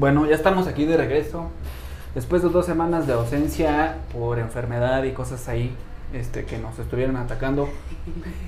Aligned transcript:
Bueno, 0.00 0.24
ya 0.24 0.34
estamos 0.34 0.66
aquí 0.66 0.86
de 0.86 0.96
regreso. 0.96 1.50
Después 2.14 2.42
de 2.42 2.48
dos 2.48 2.64
semanas 2.64 3.06
de 3.06 3.12
ausencia 3.12 3.98
por 4.14 4.38
enfermedad 4.38 5.04
y 5.04 5.12
cosas 5.12 5.46
ahí 5.46 5.76
este, 6.14 6.46
que 6.46 6.56
nos 6.56 6.78
estuvieron 6.78 7.16
atacando, 7.16 7.68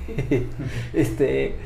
este, 0.94 1.56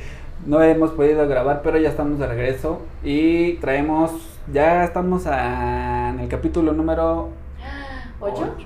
no 0.45 0.61
hemos 0.61 0.91
podido 0.91 1.29
grabar, 1.29 1.63
pero 1.63 1.79
ya 1.79 1.89
estamos 1.89 2.19
de 2.19 2.27
regreso 2.27 2.81
y 3.05 3.59
traemos, 3.59 4.11
ya 4.53 4.83
estamos 4.83 5.25
en 5.25 6.19
el 6.19 6.29
capítulo 6.29 6.73
número 6.73 7.29
¿Ocho? 8.19 8.57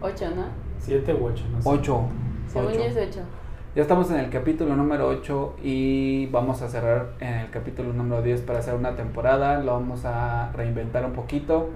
Ocho, 0.00 0.30
¿no? 0.34 0.46
Siete 0.80 1.14
u 1.14 1.26
ocho, 1.26 1.44
no 1.52 1.62
sé. 1.62 1.68
8. 1.68 2.00
Según 2.48 2.72
yo 2.72 2.82
es 2.82 2.96
ocho. 2.96 3.20
Ya 3.72 3.82
estamos 3.82 4.10
en 4.10 4.16
el 4.16 4.30
capítulo 4.30 4.74
número 4.74 5.06
8 5.06 5.54
y 5.62 6.26
vamos 6.26 6.60
a 6.60 6.68
cerrar 6.68 7.10
en 7.20 7.34
el 7.34 7.50
capítulo 7.50 7.92
número 7.92 8.20
10 8.20 8.40
para 8.40 8.58
hacer 8.58 8.74
una 8.74 8.96
temporada. 8.96 9.60
Lo 9.62 9.74
vamos 9.74 10.04
a 10.04 10.50
reinventar 10.52 11.04
un 11.04 11.12
poquito. 11.12 11.68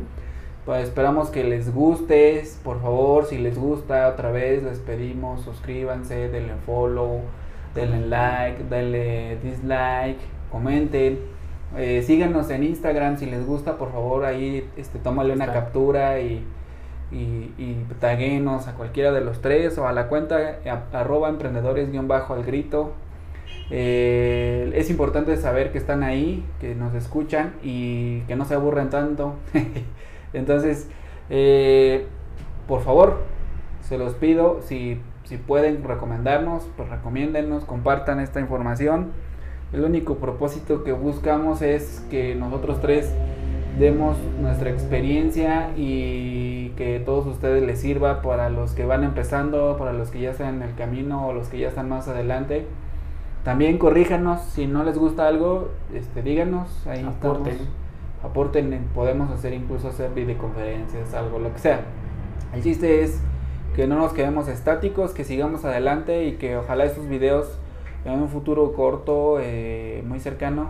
Pues 0.64 0.88
esperamos 0.88 1.30
que 1.30 1.44
les 1.44 1.72
guste. 1.72 2.42
Por 2.64 2.82
favor, 2.82 3.26
si 3.26 3.38
les 3.38 3.56
gusta, 3.56 4.08
otra 4.08 4.32
vez 4.32 4.64
les 4.64 4.80
pedimos 4.80 5.42
suscríbanse, 5.42 6.30
denle 6.30 6.54
follow, 6.66 7.20
denle 7.76 8.08
like, 8.08 8.64
denle 8.64 9.38
dislike, 9.40 10.18
comenten. 10.50 11.20
Eh, 11.76 12.02
síganos 12.02 12.50
en 12.50 12.64
Instagram 12.64 13.18
si 13.18 13.26
les 13.26 13.46
gusta, 13.46 13.78
por 13.78 13.92
favor, 13.92 14.24
ahí 14.24 14.68
este, 14.76 14.98
tómale 14.98 15.32
una 15.32 15.52
captura 15.52 16.18
y, 16.18 16.44
y, 17.14 17.86
taguenos 18.00 18.66
a 18.68 18.74
cualquiera 18.74 19.12
de 19.12 19.20
los 19.20 19.40
tres 19.40 19.78
o 19.78 19.86
a 19.86 19.92
la 19.92 20.08
cuenta 20.08 20.58
eh, 20.64 20.70
a- 20.70 20.84
arroba 20.92 21.28
emprendedores 21.28 21.90
guion. 21.90 22.08
Eh, 23.70 24.70
es 24.74 24.90
importante 24.90 25.36
saber 25.36 25.72
que 25.72 25.78
están 25.78 26.02
ahí, 26.02 26.44
que 26.60 26.74
nos 26.74 26.94
escuchan 26.94 27.54
y 27.62 28.20
que 28.22 28.36
no 28.36 28.44
se 28.44 28.54
aburren 28.54 28.90
tanto. 28.90 29.34
Entonces, 30.32 30.88
eh, 31.30 32.06
por 32.68 32.82
favor, 32.82 33.18
se 33.82 33.96
los 33.98 34.14
pido, 34.14 34.60
si, 34.62 35.00
si 35.24 35.36
pueden 35.36 35.84
recomendarnos, 35.84 36.68
pues 36.76 36.88
recomiéndennos, 36.88 37.64
compartan 37.64 38.20
esta 38.20 38.40
información. 38.40 39.12
El 39.72 39.84
único 39.84 40.16
propósito 40.16 40.84
que 40.84 40.92
buscamos 40.92 41.62
es 41.62 42.04
que 42.10 42.34
nosotros 42.34 42.80
tres 42.80 43.12
demos 43.78 44.16
nuestra 44.40 44.70
experiencia 44.70 45.70
y 45.76 46.68
que 46.76 47.00
todos 47.00 47.26
ustedes 47.26 47.62
les 47.62 47.80
sirva 47.80 48.22
para 48.22 48.50
los 48.50 48.72
que 48.72 48.84
van 48.84 49.02
empezando, 49.04 49.76
para 49.78 49.92
los 49.92 50.10
que 50.10 50.20
ya 50.20 50.30
están 50.30 50.56
en 50.56 50.62
el 50.62 50.74
camino 50.74 51.26
o 51.26 51.32
los 51.32 51.48
que 51.48 51.58
ya 51.58 51.68
están 51.68 51.88
más 51.88 52.06
adelante. 52.08 52.66
También 53.42 53.78
corríjanos 53.78 54.40
si 54.42 54.66
no 54.66 54.84
les 54.84 54.96
gusta 54.96 55.26
algo, 55.28 55.68
este, 55.92 56.22
díganos, 56.22 56.86
ahí 56.86 57.04
Aporten. 57.04 57.52
estamos. 57.52 57.74
aporten, 58.22 58.72
en- 58.72 58.84
podemos 58.94 59.30
hacer 59.30 59.52
incluso 59.52 59.88
hacer 59.88 60.10
videoconferencias, 60.14 61.12
algo, 61.12 61.38
lo 61.38 61.52
que 61.52 61.58
sea. 61.58 61.80
El 62.54 62.62
chiste 62.62 63.02
es 63.02 63.20
que 63.76 63.86
no 63.86 63.96
nos 63.98 64.12
quedemos 64.14 64.48
estáticos, 64.48 65.12
que 65.12 65.24
sigamos 65.24 65.64
adelante 65.66 66.24
y 66.24 66.32
que 66.36 66.56
ojalá 66.56 66.84
estos 66.86 67.06
videos 67.08 67.58
en 68.06 68.12
un 68.20 68.28
futuro 68.30 68.72
corto, 68.72 69.38
eh, 69.40 70.02
muy 70.06 70.20
cercano, 70.20 70.68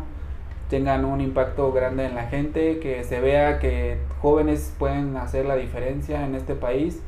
tengan 0.75 1.05
un 1.05 1.21
impacto 1.21 1.71
grande 1.71 2.05
en 2.05 2.17
la 2.17 2.27
gente, 2.27 2.81
que 2.81 3.05
se 3.05 3.21
vea 3.21 3.61
que 3.61 3.99
jóvenes 4.21 4.75
pueden 4.77 5.17
hacer 5.17 5.47
la 5.47 5.55
diferencia 5.55 6.27
en 6.27 6.35
este 6.35 6.57
país 6.57 7.01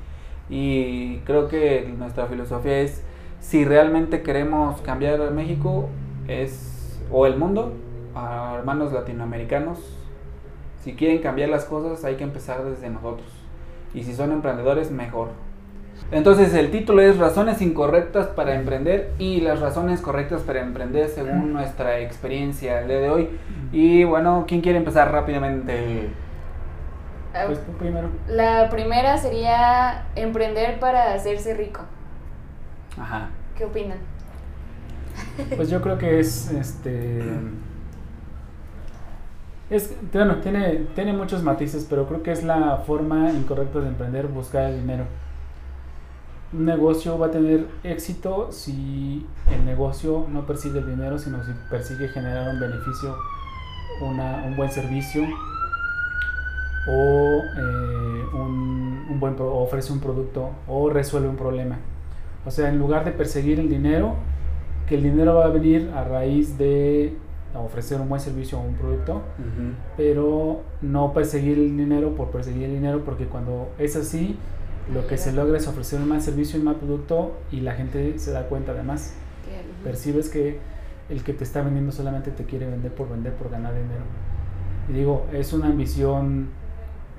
y 0.48 1.16
creo 1.24 1.48
que 1.48 1.92
nuestra 1.98 2.26
filosofía 2.26 2.78
es 2.78 3.02
si 3.40 3.64
realmente 3.64 4.22
queremos 4.22 4.80
cambiar 4.82 5.20
a 5.20 5.32
México 5.32 5.88
es 6.28 7.02
o 7.10 7.26
el 7.26 7.36
mundo, 7.36 7.72
hermanos 8.56 8.92
latinoamericanos, 8.92 9.80
si 10.84 10.94
quieren 10.94 11.18
cambiar 11.18 11.48
las 11.48 11.64
cosas 11.64 12.04
hay 12.04 12.14
que 12.14 12.22
empezar 12.22 12.62
desde 12.64 12.88
nosotros 12.88 13.26
y 13.92 14.04
si 14.04 14.14
son 14.14 14.30
emprendedores 14.30 14.92
mejor. 14.92 15.30
Entonces 16.12 16.54
el 16.54 16.70
título 16.70 17.02
es 17.02 17.18
Razones 17.18 17.60
incorrectas 17.60 18.28
para 18.28 18.54
emprender 18.54 19.12
y 19.18 19.40
las 19.40 19.60
razones 19.60 20.00
correctas 20.00 20.42
para 20.42 20.60
emprender 20.60 21.08
según 21.08 21.52
nuestra 21.52 21.98
experiencia 21.98 22.80
el 22.80 22.88
día 22.88 23.00
de 23.00 23.10
hoy. 23.10 23.30
Y 23.72 24.04
bueno, 24.04 24.44
¿quién 24.46 24.60
quiere 24.60 24.78
empezar 24.78 25.10
rápidamente? 25.10 26.10
Ah, 27.34 27.44
Pues 27.46 27.64
tú 27.66 27.72
primero. 27.72 28.08
La 28.28 28.68
primera 28.70 29.18
sería 29.18 30.06
emprender 30.14 30.78
para 30.78 31.12
hacerse 31.12 31.54
rico. 31.54 31.80
Ajá. 32.98 33.28
¿Qué 33.56 33.64
opinan? 33.64 33.98
Pues 35.56 35.68
yo 35.70 35.82
creo 35.82 35.98
que 35.98 36.20
es 36.20 36.50
este. 36.52 37.20
Es, 39.68 39.92
bueno, 40.12 40.36
tiene, 40.36 40.86
tiene 40.94 41.12
muchos 41.12 41.42
matices, 41.42 41.86
pero 41.90 42.06
creo 42.06 42.22
que 42.22 42.30
es 42.30 42.44
la 42.44 42.76
forma 42.86 43.30
incorrecta 43.32 43.80
de 43.80 43.88
emprender, 43.88 44.28
buscar 44.28 44.70
el 44.70 44.80
dinero. 44.80 45.04
Un 46.56 46.64
negocio 46.64 47.18
va 47.18 47.26
a 47.26 47.30
tener 47.30 47.66
éxito 47.84 48.48
si 48.50 49.26
el 49.52 49.64
negocio 49.66 50.26
no 50.32 50.46
persigue 50.46 50.78
el 50.78 50.86
dinero, 50.86 51.18
sino 51.18 51.42
si 51.44 51.50
persigue 51.70 52.08
generar 52.08 52.54
un 52.54 52.60
beneficio, 52.60 53.14
una, 54.00 54.42
un 54.46 54.56
buen 54.56 54.70
servicio 54.70 55.22
o 56.88 57.42
eh, 57.58 58.24
un, 58.32 59.06
un 59.10 59.20
buen 59.20 59.34
pro- 59.34 59.54
ofrece 59.56 59.92
un 59.92 60.00
producto 60.00 60.50
o 60.68 60.88
resuelve 60.88 61.28
un 61.28 61.36
problema. 61.36 61.76
O 62.46 62.50
sea, 62.50 62.68
en 62.68 62.78
lugar 62.78 63.04
de 63.04 63.10
perseguir 63.10 63.58
el 63.60 63.68
dinero, 63.68 64.14
que 64.88 64.94
el 64.94 65.02
dinero 65.02 65.34
va 65.34 65.46
a 65.46 65.48
venir 65.48 65.90
a 65.94 66.04
raíz 66.04 66.56
de 66.56 67.16
ofrecer 67.54 68.00
un 68.00 68.08
buen 68.08 68.20
servicio 68.20 68.58
o 68.58 68.62
un 68.62 68.74
producto, 68.74 69.14
Ujú. 69.14 69.72
pero 69.96 70.60
no 70.82 71.12
perseguir 71.12 71.58
el 71.58 71.76
dinero 71.76 72.14
por 72.14 72.30
perseguir 72.30 72.64
el 72.64 72.74
dinero, 72.74 73.02
porque 73.04 73.24
cuando 73.26 73.68
es 73.78 73.96
así, 73.96 74.38
lo 74.92 75.06
que 75.06 75.18
se 75.18 75.32
logra 75.32 75.56
es 75.58 75.66
ofrecer 75.66 76.00
un 76.00 76.08
mal 76.08 76.22
servicio 76.22 76.58
y 76.60 76.62
mal 76.62 76.76
producto 76.76 77.38
y 77.50 77.60
la 77.60 77.72
gente 77.74 78.18
se 78.18 78.30
da 78.32 78.48
cuenta 78.48 78.72
además. 78.72 79.14
Percibes 79.84 80.28
que 80.28 80.58
el 81.08 81.22
que 81.22 81.32
te 81.32 81.44
está 81.44 81.62
vendiendo 81.62 81.92
solamente 81.92 82.30
te 82.30 82.44
quiere 82.44 82.66
vender 82.66 82.92
por 82.92 83.08
vender, 83.08 83.32
por 83.34 83.50
ganar 83.50 83.74
dinero. 83.74 84.02
Y 84.88 84.92
digo, 84.92 85.26
es 85.32 85.52
una 85.52 85.66
ambición 85.66 86.48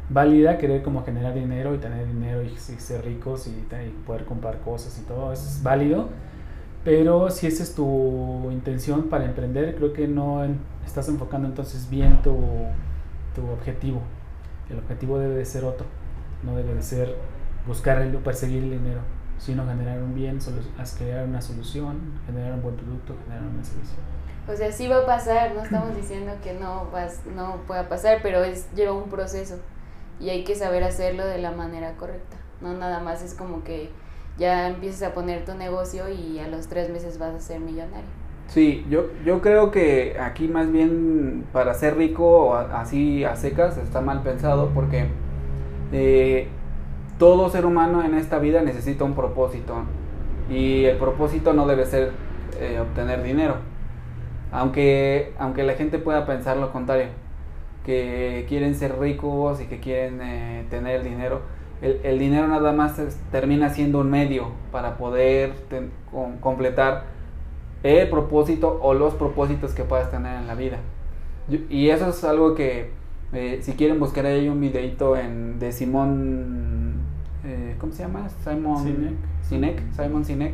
válida 0.10 0.58
querer 0.58 0.84
como 0.84 1.04
generar 1.04 1.34
dinero 1.34 1.76
y 1.76 1.80
tener 1.80 2.08
dinero 2.08 2.42
y, 2.42 2.48
y 2.48 2.58
ser 2.58 3.04
ricos 3.04 3.48
y, 3.48 3.52
poder 4.06 4.24
comprar 4.26 4.60
cosas 4.62 4.98
y 5.00 5.06
todo, 5.06 5.34
eso 5.34 5.48
es 5.48 5.62
válido. 5.62 6.08
Pero 6.86 7.30
si 7.30 7.48
esa 7.48 7.64
es 7.64 7.76
tu 7.76 8.50
intención 8.52 9.04
para 9.04 9.26
emprender, 9.26 9.76
creo 9.76 9.92
que 9.92 10.08
no 10.08 10.46
en- 10.46 10.60
estás 10.86 11.10
enfocando 11.10 11.48
entonces 11.48 11.90
bien 11.90 12.22
tu, 12.22 12.38
tu 13.36 13.46
objetivo. 13.52 14.00
El 14.70 14.78
objetivo 14.80 15.20
debe 15.20 15.36
de 15.36 15.44
ser 15.46 15.66
otro, 15.66 15.86
no 16.44 16.56
debe 16.56 16.74
de 16.74 16.82
ser 16.82 17.16
buscar 17.68 18.02
el, 18.02 18.16
perseguir 18.18 18.64
el 18.64 18.72
dinero, 18.72 19.02
sino 19.38 19.68
generar 19.68 20.02
un 20.02 20.16
bien, 20.16 20.40
crear 20.98 21.28
una 21.28 21.42
solución, 21.42 22.20
generar 22.26 22.54
un 22.54 22.62
buen 22.62 22.76
producto, 22.76 23.16
generar 23.26 23.44
un 23.46 23.54
buen 23.54 23.66
servicio. 23.66 23.98
O 24.48 24.56
sea, 24.56 24.72
sí 24.72 24.88
va 24.88 25.00
a 25.00 25.06
pasar, 25.06 25.54
no 25.54 25.64
estamos 25.64 25.96
diciendo 25.96 26.32
que 26.42 26.54
no 26.54 26.90
vas, 26.92 27.22
no 27.36 27.58
pueda 27.68 27.90
pasar, 27.90 28.20
pero 28.24 28.44
es 28.44 28.74
lleva 28.74 28.94
un 28.94 29.10
proceso 29.10 29.60
y 30.20 30.30
hay 30.30 30.44
que 30.44 30.56
saber 30.56 30.84
hacerlo 30.84 31.26
de 31.26 31.38
la 31.38 31.52
manera 31.52 31.96
correcta. 31.98 32.38
No 32.62 32.74
nada 32.74 33.02
más 33.02 33.22
es 33.22 33.34
como 33.34 33.64
que 33.64 33.90
ya 34.38 34.70
empiezas 34.70 35.10
a 35.10 35.14
poner 35.14 35.46
tu 35.46 35.54
negocio 35.54 36.10
y 36.10 36.40
a 36.40 36.48
los 36.48 36.68
tres 36.68 36.90
meses 36.90 37.20
vas 37.20 37.36
a 37.36 37.40
ser 37.40 37.60
millonario. 37.60 38.08
Sí, 38.48 38.86
yo, 38.90 39.08
yo 39.26 39.42
creo 39.42 39.72
que 39.72 40.18
aquí 40.20 40.48
más 40.48 40.72
bien 40.72 41.46
para 41.52 41.74
ser 41.74 41.98
rico 41.98 42.56
así 42.56 43.26
a 43.26 43.36
secas 43.36 43.78
está 43.78 44.00
mal 44.00 44.24
pensado 44.24 44.70
porque 44.74 45.08
eh, 45.92 46.48
todo 47.18 47.50
ser 47.50 47.66
humano 47.66 48.04
en 48.04 48.14
esta 48.14 48.40
vida 48.40 48.62
necesita 48.62 49.04
un 49.04 49.14
propósito 49.14 49.84
y 50.50 50.86
el 50.86 50.98
propósito 50.98 51.54
no 51.54 51.68
debe 51.68 51.86
ser 51.86 52.12
eh, 52.60 52.80
obtener 52.80 53.24
dinero, 53.24 53.56
aunque, 54.52 55.34
aunque 55.40 55.64
la 55.64 55.74
gente 55.74 56.00
pueda 56.00 56.26
pensar 56.26 56.58
lo 56.58 56.72
contrario, 56.72 57.08
que 57.86 58.46
quieren 58.48 58.76
ser 58.76 59.00
ricos 59.00 59.62
y 59.62 59.66
que 59.66 59.80
quieren 59.80 60.20
eh, 60.22 60.66
tener 60.70 61.04
dinero. 61.04 61.42
El, 61.82 62.02
el 62.04 62.20
dinero 62.20 62.48
nada 62.48 62.72
más 62.72 63.00
termina 63.32 63.70
siendo 63.70 64.00
un 64.00 64.10
medio 64.10 64.52
para 64.72 64.98
poder 64.98 65.54
completar 66.42 67.04
el 67.84 68.10
propósito 68.10 68.80
o 68.82 68.94
los 68.94 69.14
propósitos 69.14 69.74
que 69.74 69.84
puedas 69.84 70.10
tener 70.10 70.38
en 70.38 70.48
la 70.48 70.56
vida. 70.56 70.80
Y 71.70 71.90
eso 71.90 72.10
es 72.10 72.24
algo 72.24 72.56
que, 72.56 72.92
eh, 73.34 73.60
si 73.62 73.74
quieren 73.74 74.00
buscar 74.00 74.26
ahí 74.26 74.50
un 74.50 74.60
videito 74.60 75.16
en, 75.16 75.60
de 75.60 75.72
Simón, 75.72 76.87
eh, 77.48 77.76
¿cómo 77.80 77.92
se 77.94 78.04
llama? 78.04 78.28
Simon 78.44 78.84
Sinek. 78.84 79.14
Sinek, 79.44 79.82
Simon 79.96 80.26
Sinek, 80.26 80.54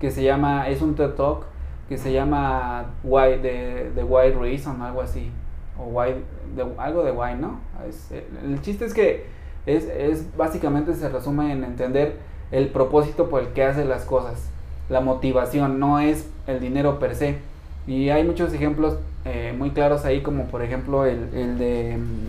que 0.00 0.10
se 0.10 0.22
llama, 0.24 0.68
es 0.68 0.80
un 0.82 0.94
TED 0.94 1.10
Talk 1.10 1.44
que 1.88 1.98
se 1.98 2.12
llama 2.12 2.86
Why, 3.04 3.38
the, 3.42 3.90
the 3.94 4.02
Why 4.02 4.30
Reason, 4.32 4.80
algo 4.80 5.02
así, 5.02 5.30
o 5.78 5.84
why, 5.84 6.14
de, 6.56 6.64
algo 6.78 7.04
de 7.04 7.12
Why, 7.12 7.34
¿no? 7.34 7.60
Es- 7.88 8.10
el 8.12 8.60
chiste 8.62 8.84
es 8.86 8.94
que 8.94 9.26
es, 9.66 9.84
es 9.84 10.34
básicamente 10.36 10.94
se 10.94 11.08
resume 11.08 11.52
en 11.52 11.64
entender 11.64 12.16
el 12.50 12.68
propósito 12.68 13.28
por 13.28 13.42
el 13.42 13.48
que 13.48 13.64
hace 13.64 13.84
las 13.84 14.04
cosas, 14.04 14.48
la 14.88 15.00
motivación, 15.00 15.78
no 15.78 16.00
es 16.00 16.28
el 16.46 16.60
dinero 16.60 16.98
per 16.98 17.14
se. 17.14 17.38
Y 17.86 18.08
hay 18.10 18.24
muchos 18.24 18.52
ejemplos 18.54 18.96
eh, 19.24 19.54
muy 19.56 19.70
claros 19.70 20.04
ahí, 20.04 20.22
como 20.22 20.44
por 20.46 20.62
ejemplo 20.62 21.04
el, 21.04 21.28
el 21.34 21.58
de 21.58 21.96
mm, 21.98 22.26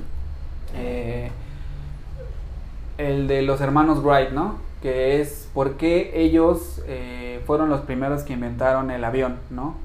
eh, 0.76 1.32
el 2.98 3.28
de 3.28 3.42
los 3.42 3.62
hermanos 3.62 4.04
Wright, 4.04 4.32
¿no? 4.32 4.56
Que 4.82 5.22
es 5.22 5.50
por 5.54 5.78
qué 5.78 6.12
ellos 6.16 6.82
eh, 6.88 7.42
fueron 7.46 7.70
los 7.70 7.82
primeros 7.82 8.24
que 8.24 8.34
inventaron 8.34 8.92
el 8.92 9.04
avión, 9.04 9.38
¿no? 9.50 9.76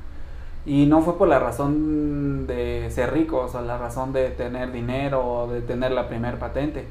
Y 0.67 0.87
no 0.87 1.01
fue 1.03 1.17
por 1.17 1.29
la 1.29 1.39
razón 1.39 2.47
de 2.47 2.91
ser 2.91 3.13
ricos 3.13 3.55
o 3.55 3.63
la 3.63 3.79
razón 3.79 4.13
de 4.13 4.29
tener 4.31 4.73
dinero 4.73 5.27
o 5.27 5.47
de 5.51 5.61
tener 5.63 5.93
la 5.93 6.09
primer 6.09 6.39
patente. 6.39 6.85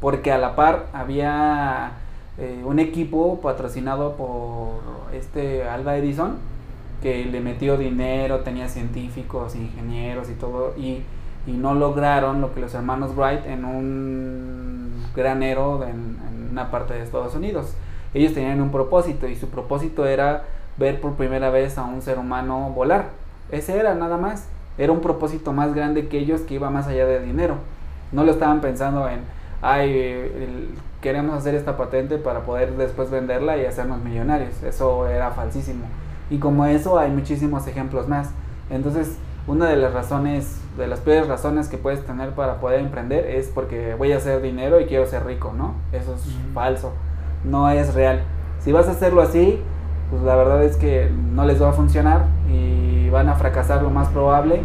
Porque 0.00 0.32
a 0.32 0.38
la 0.38 0.56
par 0.56 0.86
había 0.92 1.92
eh, 2.38 2.62
un 2.64 2.78
equipo 2.78 3.40
patrocinado 3.40 4.16
por 4.16 4.80
este 5.14 5.64
Alba 5.64 5.96
Edison 5.96 6.38
que 7.02 7.24
le 7.24 7.40
metió 7.40 7.76
dinero, 7.76 8.40
tenía 8.40 8.68
científicos, 8.68 9.54
ingenieros 9.54 10.28
y 10.28 10.34
todo, 10.34 10.74
y, 10.76 11.02
y 11.46 11.52
no 11.52 11.74
lograron 11.74 12.40
lo 12.40 12.54
que 12.54 12.60
los 12.60 12.74
hermanos 12.74 13.16
Wright 13.16 13.46
en 13.46 13.64
un 13.64 15.04
granero 15.14 15.84
en, 15.84 16.18
una 16.50 16.70
parte 16.70 16.94
de 16.94 17.02
Estados 17.02 17.36
Unidos. 17.36 17.74
Ellos 18.12 18.34
tenían 18.34 18.60
un 18.60 18.72
propósito 18.72 19.28
y 19.28 19.36
su 19.36 19.48
propósito 19.48 20.04
era 20.04 20.42
ver 20.78 21.00
por 21.00 21.14
primera 21.14 21.48
vez 21.50 21.78
a 21.78 21.84
un 21.84 22.02
ser 22.02 22.18
humano 22.18 22.72
volar. 22.74 23.10
Ese 23.52 23.78
era 23.78 23.94
nada 23.94 24.16
más. 24.16 24.48
Era 24.76 24.90
un 24.90 25.00
propósito 25.00 25.52
más 25.52 25.74
grande 25.74 26.08
que 26.08 26.18
ellos 26.18 26.40
que 26.40 26.54
iba 26.54 26.68
más 26.70 26.88
allá 26.88 27.06
de 27.06 27.20
dinero. 27.20 27.54
No 28.10 28.24
lo 28.24 28.32
estaban 28.32 28.60
pensando 28.60 29.08
en, 29.08 29.20
ay, 29.62 30.74
queremos 31.00 31.36
hacer 31.36 31.54
esta 31.54 31.76
patente 31.76 32.18
para 32.18 32.40
poder 32.40 32.76
después 32.76 33.10
venderla 33.10 33.56
y 33.56 33.64
hacernos 33.64 34.02
millonarios. 34.02 34.60
Eso 34.64 35.06
era 35.06 35.30
falsísimo. 35.30 35.84
Y 36.30 36.38
como 36.38 36.66
eso 36.66 36.98
hay 36.98 37.10
muchísimos 37.10 37.66
ejemplos 37.68 38.08
más. 38.08 38.30
Entonces, 38.70 39.18
una 39.50 39.68
de 39.68 39.76
las 39.76 39.92
razones, 39.92 40.60
de 40.78 40.86
las 40.86 41.00
peores 41.00 41.26
razones 41.26 41.68
que 41.68 41.76
puedes 41.76 42.06
tener 42.06 42.30
para 42.30 42.60
poder 42.60 42.78
emprender 42.78 43.26
es 43.26 43.48
porque 43.48 43.96
voy 43.96 44.12
a 44.12 44.18
hacer 44.18 44.40
dinero 44.40 44.80
y 44.80 44.86
quiero 44.86 45.06
ser 45.06 45.26
rico, 45.26 45.52
¿no? 45.56 45.74
Eso 45.92 46.14
es 46.14 46.22
falso. 46.54 46.92
No 47.42 47.68
es 47.68 47.92
real. 47.94 48.22
Si 48.60 48.70
vas 48.70 48.86
a 48.86 48.92
hacerlo 48.92 49.22
así, 49.22 49.60
pues 50.08 50.22
la 50.22 50.36
verdad 50.36 50.62
es 50.62 50.76
que 50.76 51.10
no 51.10 51.44
les 51.44 51.60
va 51.60 51.70
a 51.70 51.72
funcionar 51.72 52.26
y 52.48 53.10
van 53.10 53.28
a 53.28 53.34
fracasar 53.34 53.82
lo 53.82 53.90
más 53.90 54.08
probable. 54.10 54.62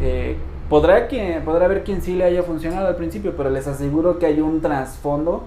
Eh, 0.00 0.36
podrá, 0.68 1.08
que, 1.08 1.42
podrá 1.44 1.64
haber 1.64 1.82
quien 1.82 2.00
sí 2.00 2.14
le 2.14 2.22
haya 2.22 2.44
funcionado 2.44 2.86
al 2.86 2.96
principio, 2.96 3.34
pero 3.36 3.50
les 3.50 3.66
aseguro 3.66 4.20
que 4.20 4.26
hay 4.26 4.40
un 4.40 4.60
trasfondo. 4.60 5.42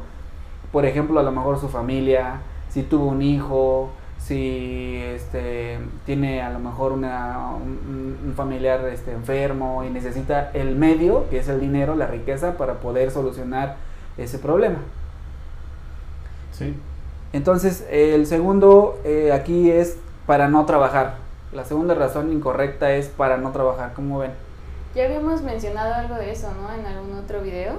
Por 0.73 0.85
ejemplo, 0.85 1.21
a 1.21 1.23
lo 1.23 1.31
mejor 1.31 1.57
su 1.57 1.69
familia, 1.69 2.41
si 2.67 2.83
tuvo 2.83 3.05
un 3.05 3.21
hijo, 3.21 3.91
si 4.25 5.01
este, 5.03 5.79
tiene 6.05 6.41
a 6.41 6.49
lo 6.49 6.59
mejor 6.59 6.93
una, 6.93 7.49
un, 7.55 8.17
un 8.25 8.33
familiar 8.35 8.87
este, 8.87 9.11
enfermo 9.11 9.83
y 9.83 9.89
necesita 9.89 10.49
el 10.53 10.75
medio, 10.75 11.29
que 11.29 11.39
es 11.39 11.49
el 11.49 11.59
dinero, 11.59 11.95
la 11.95 12.07
riqueza, 12.07 12.57
para 12.57 12.75
poder 12.75 13.11
solucionar 13.11 13.75
ese 14.17 14.39
problema. 14.39 14.77
Sí. 16.51 16.73
Entonces, 17.33 17.85
el 17.89 18.25
segundo 18.27 18.99
eh, 19.03 19.31
aquí 19.33 19.71
es 19.71 19.97
para 20.25 20.47
no 20.47 20.65
trabajar. 20.65 21.15
La 21.51 21.65
segunda 21.65 21.93
razón 21.93 22.31
incorrecta 22.31 22.93
es 22.93 23.07
para 23.07 23.37
no 23.37 23.51
trabajar, 23.51 23.93
¿cómo 23.93 24.19
ven? 24.19 24.31
Ya 24.95 25.05
habíamos 25.05 25.41
mencionado 25.41 25.93
algo 25.95 26.15
de 26.15 26.31
eso, 26.31 26.49
¿no? 26.61 26.71
En 26.73 26.85
algún 26.85 27.17
otro 27.17 27.41
video. 27.41 27.73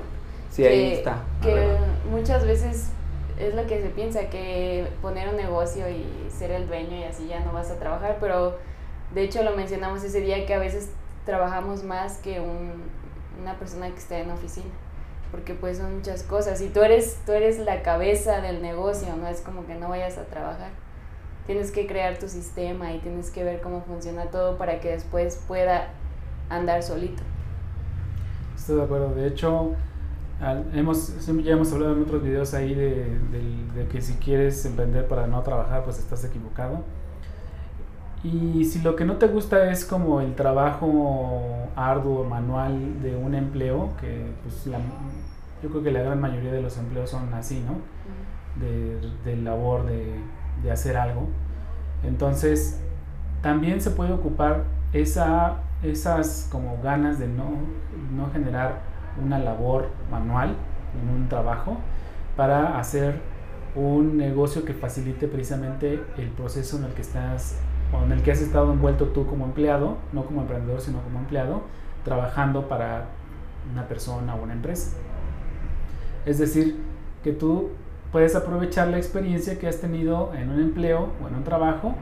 Sí, 0.50 0.64
ahí 0.67 0.90
que- 0.90 0.94
está. 0.99 1.17
Que 1.40 1.76
muchas 2.11 2.44
veces 2.44 2.90
es 3.38 3.54
lo 3.54 3.66
que 3.66 3.82
se 3.82 3.88
piensa, 3.88 4.28
que 4.31 4.86
poner 5.02 5.28
un 5.28 5.36
negocio 5.36 5.88
y 5.88 6.04
ser 6.31 6.50
el 6.50 6.66
dueño 6.69 6.96
y 6.96 7.04
así 7.04 7.26
ya 7.26 7.40
no 7.40 7.52
vas 7.52 7.70
a 7.70 7.78
trabajar, 7.78 8.19
pero 8.20 8.56
de 9.14 9.22
hecho 9.22 9.42
lo 9.42 9.56
mencionamos 9.56 10.02
ese 10.04 10.20
día 10.20 10.46
que 10.46 10.54
a 10.54 10.58
veces 10.58 10.90
trabajamos 11.26 11.82
más 11.84 12.19
que 12.19 12.40
un- 12.40 12.82
una 13.40 13.58
persona 13.58 13.88
que 13.90 13.98
está 13.98 14.19
en 14.19 14.31
oficina, 14.31 14.70
porque 15.31 15.54
pues 15.54 15.78
son 15.78 15.96
muchas 15.96 16.22
cosas 16.22 16.60
y 16.60 16.69
tú 16.69 16.82
eres, 16.82 17.19
tú 17.26 17.32
eres 17.32 17.58
la 17.58 17.82
cabeza 17.82 18.40
del 18.40 18.62
negocio, 18.62 19.14
no 19.16 19.26
es 19.26 19.40
como 19.40 19.66
que 19.66 19.75
no 19.75 19.88
vayas 19.88 20.19
a 20.19 20.25
trabajar. 20.25 20.70
Tienes 21.46 21.70
que 21.72 21.87
crear 21.87 22.19
tu 22.19 22.28
sistema 22.28 22.92
y 22.92 23.00
tienes 23.00 23.30
que 23.30 23.44
ver 23.44 23.60
cómo 23.60 23.82
funciona 23.82 24.26
todo 24.26 24.56
para 24.56 24.80
que 24.80 24.92
después 24.92 25.42
pueda 25.46 25.88
andar 26.48 26.82
solito. 26.82 27.22
Estoy 28.56 28.76
de 28.76 28.82
acuerdo. 28.84 29.14
De 29.14 29.26
hecho, 29.26 29.72
al- 30.40 30.70
hemos, 30.75 31.26
ya 31.44 31.52
hemos 31.52 31.72
hablado 31.72 31.94
en 31.96 32.02
otros 32.02 32.22
videos 32.22 32.54
ahí 32.54 32.75
de, 32.75 33.19
del- 33.32 33.75
de 33.75 33.86
que 33.88 34.00
si 34.00 34.14
quieres 34.14 34.64
emprender 34.66 35.06
para 35.08 35.26
no 35.26 35.42
trabajar, 35.42 35.84
pues 35.84 35.98
estás 35.98 36.25
equivocado. 36.25 36.81
Y 38.22 38.64
si 38.64 38.81
lo 38.81 38.96
que 38.96 39.04
no 39.04 39.16
te 39.19 39.26
gusta 39.26 39.70
es 39.70 39.84
como 39.84 40.20
el 40.22 40.34
trabajo 40.34 41.69
arduo, 41.76 42.25
manual 42.25 43.02
de 43.02 43.16
un 43.16 43.34
empleo, 43.34 43.90
que 44.00 44.32
pues 44.42 44.66
la- 44.66 44.78
yo 45.62 45.69
creo 45.70 45.82
que 45.82 45.90
la 45.90 46.00
gran 46.02 46.20
mayoría 46.20 46.52
de 46.52 46.62
los 46.62 46.76
empleos 46.78 47.10
son 47.10 47.32
así, 47.34 47.62
¿no? 47.66 47.75
de, 48.60 49.00
de 49.25 49.37
labor 49.37 49.84
de, 49.84 50.14
de 50.62 50.70
hacer 50.70 50.96
algo. 50.96 51.26
Entonces, 52.04 52.80
también 53.42 53.80
se 53.80 53.90
puede 53.90 54.12
ocupar 54.12 54.64
esa, 54.92 55.56
esas 55.82 56.48
como 56.52 56.78
ganas 56.82 57.19
de 57.19 57.26
no, 57.26 57.46
no 58.14 58.30
generar 58.32 58.78
una 59.22 59.38
labor 59.38 59.88
manual 60.11 60.56
en 61.00 61.08
un 61.08 61.28
trabajo 61.28 61.78
para 62.37 62.78
hacer 62.78 63.20
un 63.75 64.16
negocio 64.16 64.64
que 64.64 64.72
facilite 64.72 65.26
precisamente 65.26 66.00
el 66.16 66.28
proceso 66.31 66.78
en 66.78 66.84
el 66.84 66.93
que 66.93 67.02
estás 67.02 67.58
o 67.93 68.05
en 68.05 68.12
el 68.12 68.22
que 68.22 68.32
has 68.32 68.40
estado 68.40 68.72
envuelto 68.72 69.08
tú 69.08 69.26
como 69.26 69.44
empleado, 69.44 69.99
no 70.12 70.25
como 70.25 70.43
emprendedor, 70.43 70.81
sino 70.81 71.00
como 71.02 71.19
empleado, 71.19 71.62
trabajando 72.05 72.69
para 72.69 73.06
una 73.72 73.87
persona 73.87 74.34
o 74.34 74.43
una 74.43 74.52
empresa. 74.52 74.96
Es 76.26 76.38
decir, 76.38 76.76
que 77.22 77.32
tú 77.32 77.70
puedes 78.12 78.37
aprovechar 78.37 78.88
la 78.88 78.96
experiencia 78.96 79.58
que 79.58 79.66
has 79.66 79.81
tenido 79.81 80.32
en 80.34 80.50
un 80.50 80.61
empleo 80.61 81.11
o 81.22 81.28
en 81.28 81.34
un 81.34 81.44
trabajo 81.44 81.94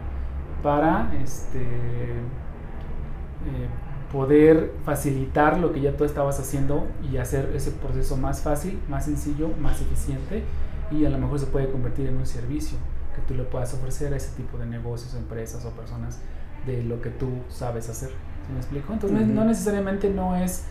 para 0.62 1.12
este, 1.22 1.60
eh, 1.60 3.68
poder 4.12 4.72
facilitar 4.84 5.58
lo 5.58 5.72
que 5.72 5.80
ya 5.80 5.96
tú 5.96 6.04
estabas 6.04 6.38
haciendo 6.38 6.86
y 7.10 7.16
hacer 7.16 7.50
ese 7.54 7.70
proceso 7.70 8.16
más 8.16 8.42
fácil, 8.42 8.78
más 8.88 9.06
sencillo, 9.06 9.48
más 9.60 9.80
eficiente 9.80 10.42
y 10.90 11.06
a 11.06 11.10
lo 11.10 11.18
mejor 11.18 11.38
se 11.38 11.46
puede 11.46 11.70
convertir 11.70 12.06
en 12.08 12.18
un 12.18 12.26
servicio 12.26 12.76
que 13.14 13.22
tú 13.22 13.34
le 13.34 13.44
puedas 13.44 13.72
ofrecer 13.74 14.12
a 14.12 14.16
ese 14.16 14.36
tipo 14.36 14.58
de 14.58 14.66
negocios, 14.66 15.14
empresas 15.14 15.64
o 15.64 15.70
personas 15.70 16.20
de 16.66 16.82
lo 16.82 17.00
que 17.00 17.10
tú 17.10 17.28
sabes 17.48 17.88
hacer. 17.88 18.10
¿Sí 18.10 18.52
me 18.52 18.58
explico? 18.58 18.92
Entonces 18.92 19.18
no- 19.18 19.24
Ujú. 19.24 19.32
no 19.34 19.44
necesariamente 19.44 20.10
no 20.10 20.36
es 20.36 20.64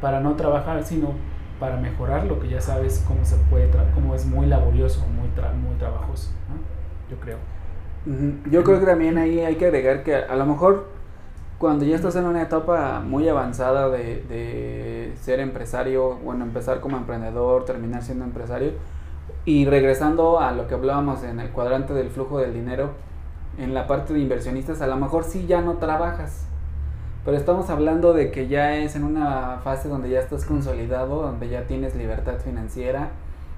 para 0.00 0.20
no 0.20 0.34
trabajar, 0.34 0.82
sino 0.84 1.12
para 1.60 1.76
mejorar 1.76 2.24
lo 2.26 2.38
que 2.40 2.48
ya 2.48 2.60
sabes 2.60 3.02
cómo 3.06 3.24
se 3.24 3.36
puede, 3.50 3.70
cómo 3.94 4.14
es 4.14 4.26
muy 4.26 4.46
laborioso, 4.46 5.06
muy, 5.08 5.28
tra- 5.36 5.54
muy 5.54 5.74
trabajoso, 5.76 6.30
¿no? 6.48 7.14
Yo 7.14 7.20
creo. 7.20 7.38
Ujú. 8.06 8.50
Yo 8.50 8.62
creo 8.64 8.80
que 8.80 8.86
también 8.86 9.18
ahí 9.18 9.40
hay 9.40 9.56
que 9.56 9.66
agregar 9.66 10.02
que 10.02 10.14
a 10.14 10.34
lo 10.36 10.46
mejor 10.46 10.88
cuando 11.58 11.84
ya 11.84 11.96
estás 11.96 12.16
en 12.16 12.26
una 12.26 12.42
etapa 12.42 13.00
muy 13.00 13.28
avanzada 13.28 13.88
de, 13.88 14.22
de 14.28 15.12
ser 15.20 15.40
empresario, 15.40 16.16
bueno, 16.16 16.44
empezar 16.44 16.80
como 16.80 16.96
emprendedor, 16.96 17.64
terminar 17.64 18.02
siendo 18.02 18.24
empresario, 18.24 18.72
y 19.44 19.64
regresando 19.64 20.40
a 20.40 20.52
lo 20.52 20.66
que 20.68 20.74
hablábamos 20.74 21.22
en 21.22 21.40
el 21.40 21.50
cuadrante 21.50 21.94
del 21.94 22.10
flujo 22.10 22.38
del 22.38 22.52
dinero, 22.52 22.90
en 23.58 23.74
la 23.74 23.86
parte 23.86 24.12
de 24.12 24.20
inversionistas, 24.20 24.82
a 24.82 24.86
lo 24.86 24.96
mejor 24.96 25.24
sí 25.24 25.46
ya 25.46 25.62
no 25.62 25.74
trabajas, 25.74 26.46
pero 27.24 27.36
estamos 27.36 27.70
hablando 27.70 28.12
de 28.12 28.30
que 28.30 28.46
ya 28.46 28.76
es 28.76 28.94
en 28.94 29.02
una 29.02 29.58
fase 29.64 29.88
donde 29.88 30.08
ya 30.10 30.20
estás 30.20 30.44
consolidado, 30.44 31.22
donde 31.22 31.48
ya 31.48 31.66
tienes 31.66 31.96
libertad 31.96 32.38
financiera, 32.38 33.08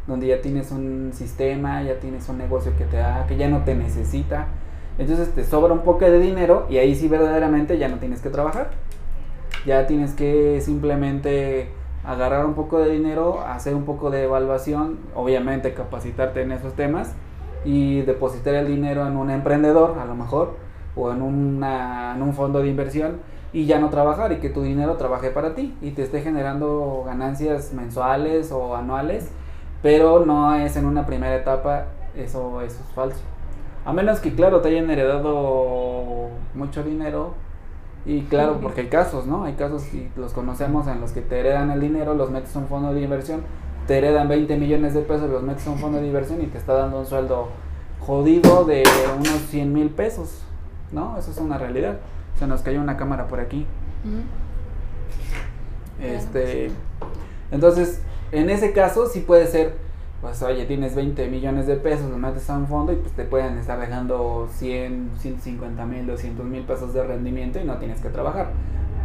donde 0.06 0.26
ya 0.26 0.40
tienes 0.40 0.70
un 0.70 1.10
sistema, 1.12 1.82
ya 1.82 2.00
tienes 2.00 2.26
un 2.30 2.38
negocio 2.38 2.72
que 2.78 2.84
te 2.86 2.96
da, 2.96 3.26
que 3.26 3.36
ya 3.36 3.48
no 3.48 3.64
te 3.64 3.74
necesita. 3.74 4.46
Entonces 4.98 5.32
te 5.32 5.44
sobra 5.44 5.72
un 5.72 5.80
poco 5.80 6.04
de 6.04 6.18
dinero 6.18 6.66
y 6.68 6.78
ahí 6.78 6.94
sí 6.94 7.08
verdaderamente 7.08 7.78
ya 7.78 7.88
no 7.88 7.98
tienes 7.98 8.20
que 8.20 8.30
trabajar. 8.30 8.70
Ya 9.64 9.86
tienes 9.86 10.12
que 10.14 10.60
simplemente 10.60 11.68
agarrar 12.04 12.46
un 12.46 12.54
poco 12.54 12.78
de 12.80 12.90
dinero, 12.90 13.40
hacer 13.46 13.74
un 13.74 13.84
poco 13.84 14.10
de 14.10 14.24
evaluación, 14.24 14.98
obviamente 15.14 15.74
capacitarte 15.74 16.42
en 16.42 16.52
esos 16.52 16.74
temas 16.74 17.14
y 17.64 18.00
depositar 18.02 18.54
el 18.54 18.66
dinero 18.66 19.06
en 19.06 19.16
un 19.16 19.30
emprendedor 19.30 19.98
a 19.98 20.04
lo 20.04 20.14
mejor 20.14 20.56
o 20.96 21.12
en, 21.12 21.22
una, 21.22 22.16
un 22.20 22.34
fondo 22.34 22.60
de 22.60 22.68
inversión 22.68 23.20
y 23.52 23.66
ya 23.66 23.78
no 23.78 23.90
trabajar 23.90 24.32
y 24.32 24.36
que 24.36 24.50
tu 24.50 24.62
dinero 24.62 24.96
trabaje 24.96 25.30
para 25.30 25.54
ti 25.54 25.76
y 25.80 25.92
te 25.92 26.02
esté 26.02 26.22
generando 26.22 27.02
ganancias 27.06 27.72
mensuales 27.72 28.52
o 28.52 28.76
anuales, 28.76 29.30
pero 29.82 30.24
no 30.24 30.54
es 30.54 30.76
en 30.76 30.86
una 30.86 31.06
primera 31.06 31.36
etapa, 31.36 31.86
eso, 32.16 32.62
eso 32.62 32.80
es 32.80 32.94
falso. 32.94 33.37
A 33.88 33.92
menos 33.94 34.20
que, 34.20 34.34
claro, 34.34 34.60
te 34.60 34.68
hayan 34.68 34.90
heredado 34.90 36.28
mucho 36.52 36.82
dinero. 36.82 37.32
Y 38.04 38.20
claro, 38.24 38.58
porque 38.60 38.82
hay 38.82 38.88
casos, 38.88 39.26
¿no? 39.26 39.44
Hay 39.44 39.54
casos 39.54 39.82
y 39.94 40.10
los 40.14 40.34
conocemos 40.34 40.86
en 40.88 41.00
los 41.00 41.12
que 41.12 41.22
te 41.22 41.40
heredan 41.40 41.70
el 41.70 41.80
dinero, 41.80 42.12
los 42.12 42.30
metes 42.30 42.54
a 42.54 42.58
un 42.58 42.66
fondo 42.66 42.92
de 42.92 43.00
inversión, 43.00 43.40
te 43.86 43.96
heredan 43.96 44.28
20 44.28 44.58
millones 44.58 44.92
de 44.92 45.00
pesos, 45.00 45.30
los 45.30 45.42
metes 45.42 45.66
a 45.66 45.70
un 45.70 45.78
fondo 45.78 46.02
de 46.02 46.06
inversión 46.06 46.42
y 46.42 46.48
te 46.48 46.58
está 46.58 46.74
dando 46.74 46.98
un 46.98 47.06
sueldo 47.06 47.48
jodido 48.00 48.66
de 48.66 48.82
unos 49.16 49.40
100 49.48 49.72
mil 49.72 49.88
pesos, 49.88 50.42
¿no? 50.92 51.16
Eso 51.16 51.30
es 51.30 51.38
una 51.38 51.56
realidad. 51.56 51.96
Se 52.38 52.46
nos 52.46 52.60
cayó 52.60 52.82
una 52.82 52.98
cámara 52.98 53.26
por 53.26 53.40
aquí. 53.40 53.64
Este, 55.98 56.70
entonces, 57.50 58.02
en 58.32 58.50
ese 58.50 58.74
caso 58.74 59.06
sí 59.06 59.20
puede 59.20 59.46
ser, 59.46 59.76
pues 60.20 60.42
oye, 60.42 60.64
tienes 60.64 60.96
20 60.96 61.28
millones 61.28 61.66
de 61.66 61.76
pesos, 61.76 62.10
lo 62.10 62.18
metes 62.18 62.50
a 62.50 62.56
un 62.56 62.66
fondo 62.66 62.92
y 62.92 62.96
pues 62.96 63.12
te 63.12 63.24
pueden 63.24 63.56
estar 63.58 63.78
dejando 63.78 64.48
100, 64.52 65.12
150 65.18 65.86
mil, 65.86 66.06
200 66.06 66.44
mil 66.44 66.62
pesos 66.64 66.92
de 66.92 67.04
rendimiento 67.04 67.60
y 67.60 67.64
no 67.64 67.76
tienes 67.76 68.00
que 68.00 68.08
trabajar. 68.08 68.50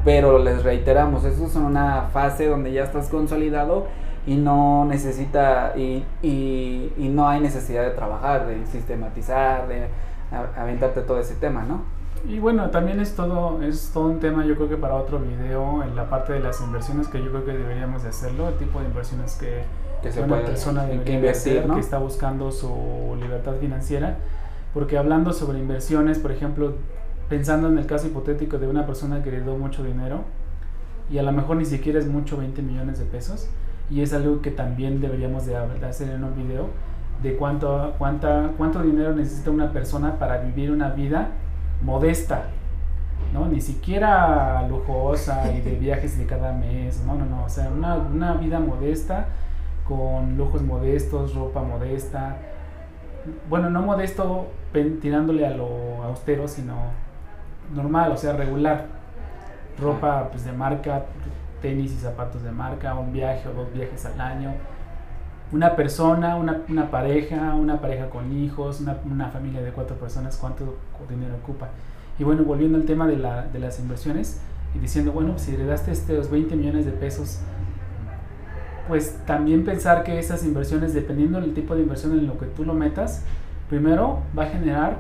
Pero 0.04 0.40
les 0.40 0.64
reiteramos, 0.64 1.24
eso 1.24 1.46
es 1.46 1.56
una 1.56 2.10
fase 2.12 2.48
donde 2.48 2.74
ya 2.74 2.84
estás 2.84 3.10
consolidado 3.10 3.88
y 4.26 4.36
no 4.36 4.86
necesita 4.86 5.74
y, 5.78 6.04
y, 6.24 6.92
y 6.98 7.10
no 7.10 7.30
hay 7.30 7.42
necesidad 7.42 7.84
de 7.84 7.92
trabajar, 7.92 8.48
de 8.48 8.66
sistematizar, 8.66 9.68
de 9.68 9.88
aventarte 10.58 11.02
todo 11.02 11.20
ese 11.20 11.36
tema, 11.36 11.64
¿no? 11.64 11.82
Y 12.28 12.40
bueno, 12.40 12.70
también 12.70 13.00
es 13.00 13.16
todo, 13.16 13.62
es 13.62 13.92
todo 13.94 14.06
un 14.06 14.20
tema, 14.20 14.46
yo 14.46 14.56
creo 14.56 14.70
que 14.70 14.78
para 14.78 14.96
otro 14.96 15.20
video, 15.20 15.84
en 15.84 15.96
la 15.96 16.10
parte 16.10 16.34
de 16.34 16.40
las 16.40 16.60
inversiones, 16.62 17.08
que 17.10 17.20
yo 17.20 17.30
creo 17.30 17.46
que 17.46 17.52
deberíamos 17.52 18.04
de 18.04 18.10
hacerlo, 18.10 18.48
el 18.48 18.56
tipo 18.56 18.80
de 18.80 18.86
inversiones 18.86 19.36
que, 19.36 19.64
que 20.10 20.22
una 20.22 20.42
persona 20.42 20.88
que 21.04 21.30
hacer, 21.30 21.68
¿no? 21.68 21.76
que 21.76 21.80
está 21.80 21.98
buscando 21.98 22.52
su 22.52 23.18
libertad 23.20 23.56
financiera. 23.60 24.18
Porque 24.74 24.98
hablando 24.98 25.34
sobre 25.34 25.60
inversiones, 25.60 26.18
por 26.20 26.32
ejemplo, 26.32 26.76
pensando 27.30 27.68
en 27.68 27.78
el 27.78 27.86
caso 27.86 28.08
hipotético 28.08 28.58
de 28.58 28.68
una 28.68 28.86
persona 28.86 29.22
que 29.24 29.30
heredó 29.30 29.56
mucho 29.58 29.84
dinero, 29.84 30.22
y 31.12 31.18
a 31.18 31.24
lo 31.24 31.32
mejor 31.32 31.58
ni 31.58 31.66
siquiera 31.66 32.00
es 32.00 32.08
mucho 32.08 32.38
20 32.38 32.62
millones 32.62 32.98
de 33.00 33.06
pesos, 33.06 33.48
y 33.90 34.02
es 34.02 34.14
algo 34.14 34.42
que 34.42 34.52
también 34.52 35.00
deberíamos 35.00 35.46
de 35.46 35.56
hacer 35.56 36.10
en 36.10 36.24
un 36.24 36.36
video, 36.36 36.70
de 37.22 37.36
cuánto, 37.36 37.94
cuánta, 37.98 38.52
cuánto 38.58 38.82
dinero 38.82 39.16
necesita 39.16 39.52
una 39.52 39.72
persona 39.72 40.18
para 40.18 40.40
vivir 40.40 40.72
una 40.72 40.90
vida 40.90 41.30
modesta, 41.82 42.48
¿no? 43.34 43.48
Ni 43.48 43.62
siquiera 43.62 44.68
lujosa 44.68 45.52
y 45.54 45.62
de 45.62 45.76
viajes 45.80 46.18
de 46.18 46.26
cada 46.26 46.54
mes, 46.54 47.04
no, 47.06 47.16
no, 47.16 47.26
no, 47.26 47.46
o 47.46 47.50
sea, 47.50 47.70
una, 47.70 47.96
una 47.96 48.34
vida 48.36 48.60
modesta, 48.60 49.28
con 49.88 50.38
lujos 50.38 50.62
modestos, 50.62 51.36
ropa 51.36 51.62
modesta, 51.62 52.38
bueno, 53.50 53.70
no 53.70 53.82
modesto 53.82 54.48
tirándole 55.02 55.46
a 55.46 55.52
lo 55.52 56.04
austero, 56.04 56.48
sino 56.48 56.76
normal, 57.74 58.12
o 58.12 58.18
sea, 58.18 58.34
regular, 58.34 58.88
ropa 59.80 60.30
pues 60.30 60.46
de 60.46 60.52
marca, 60.52 61.06
tenis 61.62 61.94
y 61.94 61.98
zapatos 61.98 62.44
de 62.44 62.52
marca, 62.52 62.96
un 62.96 63.14
viaje 63.14 63.48
o 63.48 63.54
dos 63.54 63.74
viajes 63.74 64.06
al 64.06 64.20
año, 64.20 64.54
una 65.52 65.76
persona, 65.76 66.36
una, 66.36 66.62
una 66.68 66.90
pareja, 66.90 67.54
una 67.56 67.80
pareja 67.80 68.10
con 68.10 68.36
hijos, 68.36 68.82
una, 68.82 68.98
una, 69.10 69.30
familia 69.30 69.62
de 69.62 69.72
cuatro 69.72 69.96
personas, 69.96 70.38
cuánto 70.38 70.78
dinero 71.08 71.36
ocupa. 71.42 71.70
Y 72.18 72.24
bueno, 72.24 72.44
volviendo 72.44 72.78
al 72.78 72.86
tema 72.86 73.08
de, 73.08 73.18
la, 73.18 73.44
de 73.44 73.60
las 73.60 73.80
inversiones 73.80 74.42
y 74.76 74.80
diciendo, 74.80 75.12
bueno, 75.12 75.38
si 75.38 75.54
heredaste 75.54 75.92
estos 75.92 76.30
20 76.32 76.56
millones 76.56 76.86
de 76.86 76.92
pesos, 76.92 77.40
pues 78.88 79.18
también 79.26 79.64
pensar 79.64 80.04
que 80.04 80.20
esas 80.20 80.44
inversiones, 80.44 80.94
dependiendo 80.94 81.40
del 81.40 81.54
tipo 81.54 81.76
de 81.76 81.84
inversión 81.84 82.14
en 82.14 82.28
lo 82.28 82.38
que 82.38 82.46
tú 82.48 82.66
lo 82.66 82.74
metas, 82.74 83.24
primero 83.70 84.22
va 84.38 84.44
a 84.44 84.48
generar 84.48 84.98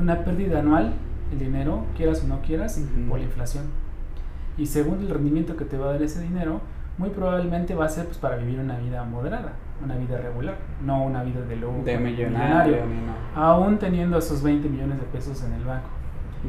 una 0.00 0.24
pérdida 0.24 0.60
anual, 0.60 0.94
el 1.32 1.38
dinero, 1.38 1.84
quieras 1.96 2.22
o 2.24 2.26
no 2.26 2.40
quieras, 2.40 2.80
por 3.08 3.18
la 3.18 3.24
inflación. 3.24 3.64
Y 4.56 4.66
segundo, 4.66 5.06
el 5.06 5.12
rendimiento 5.12 5.56
que 5.56 5.64
te 5.64 5.76
va 5.76 5.86
a 5.86 5.92
dar 5.92 6.02
ese 6.02 6.20
dinero, 6.20 6.60
muy 6.96 7.10
probablemente 7.10 7.74
va 7.74 7.86
a 7.86 7.88
ser 7.88 8.06
pues, 8.06 8.18
para 8.18 8.36
vivir 8.36 8.60
una 8.60 8.78
vida 8.78 9.02
moderada, 9.04 9.54
una 9.82 9.96
vida 9.96 10.16
regular, 10.18 10.56
no 10.84 11.04
una 11.04 11.24
vida 11.24 11.40
de 11.40 11.56
lujo. 11.56 11.82
De 11.84 11.98
millonario. 11.98 12.78
Aún 13.34 13.78
teniendo 13.78 14.18
esos 14.18 14.42
20 14.42 14.68
millones 14.68 15.00
de 15.00 15.06
pesos 15.06 15.42
en 15.42 15.54
el 15.54 15.64
banco. 15.64 15.88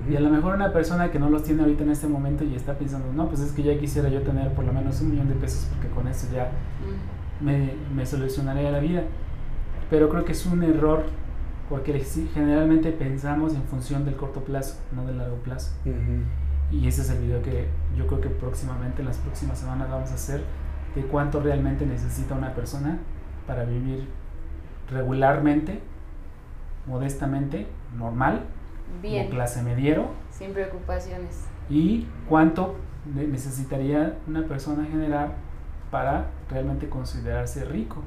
Y 0.10 0.16
a 0.16 0.20
lo 0.20 0.30
mejor 0.30 0.56
una 0.56 0.74
persona 0.74 1.10
que 1.10 1.20
no 1.20 1.30
los 1.30 1.44
tiene 1.44 1.62
ahorita 1.62 1.84
en 1.84 1.92
este 1.92 2.08
momento 2.08 2.44
y 2.44 2.56
está 2.56 2.74
pensando, 2.74 3.12
no, 3.14 3.28
pues 3.28 3.40
es 3.42 3.52
que 3.54 3.64
ya 3.64 3.78
quisiera 3.80 4.10
yo 4.10 4.22
tener 4.22 4.54
por 4.54 4.66
lo 4.66 4.74
menos 4.74 5.00
un 5.02 5.12
millón 5.12 5.30
de 5.30 5.36
pesos 5.36 5.68
porque 5.72 5.90
con 5.90 6.08
eso 6.08 6.28
ya 6.34 6.52
me, 7.42 7.74
me 7.96 8.06
solucionaría 8.06 8.72
la 8.72 8.80
vida. 8.80 9.04
Pero 9.90 10.10
creo 10.10 10.26
que 10.26 10.34
es 10.34 10.46
un 10.46 10.64
error 10.64 11.06
porque 11.70 12.00
generalmente 12.34 12.92
pensamos 12.92 13.56
en 13.56 13.64
función 13.64 14.06
del 14.06 14.16
corto 14.16 14.42
plazo, 14.42 14.80
no 14.92 15.06
del 15.06 15.18
largo 15.18 15.38
plazo. 15.38 15.74
Y 16.72 16.88
ese 16.88 17.02
es 17.02 17.10
el 17.10 17.20
video 17.20 17.42
que 17.42 17.68
yo 17.96 18.08
creo 18.08 18.22
que 18.22 18.30
próximamente, 18.30 19.02
en 19.02 19.08
las 19.08 19.18
próximas 19.18 19.60
semanas, 19.60 19.90
vamos 19.90 20.12
a 20.12 20.16
hacer 20.16 20.42
de 20.96 21.02
cuánto 21.04 21.40
realmente 21.40 21.86
necesita 21.86 22.36
una 22.36 22.54
persona 22.54 23.00
para 23.48 23.64
vivir 23.66 24.08
regularmente, 24.90 25.82
modestamente, 26.88 27.68
normal, 27.98 28.46
Bien. 29.02 29.30
clase 29.30 29.62
mediero. 29.62 30.08
Sin 30.32 30.54
preocupaciones. 30.54 31.46
Y 31.70 32.08
cuánto 32.28 32.76
necesitaría 33.14 34.18
una 34.28 34.44
persona 34.48 34.86
generar 34.86 35.36
para 35.92 36.28
realmente 36.50 36.90
considerarse 36.90 37.66
rico. 37.66 38.02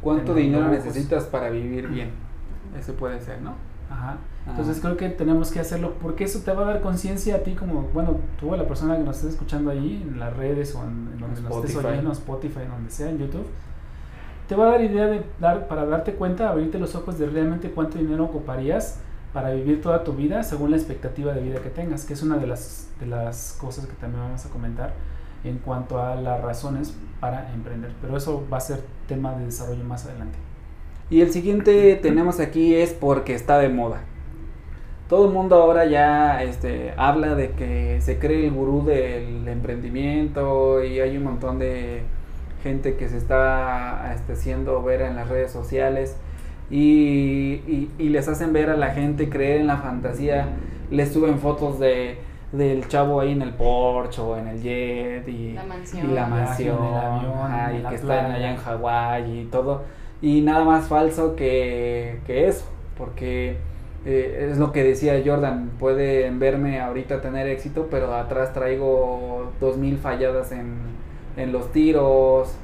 ¿Cuánto 0.00 0.34
dinero 0.34 0.68
necesitas 0.68 1.24
para 1.24 1.50
vivir 1.50 1.88
bien? 1.88 2.10
Eso 2.78 2.94
puede 2.94 3.20
ser, 3.20 3.42
¿no? 3.42 3.54
Ajá. 3.90 4.18
Entonces 4.46 4.80
creo 4.80 4.96
que 4.96 5.10
tenemos 5.10 5.50
que 5.50 5.60
hacerlo 5.60 5.94
porque 6.00 6.24
eso 6.24 6.40
te 6.40 6.52
va 6.52 6.62
a 6.62 6.64
dar 6.66 6.80
conciencia 6.80 7.36
a 7.36 7.38
ti 7.40 7.54
como, 7.54 7.82
bueno, 7.92 8.16
tú 8.38 8.52
o 8.52 8.56
la 8.56 8.66
persona 8.66 8.96
que 8.96 9.02
nos 9.02 9.16
estés 9.16 9.34
escuchando 9.34 9.70
ahí 9.70 10.06
en 10.08 10.18
las 10.18 10.34
redes 10.36 10.74
o 10.74 10.82
en, 10.82 11.18
donde 11.18 11.42
nos 11.42 11.56
estés 11.56 11.76
oyendo, 11.76 12.12
Spotify, 12.12 12.60
donde 12.68 12.90
sea, 12.90 13.10
en 13.10 13.18
YouTube, 13.18 13.46
te 14.48 14.56
va 14.56 14.68
a 14.68 14.70
dar 14.72 14.80
idea 14.82 15.06
de 15.06 15.22
dar, 15.38 15.68
para 15.68 15.84
darte 15.84 16.14
cuenta, 16.14 16.48
abrirte 16.48 16.78
los 16.78 16.94
ojos 16.94 17.18
de 17.18 17.26
realmente 17.26 17.70
cuánto 17.70 17.98
dinero 17.98 18.24
ocuparías 18.24 19.00
para 19.32 19.50
vivir 19.50 19.80
toda 19.80 20.04
tu 20.04 20.12
vida 20.12 20.42
según 20.42 20.70
la 20.70 20.76
expectativa 20.76 21.32
de 21.32 21.40
vida 21.40 21.60
que 21.60 21.70
tengas, 21.70 22.04
que 22.04 22.14
es 22.14 22.22
una 22.22 22.36
de 22.36 22.46
las, 22.46 22.88
de 22.98 23.06
las 23.06 23.56
cosas 23.60 23.86
que 23.86 23.94
también 23.94 24.22
vamos 24.22 24.44
a 24.44 24.50
comentar 24.50 24.94
en 25.44 25.58
cuanto 25.58 26.02
a 26.02 26.16
las 26.16 26.40
razones 26.40 26.94
para 27.20 27.52
emprender. 27.54 27.92
Pero 28.00 28.16
eso 28.16 28.46
va 28.52 28.58
a 28.58 28.60
ser 28.60 28.82
tema 29.06 29.34
de 29.34 29.46
desarrollo 29.46 29.84
más 29.84 30.06
adelante. 30.06 30.38
Y 31.08 31.20
el 31.22 31.32
siguiente 31.32 31.96
tenemos 31.96 32.40
aquí 32.40 32.74
es 32.74 32.92
porque 32.92 33.34
está 33.34 33.58
de 33.58 33.68
moda 33.68 34.02
todo 35.10 35.26
el 35.26 35.34
mundo 35.34 35.56
ahora 35.56 35.86
ya 35.86 36.40
este, 36.44 36.94
habla 36.96 37.34
de 37.34 37.50
que 37.50 38.00
se 38.00 38.20
cree 38.20 38.46
el 38.46 38.52
gurú 38.52 38.84
del 38.84 39.48
emprendimiento 39.48 40.84
y 40.84 41.00
hay 41.00 41.16
un 41.16 41.24
montón 41.24 41.58
de 41.58 42.04
gente 42.62 42.94
que 42.94 43.08
se 43.08 43.16
está 43.16 44.12
este, 44.14 44.34
haciendo 44.34 44.80
ver 44.84 45.02
en 45.02 45.16
las 45.16 45.28
redes 45.28 45.50
sociales 45.50 46.16
y, 46.70 47.88
les 47.98 48.28
hacen 48.28 48.52
ver 48.52 48.70
a 48.70 48.76
la 48.76 48.90
gente 48.90 49.28
creer 49.28 49.60
en 49.60 49.66
la 49.66 49.78
fantasía, 49.78 50.48
les 50.90 51.12
suben 51.12 51.38
fotos 51.38 51.78
de 51.78 52.18
del 52.52 52.88
chavo 52.88 53.20
ahí 53.20 53.30
en 53.30 53.42
el 53.42 53.52
Porsche 53.52 54.20
o 54.20 54.36
en 54.36 54.48
el 54.48 54.60
jet 54.60 55.28
y 55.28 55.52
la 55.52 55.62
mansión, 55.62 56.10
y, 56.10 56.14
la 56.14 56.26
mansión, 56.26 56.78
y 57.78 57.88
que 57.88 57.94
están 57.94 58.32
allá 58.32 58.50
en 58.50 58.56
Hawái 58.56 59.40
y 59.40 59.44
todo. 59.44 59.82
Y 60.20 60.40
nada 60.40 60.64
más 60.64 60.88
falso 60.88 61.36
que, 61.36 62.18
que 62.26 62.48
eso 62.48 62.64
porque 63.00 63.56
eh, 64.04 64.48
es 64.50 64.58
lo 64.58 64.72
que 64.72 64.84
decía 64.84 65.20
Jordan, 65.24 65.70
pueden 65.80 66.38
verme 66.38 66.80
ahorita 66.80 67.22
tener 67.22 67.48
éxito, 67.48 67.88
pero 67.90 68.14
atrás 68.14 68.52
traigo 68.52 69.50
dos 69.58 69.78
mil 69.78 69.96
falladas 69.96 70.52
en, 70.52 70.76
en 71.38 71.50
los 71.50 71.72
tiros, 71.72 72.54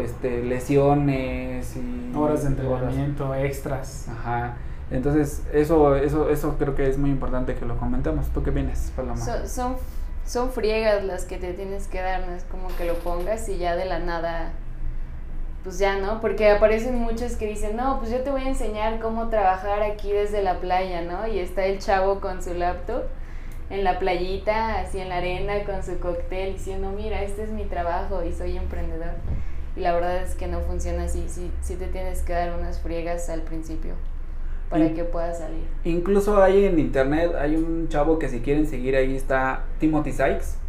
este, 0.00 0.42
lesiones 0.42 1.76
y 1.76 2.16
horas 2.16 2.42
de 2.42 2.48
entrenamiento, 2.48 3.34
extras. 3.34 4.08
Ajá. 4.08 4.56
Entonces, 4.90 5.42
eso, 5.52 5.96
eso, 5.96 6.28
eso 6.30 6.56
creo 6.58 6.74
que 6.74 6.88
es 6.88 6.98
muy 6.98 7.10
importante 7.10 7.54
que 7.54 7.64
lo 7.64 7.76
comentemos. 7.76 8.28
¿Tú 8.28 8.42
qué 8.42 8.50
vienes, 8.50 8.92
Paloma? 8.94 9.16
Son, 9.16 9.48
son, 9.48 9.76
son 10.26 10.50
friegas 10.50 11.04
las 11.04 11.24
que 11.24 11.38
te 11.38 11.52
tienes 11.54 11.88
que 11.88 12.00
dar, 12.00 12.26
no 12.26 12.34
es 12.34 12.44
como 12.44 12.68
que 12.76 12.84
lo 12.84 12.94
pongas 12.94 13.48
y 13.48 13.58
ya 13.58 13.76
de 13.76 13.86
la 13.86 13.98
nada 13.98 14.52
pues 15.64 15.78
ya, 15.78 15.96
¿no? 15.96 16.20
Porque 16.20 16.50
aparecen 16.50 16.98
muchos 16.98 17.36
que 17.36 17.46
dicen, 17.46 17.74
no, 17.74 17.98
pues 17.98 18.10
yo 18.10 18.20
te 18.20 18.30
voy 18.30 18.42
a 18.42 18.48
enseñar 18.48 19.00
cómo 19.00 19.28
trabajar 19.28 19.82
aquí 19.82 20.12
desde 20.12 20.42
la 20.42 20.60
playa, 20.60 21.00
¿no? 21.00 21.26
Y 21.26 21.38
está 21.38 21.64
el 21.64 21.78
chavo 21.78 22.20
con 22.20 22.42
su 22.42 22.52
laptop 22.52 23.04
en 23.70 23.82
la 23.82 23.98
playita, 23.98 24.80
así 24.80 25.00
en 25.00 25.08
la 25.08 25.16
arena, 25.16 25.64
con 25.64 25.82
su 25.82 25.98
cóctel, 25.98 26.52
diciendo, 26.52 26.92
mira, 26.94 27.22
este 27.22 27.44
es 27.44 27.50
mi 27.50 27.64
trabajo 27.64 28.22
y 28.22 28.32
soy 28.32 28.58
emprendedor. 28.58 29.14
Y 29.76 29.80
la 29.80 29.92
verdad 29.92 30.22
es 30.22 30.34
que 30.34 30.46
no 30.46 30.60
funciona 30.60 31.04
así, 31.04 31.24
sí, 31.28 31.50
sí 31.60 31.74
te 31.76 31.86
tienes 31.86 32.22
que 32.22 32.32
dar 32.32 32.56
unas 32.58 32.80
friegas 32.80 33.28
al 33.28 33.42
principio 33.42 33.94
para 34.70 34.92
que 34.92 35.04
puedas 35.04 35.38
salir. 35.38 35.64
Incluso 35.84 36.42
hay 36.42 36.64
en 36.64 36.78
internet, 36.78 37.32
hay 37.38 37.56
un 37.56 37.88
chavo 37.88 38.18
que 38.18 38.28
si 38.28 38.40
quieren 38.40 38.66
seguir 38.66 38.96
ahí 38.96 39.16
está 39.16 39.64
Timothy 39.78 40.12
Sykes 40.12 40.64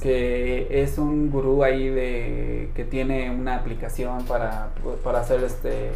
que 0.00 0.82
es 0.82 0.98
un 0.98 1.30
gurú 1.30 1.62
ahí 1.62 1.88
de 1.88 2.70
que 2.74 2.84
tiene 2.84 3.30
una 3.30 3.56
aplicación 3.56 4.24
para, 4.24 4.68
para 5.04 5.20
hacer 5.20 5.44
este 5.44 5.90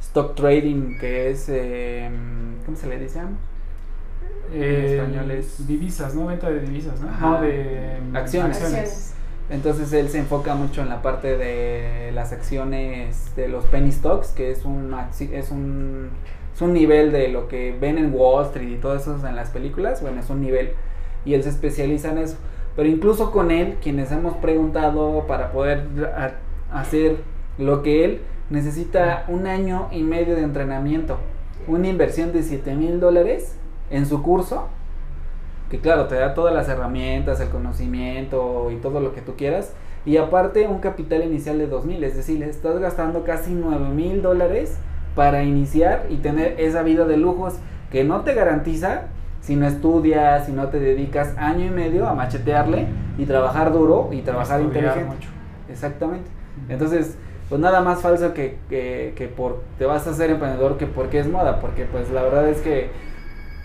stock 0.00 0.34
trading 0.34 0.98
que 0.98 1.30
es 1.30 1.48
em, 1.48 2.56
¿cómo 2.64 2.76
se 2.76 2.86
le 2.86 2.98
dice? 2.98 3.20
En 3.20 4.62
eh, 4.62 4.96
español 4.96 5.30
es 5.30 5.66
divisas, 5.66 6.14
¿no? 6.14 6.26
Venta 6.26 6.50
de 6.50 6.60
divisas, 6.60 7.00
¿no? 7.00 7.10
no 7.10 7.40
de 7.40 7.96
em, 7.96 8.16
acciones. 8.16 9.13
Entonces 9.50 9.92
él 9.92 10.08
se 10.08 10.18
enfoca 10.18 10.54
mucho 10.54 10.80
en 10.80 10.88
la 10.88 11.02
parte 11.02 11.36
de 11.36 12.10
las 12.12 12.32
acciones 12.32 13.34
de 13.36 13.48
los 13.48 13.64
penny 13.66 13.92
stocks, 13.92 14.28
que 14.28 14.50
es 14.50 14.64
un 14.64 14.94
es 15.32 15.50
un 15.50 16.10
es 16.54 16.62
un 16.62 16.72
nivel 16.72 17.10
de 17.10 17.28
lo 17.28 17.48
que 17.48 17.76
ven 17.78 17.98
en 17.98 18.14
Wall 18.14 18.46
Street 18.46 18.70
y 18.70 18.76
todo 18.76 18.94
eso 18.94 19.16
en 19.26 19.36
las 19.36 19.50
películas, 19.50 20.00
bueno, 20.00 20.20
es 20.20 20.30
un 20.30 20.40
nivel 20.40 20.70
y 21.24 21.34
él 21.34 21.42
se 21.42 21.48
especializa 21.48 22.12
en 22.12 22.18
eso. 22.18 22.36
Pero 22.76 22.88
incluso 22.88 23.32
con 23.32 23.50
él, 23.50 23.76
quienes 23.82 24.12
hemos 24.12 24.36
preguntado 24.36 25.26
para 25.26 25.52
poder 25.52 25.84
hacer 26.72 27.16
lo 27.58 27.82
que 27.82 28.04
él 28.04 28.20
necesita 28.50 29.24
un 29.28 29.46
año 29.46 29.88
y 29.90 30.02
medio 30.02 30.36
de 30.36 30.42
entrenamiento, 30.42 31.18
una 31.66 31.88
inversión 31.88 32.32
de 32.32 32.42
7 32.42 32.74
mil 32.74 33.00
dólares 33.00 33.56
en 33.90 34.06
su 34.06 34.22
curso, 34.22 34.68
que 35.70 35.80
claro, 35.80 36.06
te 36.06 36.16
da 36.16 36.34
todas 36.34 36.54
las 36.54 36.68
herramientas, 36.68 37.40
el 37.40 37.48
conocimiento 37.48 38.70
y 38.70 38.76
todo 38.76 39.00
lo 39.00 39.14
que 39.14 39.20
tú 39.20 39.34
quieras, 39.36 39.72
y 40.06 40.18
aparte 40.18 40.66
un 40.66 40.80
capital 40.80 41.22
inicial 41.22 41.58
de 41.58 41.66
2 41.66 41.84
mil, 41.86 42.04
es 42.04 42.16
decir, 42.16 42.42
estás 42.42 42.78
gastando 42.78 43.24
casi 43.24 43.52
9 43.52 43.88
mil 43.88 44.22
dólares 44.22 44.76
para 45.14 45.42
iniciar 45.42 46.06
y 46.10 46.16
tener 46.16 46.60
esa 46.60 46.82
vida 46.82 47.06
de 47.06 47.16
lujos 47.16 47.54
que 47.90 48.04
no 48.04 48.22
te 48.22 48.34
garantiza 48.34 49.02
si 49.40 49.56
no 49.56 49.66
estudias, 49.66 50.46
si 50.46 50.52
no 50.52 50.68
te 50.68 50.80
dedicas 50.80 51.34
año 51.36 51.66
y 51.66 51.70
medio 51.70 52.08
a 52.08 52.14
machetearle 52.14 52.86
y 53.18 53.26
trabajar 53.26 53.72
duro 53.72 54.08
y 54.10 54.22
trabajar 54.22 54.60
inteligente. 54.62 55.04
Mucho. 55.04 55.28
Exactamente. 55.70 56.30
Entonces, 56.68 57.16
pues 57.48 57.60
nada 57.60 57.82
más 57.82 58.00
falso 58.00 58.32
que, 58.32 58.56
que, 58.70 59.12
que, 59.16 59.28
por 59.28 59.62
te 59.78 59.84
vas 59.84 60.06
a 60.06 60.14
ser 60.14 60.30
emprendedor 60.30 60.78
que 60.78 60.86
porque 60.86 61.18
es 61.18 61.28
moda, 61.28 61.60
porque 61.60 61.84
pues 61.84 62.10
la 62.10 62.22
verdad 62.22 62.48
es 62.48 62.62
que 62.62 62.90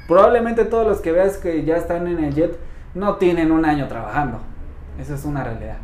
probablemente 0.09 0.65
todos 0.65 0.85
los 0.85 0.99
que 0.99 1.13
veas 1.13 1.37
que 1.37 1.63
ya 1.63 1.77
están 1.77 2.07
en 2.07 2.21
el 2.21 2.35
jet 2.35 2.57
no 2.93 3.15
tienen 3.15 3.53
un 3.53 3.63
año 3.63 3.87
trabajando. 3.87 4.39
Esa 4.99 5.15
es 5.15 5.23
una 5.23 5.45
realidad. 5.45 5.77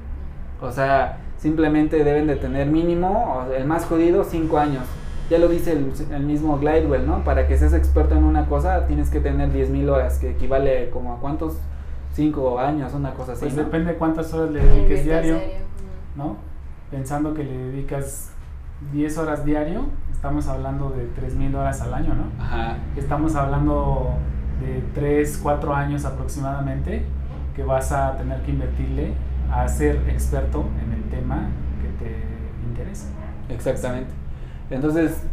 O 0.62 0.74
sea, 0.74 1.20
simplemente 1.38 2.04
deben 2.04 2.28
de 2.28 2.36
tener 2.36 2.68
mínimo, 2.68 3.46
el 3.56 3.64
más 3.64 3.86
jodido, 3.86 4.26
cinco 4.26 4.58
años 4.58 4.84
ya 5.30 5.40
lo 5.40 5.48
dice 5.48 5.72
el, 5.72 6.24
mismo 6.24 6.60
Glidewell, 6.60 7.06
¿no? 7.06 7.24
Para 7.24 7.48
que 7.48 7.58
seas 7.58 7.74
experto 7.74 8.16
en 8.16 8.24
una 8.24 8.46
cosa 8.46 8.86
tienes 8.86 9.10
que 9.10 9.20
tener 9.20 9.50
10.000 9.52 9.90
horas, 9.90 10.20
que 10.20 10.32
equivale 10.32 10.90
como 10.92 11.14
a 11.14 11.20
cuántos, 11.20 11.58
5 12.14 12.60
años, 12.60 12.94
una 12.94 13.14
cosa 13.14 13.34
así. 13.34 13.42
Pues 13.42 13.56
depende 13.56 13.94
de 13.94 13.98
cuántas 13.98 14.34
horas 14.34 14.52
le 14.52 14.64
dediques 14.64 15.04
diario, 15.04 15.40
¿no? 16.16 16.38
Pensando 16.92 17.34
que 17.34 17.44
le 17.44 17.58
dedicas 17.58 18.32
10 18.92 19.18
horas 19.18 19.46
diario, 19.46 19.86
estamos 20.12 20.48
hablando 20.48 20.90
de 20.90 21.04
3.000 21.22 21.56
horas 21.56 21.82
al 21.82 21.94
año, 21.94 22.14
¿no? 22.16 22.44
Ajá. 22.44 22.78
Estamos 22.96 23.36
hablando 23.36 24.14
de 24.62 24.82
3, 24.94 25.40
4 25.42 25.76
años 25.76 26.06
aproximadamente 26.06 27.04
que 27.56 27.64
vas 27.64 27.92
a 27.92 28.18
tener 28.18 28.42
que 28.42 28.52
invertirle 28.52 29.14
a 29.52 29.68
ser 29.68 29.98
experto 30.10 30.66
en 30.84 30.94
el 30.94 31.04
tema 31.10 31.50
que 31.82 32.04
te 32.04 32.16
interesa. 32.68 33.08
Exactamente. 33.50 34.12
Entonces, 34.70 35.24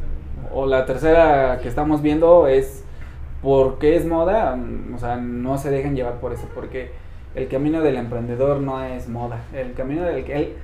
o 0.53 0.67
la 0.67 0.85
tercera 0.85 1.59
que 1.61 1.69
estamos 1.69 2.03
viendo 2.03 2.47
es 2.47 2.85
por 3.41 3.79
qué 3.79 3.97
es 3.97 4.07
moda, 4.07 4.57
o 4.95 4.99
sea, 4.99 5.17
no 5.17 5.59
se 5.59 5.71
dejen 5.71 5.97
llevar 5.97 6.21
por 6.21 6.33
eso, 6.33 6.49
porque 6.55 6.93
el 7.35 7.49
camino 7.49 7.81
del 7.81 7.97
emprendedor 7.97 8.61
no 8.61 8.85
es 8.85 9.09
moda, 9.09 9.41
el 9.53 9.73
camino 9.73 10.03
del 10.03 10.25
que 10.25 10.57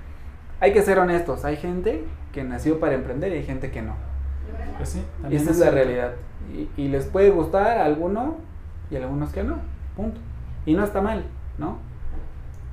hay 0.60 0.72
que 0.72 0.82
ser 0.82 0.98
honestos, 0.98 1.44
hay 1.44 1.56
gente 1.56 2.04
que 2.38 2.44
nació 2.44 2.78
para 2.78 2.94
emprender 2.94 3.32
y 3.32 3.38
hay 3.38 3.44
gente 3.44 3.72
que 3.72 3.82
no. 3.82 3.94
Pues 4.76 4.90
sí, 4.90 5.02
y 5.28 5.34
esa 5.34 5.50
es 5.50 5.58
la 5.58 5.70
realidad. 5.70 6.12
Y, 6.76 6.86
les 6.86 7.04
puede 7.06 7.30
gustar 7.30 7.78
a 7.78 7.84
alguno 7.84 8.36
y 8.92 8.94
a 8.94 9.00
algunos 9.00 9.32
que 9.32 9.42
no, 9.42 9.56
punto. 9.96 10.20
Y 10.64 10.74
no 10.74 10.84
está 10.84 11.00
mal, 11.00 11.24
¿no? 11.58 11.78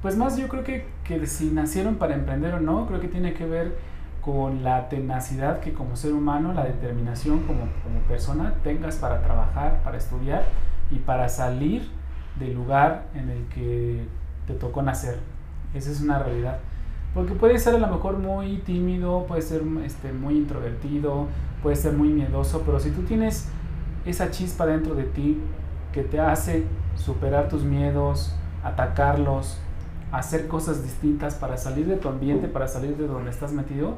Pues 0.04 0.18
más 0.18 0.38
yo 0.38 0.48
creo 0.50 0.64
que, 0.64 0.86
que 1.04 1.26
si 1.26 1.50
nacieron 1.50 1.96
para 1.96 2.14
emprender 2.14 2.54
o 2.54 2.60
no, 2.60 2.86
creo 2.86 3.00
que 3.00 3.08
tiene 3.08 3.34
que 3.34 3.48
ver 3.48 3.76
con 4.22 4.64
la 4.64 4.88
tenacidad 4.88 5.62
que 5.62 5.74
como 5.74 5.96
ser 5.96 6.14
humano, 6.14 6.54
la 6.54 6.64
determinación 6.64 7.40
como, 7.40 7.62
como 7.84 8.00
persona 8.08 8.54
tengas 8.64 8.98
para 8.98 9.24
trabajar, 9.24 9.82
para 9.84 9.98
estudiar 9.98 10.44
y 10.92 11.00
para 11.00 11.28
salir 11.28 11.90
del 12.40 12.54
lugar 12.54 13.06
en 13.16 13.32
el 13.32 13.46
que 13.48 14.06
te 14.46 14.54
tocó 14.54 14.84
nacer. 14.84 15.18
Esa 15.74 15.90
es 15.90 16.02
una 16.02 16.20
realidad. 16.20 16.60
Porque 17.16 17.34
puede 17.34 17.58
ser 17.58 17.76
a 17.76 17.78
lo 17.80 17.88
mejor 17.88 18.18
muy 18.18 18.58
tímido, 18.58 19.26
puede 19.26 19.42
ser 19.42 19.64
este, 19.84 20.12
muy 20.12 20.36
introvertido, 20.38 21.28
puede 21.64 21.78
ser 21.78 21.94
muy 21.94 22.10
miedoso, 22.10 22.62
pero 22.66 22.80
si 22.80 22.92
tú 22.92 23.04
tienes 23.04 23.48
esa 24.06 24.30
chispa 24.30 24.66
dentro 24.66 24.94
de 24.94 25.06
ti 25.06 25.40
que 25.94 26.04
te 26.04 26.20
hace 26.20 26.66
superar 26.96 27.48
tus 27.48 27.64
miedos, 27.64 28.36
atacarlos, 28.64 29.58
hacer 30.12 30.48
cosas 30.48 30.84
distintas 30.84 31.36
para 31.36 31.56
salir 31.56 31.88
de 31.88 31.96
tu 31.96 32.10
ambiente, 32.10 32.50
para 32.50 32.68
salir 32.68 32.98
de 32.98 33.08
donde 33.08 33.32
estás 33.32 33.54
metido, 33.54 33.96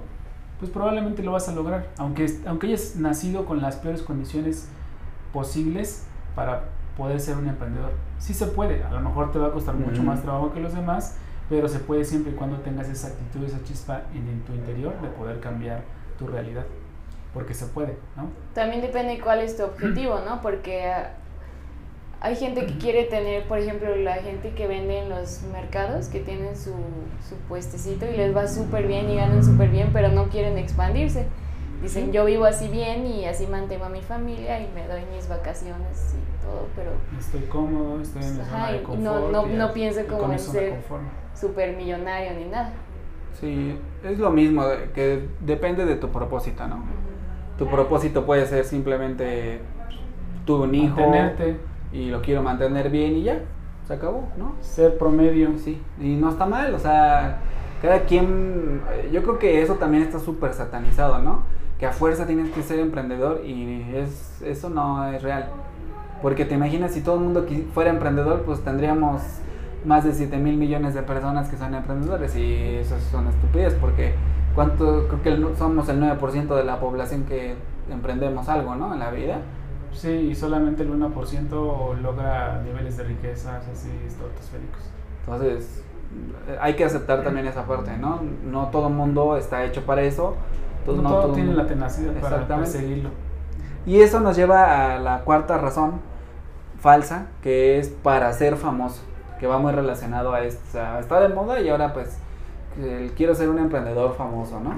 pues 0.59 0.71
probablemente 0.71 1.23
lo 1.23 1.31
vas 1.31 1.49
a 1.49 1.53
lograr. 1.53 1.87
Aunque, 1.97 2.27
aunque 2.45 2.67
hayas 2.67 2.95
nacido 2.97 3.45
con 3.45 3.61
las 3.61 3.77
peores 3.77 4.03
condiciones 4.03 4.69
posibles 5.33 6.05
para 6.35 6.65
poder 6.95 7.19
ser 7.19 7.37
un 7.37 7.47
emprendedor. 7.47 7.91
Sí 8.19 8.33
se 8.33 8.45
puede, 8.47 8.83
a 8.83 8.91
lo 8.91 9.01
mejor 9.01 9.31
te 9.31 9.39
va 9.39 9.47
a 9.47 9.51
costar 9.51 9.75
mucho 9.75 10.03
más 10.03 10.21
trabajo 10.21 10.51
que 10.53 10.59
los 10.59 10.73
demás, 10.73 11.17
pero 11.49 11.67
se 11.67 11.79
puede 11.79 12.03
siempre 12.03 12.33
y 12.33 12.35
cuando 12.35 12.57
tengas 12.57 12.89
esa 12.89 13.07
actitud, 13.07 13.43
esa 13.45 13.63
chispa 13.63 14.03
en, 14.13 14.41
tu 14.41 14.53
interior 14.53 14.99
de 15.01 15.07
poder 15.09 15.39
cambiar 15.39 15.83
tu 16.19 16.27
realidad. 16.27 16.65
Porque 17.33 17.53
se 17.53 17.67
puede, 17.67 17.97
¿no? 18.15 18.29
También 18.53 18.81
depende 18.81 19.19
cuál 19.19 19.39
es 19.39 19.57
tu 19.57 19.63
objetivo, 19.63 20.21
¿no? 20.25 20.41
Porque 20.41 20.91
hay 22.19 22.35
gente 22.35 22.65
que 22.65 22.77
quiere 22.77 23.03
tener, 23.03 23.47
por 23.47 23.59
ejemplo, 23.59 23.95
la 23.95 24.15
gente 24.15 24.53
que 24.53 24.67
vende 24.67 24.99
en 24.99 25.09
los 25.09 25.43
mercados, 25.53 26.07
que 26.07 26.19
tienen 26.19 26.55
su, 26.55 26.73
su 27.27 27.35
puestecito 27.47 28.05
y 28.07 28.17
les 28.17 28.35
va 28.35 28.47
súper 28.47 28.87
bien 28.87 29.09
y 29.09 29.17
ganan 29.17 29.43
súper 29.43 29.69
bien, 29.69 29.91
pero 29.93 30.09
no 30.09 30.29
quieren 30.29 30.57
expandirse. 30.57 31.27
Dicen, 31.81 32.11
yo 32.11 32.25
vivo 32.25 32.45
así 32.45 32.67
bien 32.67 33.05
y 33.05 33.25
así 33.25 33.45
mantengo 33.45 33.85
a 33.85 33.89
mi 33.89 34.01
familia 34.01 34.59
y 34.59 34.67
me 34.73 34.87
doy 34.87 35.01
mis 35.13 35.29
vacaciones 35.29 36.15
y 36.15 36.43
todo, 36.43 36.67
pero... 36.75 36.91
Estoy 37.19 37.41
cómodo, 37.41 38.01
estoy 38.01 38.23
en 38.23 38.37
mi 38.37 38.43
zona 38.43 38.71
de 38.71 38.83
confort 38.83 39.03
no, 39.03 39.31
no, 39.31 39.45
no 39.45 39.73
pienso 39.73 40.01
como 40.07 40.33
en 40.33 40.39
ser 40.39 40.73
súper 41.35 41.77
millonario 41.77 42.33
ni 42.33 42.45
nada. 42.45 42.73
Sí, 43.39 43.77
es 44.03 44.17
lo 44.17 44.31
mismo, 44.31 44.63
que 44.95 45.27
depende 45.41 45.85
de 45.85 45.95
tu 45.95 46.09
propósito, 46.09 46.67
¿no? 46.67 46.83
Tu 47.59 47.67
propósito 47.67 48.25
puede 48.25 48.47
ser 48.47 48.65
simplemente 48.65 49.59
tu 50.45 50.63
un 50.63 50.73
hijo 50.73 51.11
y 51.91 52.09
lo 52.09 52.21
quiero 52.21 52.41
mantener 52.41 52.89
bien 52.89 53.17
y 53.17 53.23
ya, 53.23 53.41
se 53.87 53.93
acabó, 53.93 54.27
¿no? 54.37 54.55
Ser 54.61 54.97
promedio. 54.97 55.57
Sí, 55.57 55.81
y 55.99 56.15
no 56.15 56.29
está 56.29 56.47
mal, 56.47 56.73
o 56.73 56.79
sea, 56.79 57.39
cada 57.81 58.01
quien, 58.01 58.81
yo 59.11 59.21
creo 59.21 59.37
que 59.37 59.61
eso 59.61 59.75
también 59.75 60.03
está 60.03 60.19
súper 60.19 60.53
satanizado, 60.53 61.19
¿no? 61.19 61.43
Que 61.79 61.85
a 61.85 61.91
fuerza 61.91 62.25
tienes 62.25 62.51
que 62.51 62.63
ser 62.63 62.79
emprendedor 62.79 63.41
y 63.45 63.83
es, 63.95 64.41
eso 64.41 64.69
no 64.69 65.07
es 65.11 65.21
real. 65.21 65.49
Porque 66.21 66.45
te 66.45 66.55
imaginas 66.55 66.93
si 66.93 67.01
todo 67.01 67.15
el 67.15 67.21
mundo 67.21 67.45
fuera 67.73 67.91
emprendedor, 67.91 68.41
pues 68.43 68.63
tendríamos 68.63 69.21
más 69.85 70.03
de 70.03 70.13
7 70.13 70.37
mil 70.37 70.57
millones 70.57 70.95
de 70.95 71.03
personas 71.03 71.49
que 71.49 71.57
son 71.57 71.73
emprendedores 71.75 72.35
y 72.35 72.77
eso 72.77 72.95
son 73.11 73.27
estupidez 73.27 73.75
porque 73.75 74.15
cuánto 74.55 75.07
creo 75.07 75.21
que 75.21 75.55
somos 75.57 75.87
el 75.89 76.01
9% 76.01 76.55
de 76.55 76.63
la 76.63 76.79
población 76.79 77.25
que 77.25 77.55
emprendemos 77.91 78.49
algo, 78.49 78.75
¿no? 78.75 78.93
En 78.93 78.99
la 78.99 79.11
vida. 79.11 79.39
Sí, 79.93 80.09
y 80.09 80.35
solamente 80.35 80.83
el 80.83 80.91
1% 80.91 81.97
logra 82.01 82.61
niveles 82.63 82.97
de 82.97 83.03
riqueza 83.03 83.57
así 83.57 83.89
estratosféricos. 84.05 84.81
Entonces, 85.21 85.83
hay 86.59 86.75
que 86.75 86.85
aceptar 86.85 87.23
también 87.23 87.47
esa 87.47 87.65
parte, 87.65 87.97
¿no? 87.97 88.21
No 88.45 88.67
todo 88.67 88.87
el 88.87 88.93
mundo 88.93 89.37
está 89.37 89.63
hecho 89.63 89.85
para 89.85 90.01
eso. 90.01 90.35
No, 90.87 91.09
todo, 91.09 91.33
tiene 91.33 91.53
la 91.53 91.67
tenacidad 91.67 92.13
para 92.13 92.47
perseguirlo. 92.47 93.09
Y 93.85 94.01
eso 94.01 94.19
nos 94.19 94.35
lleva 94.35 94.95
a 94.95 94.99
la 94.99 95.21
cuarta 95.21 95.57
razón 95.57 95.99
falsa, 96.79 97.27
que 97.41 97.79
es 97.79 97.89
para 97.89 98.31
ser 98.33 98.55
famoso, 98.57 99.01
que 99.39 99.47
va 99.47 99.57
muy 99.57 99.71
relacionado 99.71 100.33
a 100.33 100.43
esta, 100.43 100.99
está 100.99 101.19
de 101.19 101.29
moda 101.29 101.59
y 101.61 101.69
ahora 101.69 101.93
pues 101.93 102.17
quiero 103.15 103.33
ser 103.33 103.49
un 103.49 103.59
emprendedor 103.59 104.15
famoso, 104.15 104.59
¿no? 104.59 104.73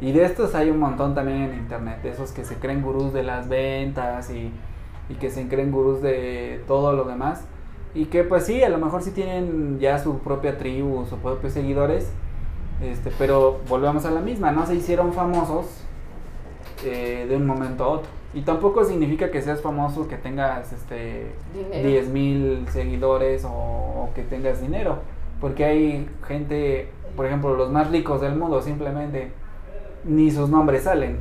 Y 0.00 0.12
de 0.12 0.24
estos 0.24 0.54
hay 0.54 0.70
un 0.70 0.78
montón 0.78 1.14
también 1.14 1.42
en 1.42 1.54
internet, 1.54 2.02
de 2.02 2.10
esos 2.10 2.32
que 2.32 2.44
se 2.44 2.56
creen 2.56 2.82
gurús 2.82 3.12
de 3.12 3.22
las 3.22 3.48
ventas 3.48 4.30
y, 4.30 4.52
que 5.20 5.30
se 5.30 5.48
creen 5.48 5.70
gurús 5.72 6.02
de 6.02 6.62
todo 6.66 6.92
lo 6.92 7.04
demás. 7.04 7.44
Y 7.94 8.06
que 8.06 8.24
pues 8.24 8.44
sí, 8.44 8.62
a 8.62 8.68
lo 8.68 8.78
mejor 8.78 9.02
sí 9.02 9.10
tienen 9.12 9.78
ya 9.78 9.98
su 9.98 10.18
propia 10.18 10.58
tribu, 10.58 11.06
sus 11.06 11.18
propios 11.18 11.54
seguidores, 11.54 12.10
este, 12.82 13.10
pero 13.18 13.60
volvemos 13.68 14.04
a 14.04 14.10
la 14.10 14.20
misma, 14.20 14.52
no 14.52 14.66
se 14.66 14.74
hicieron 14.74 15.12
famosos 15.12 15.66
eh, 16.84 17.26
de 17.28 17.36
un 17.36 17.46
momento 17.46 17.84
a 17.84 17.88
otro. 17.88 18.10
Y 18.34 18.42
tampoco 18.42 18.84
significa 18.84 19.30
que 19.30 19.40
seas 19.40 19.62
famoso, 19.62 20.08
que 20.08 20.16
tengas 20.16 20.72
este, 20.72 21.32
10 21.72 22.08
mil 22.08 22.66
seguidores 22.68 23.44
o, 23.44 23.48
o 23.50 24.10
que 24.14 24.22
tengas 24.22 24.60
dinero. 24.60 24.98
Porque 25.40 25.64
hay 25.64 26.08
gente, 26.26 26.90
por 27.16 27.26
ejemplo, 27.26 27.54
los 27.54 27.70
más 27.70 27.90
ricos 27.90 28.20
del 28.20 28.36
mundo 28.36 28.60
simplemente 28.60 29.30
ni 30.06 30.30
sus 30.30 30.48
nombres 30.48 30.84
salen. 30.84 31.18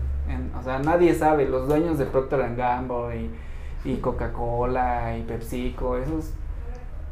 o 0.60 0.63
sea, 0.63 0.80
nadie 0.80 1.13
sabe, 1.13 1.48
los 1.48 1.68
dueños 1.68 1.98
de 1.98 2.06
Procter 2.06 2.56
Gamble 2.56 3.30
y, 3.86 3.91
y 3.91 3.98
Coca-Cola 3.98 5.18
y 5.18 5.24
PepsiCo, 5.24 5.98
esos, 5.98 6.34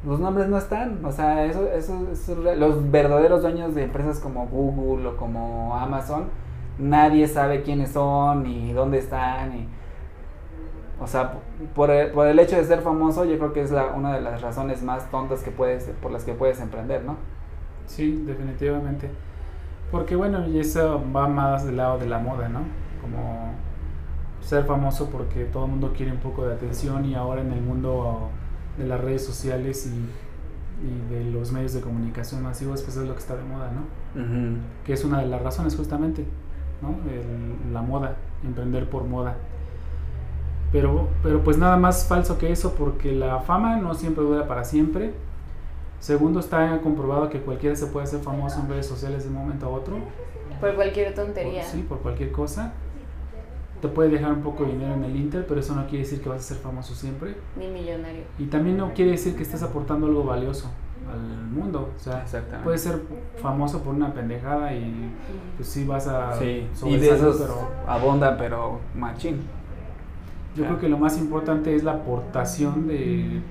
los 0.05 0.19
nombres 0.19 0.47
no 0.47 0.57
están. 0.57 1.03
O 1.05 1.11
sea, 1.11 1.45
eso, 1.45 1.67
eso, 1.71 2.05
los 2.57 2.91
verdaderos 2.91 3.41
dueños 3.41 3.75
de 3.75 3.83
empresas 3.83 4.19
como 4.19 4.47
Google 4.47 5.07
o 5.07 5.17
como 5.17 5.75
Amazon, 5.75 6.25
nadie 6.77 7.27
sabe 7.27 7.63
quiénes 7.63 7.91
son 7.91 8.43
ni 8.43 8.73
dónde 8.73 8.99
están. 8.99 9.55
Y, 9.55 9.67
o 11.01 11.07
sea, 11.07 11.39
por 11.75 11.89
el, 11.89 12.11
por 12.11 12.27
el 12.27 12.39
hecho 12.39 12.55
de 12.55 12.63
ser 12.63 12.81
famoso, 12.81 13.25
yo 13.25 13.37
creo 13.37 13.53
que 13.53 13.61
es 13.61 13.71
la, 13.71 13.87
una 13.87 14.13
de 14.13 14.21
las 14.21 14.41
razones 14.41 14.83
más 14.83 15.09
tontas 15.09 15.41
que 15.41 15.51
puedes, 15.51 15.85
por 16.01 16.11
las 16.11 16.23
que 16.23 16.33
puedes 16.33 16.59
emprender, 16.59 17.03
¿no? 17.03 17.17
Sí, 17.85 18.23
definitivamente. 18.25 19.09
Porque 19.91 20.15
bueno, 20.15 20.47
y 20.47 20.59
eso 20.59 21.03
va 21.15 21.27
más 21.27 21.65
del 21.65 21.77
lado 21.77 21.99
de 21.99 22.07
la 22.07 22.17
moda, 22.19 22.49
¿no? 22.49 22.61
Como 23.01 23.53
ser 24.41 24.65
famoso 24.65 25.09
porque 25.09 25.45
todo 25.45 25.65
el 25.65 25.71
mundo 25.71 25.93
quiere 25.95 26.11
un 26.11 26.17
poco 26.17 26.45
de 26.45 26.53
atención 26.55 27.05
y 27.05 27.15
ahora 27.15 27.41
en 27.41 27.51
el 27.51 27.61
mundo 27.61 28.29
de 28.77 28.87
las 28.87 28.99
redes 28.99 29.25
sociales 29.25 29.87
y, 29.87 30.33
de 31.09 31.23
los 31.23 31.53
medios 31.53 31.73
de 31.73 31.79
comunicación 31.79 32.43
masivos, 32.43 32.81
pues 32.81 32.97
es 32.97 33.07
lo 33.07 33.13
que 33.13 33.19
está 33.19 33.37
de 33.37 33.43
moda, 33.43 33.71
¿no? 33.71 33.83
Que 34.83 34.91
es 34.91 35.05
una 35.05 35.19
de 35.19 35.27
las 35.27 35.41
razones 35.41 35.77
justamente, 35.77 36.25
¿no? 36.81 36.97
la 37.71 37.81
moda, 37.81 38.17
emprender 38.43 38.89
por 38.89 39.05
moda. 39.05 39.35
Pero, 40.73 41.07
pero 41.21 41.41
pues 41.43 41.57
nada 41.57 41.77
más 41.77 42.05
falso 42.05 42.37
que 42.37 42.51
eso 42.51 42.73
porque 42.73 43.13
la 43.13 43.39
fama 43.39 43.77
no 43.77 43.93
siempre 43.93 44.23
dura 44.23 44.45
para 44.47 44.65
siempre 44.65 45.13
Segundo, 46.03 46.41
está 46.41 46.81
comprobado 46.81 47.29
que 47.29 47.39
cualquiera 47.39 47.77
se 47.77 47.87
puede 47.87 48.03
hacer 48.05 48.19
famoso 48.19 48.59
en 48.59 48.67
redes 48.67 48.85
sociales 48.85 49.23
de 49.23 49.29
un 49.29 49.35
momento 49.35 49.67
a 49.67 49.69
otro. 49.69 49.95
Por 50.59 50.75
cualquier 50.75 51.15
tontería. 51.15 51.63
sí, 51.63 51.81
por 51.87 51.99
cualquier 51.99 52.33
cosa. 52.33 52.73
Te 53.83 53.89
puede 53.89 54.07
dejar 54.07 54.31
un 54.31 54.41
poco 54.41 54.63
de 54.63 54.71
dinero 54.71 54.93
en 54.93 55.03
el 55.03 55.13
Inter, 55.13 55.45
pero 55.45 55.59
eso 55.59 55.75
no 55.75 55.85
quiere 55.87 56.05
decir 56.05 56.21
que 56.21 56.29
vas 56.29 56.39
a 56.39 56.43
ser 56.43 56.57
famoso 56.59 56.95
siempre. 56.95 57.35
Ni 57.57 57.67
millonario. 57.67 58.21
Y 58.39 58.45
también 58.45 58.77
no 58.77 58.93
quiere 58.93 59.11
decir 59.11 59.35
que 59.35 59.43
estés 59.43 59.61
aportando 59.61 60.07
algo 60.07 60.23
valioso 60.23 60.71
al 61.11 61.49
mundo. 61.49 61.89
O 61.93 61.99
sea, 61.99 62.23
puedes 62.63 62.79
ser 62.79 63.01
famoso 63.41 63.83
por 63.83 63.93
una 63.93 64.13
pendejada 64.13 64.73
y 64.73 65.11
pues 65.57 65.67
sí 65.67 65.83
vas 65.83 66.07
a... 66.07 66.31
Sí, 66.39 66.65
y 66.85 66.95
de 66.95 67.09
esos 67.09 67.41
pero, 67.41 67.71
abonda, 67.85 68.37
pero 68.37 68.79
machín. 68.95 69.41
Yo 70.55 70.63
creo 70.63 70.79
que 70.79 70.87
lo 70.87 70.97
más 70.97 71.17
importante 71.17 71.75
es 71.75 71.83
la 71.83 71.91
aportación 71.91 72.87
de, 72.87 73.41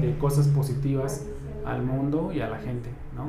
de 0.00 0.18
cosas 0.18 0.48
positivas 0.48 1.28
al 1.64 1.84
mundo 1.84 2.32
y 2.32 2.40
a 2.40 2.48
la 2.48 2.58
gente, 2.58 2.90
¿no? 3.14 3.26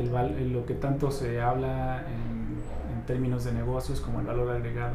el, 0.00 0.52
lo 0.54 0.64
que 0.64 0.72
tanto 0.72 1.10
se 1.10 1.42
habla 1.42 2.06
en, 2.06 2.42
términos 3.06 3.44
de 3.44 3.52
negocios 3.52 4.00
como 4.00 4.20
el 4.20 4.26
valor 4.26 4.48
agregado. 4.48 4.92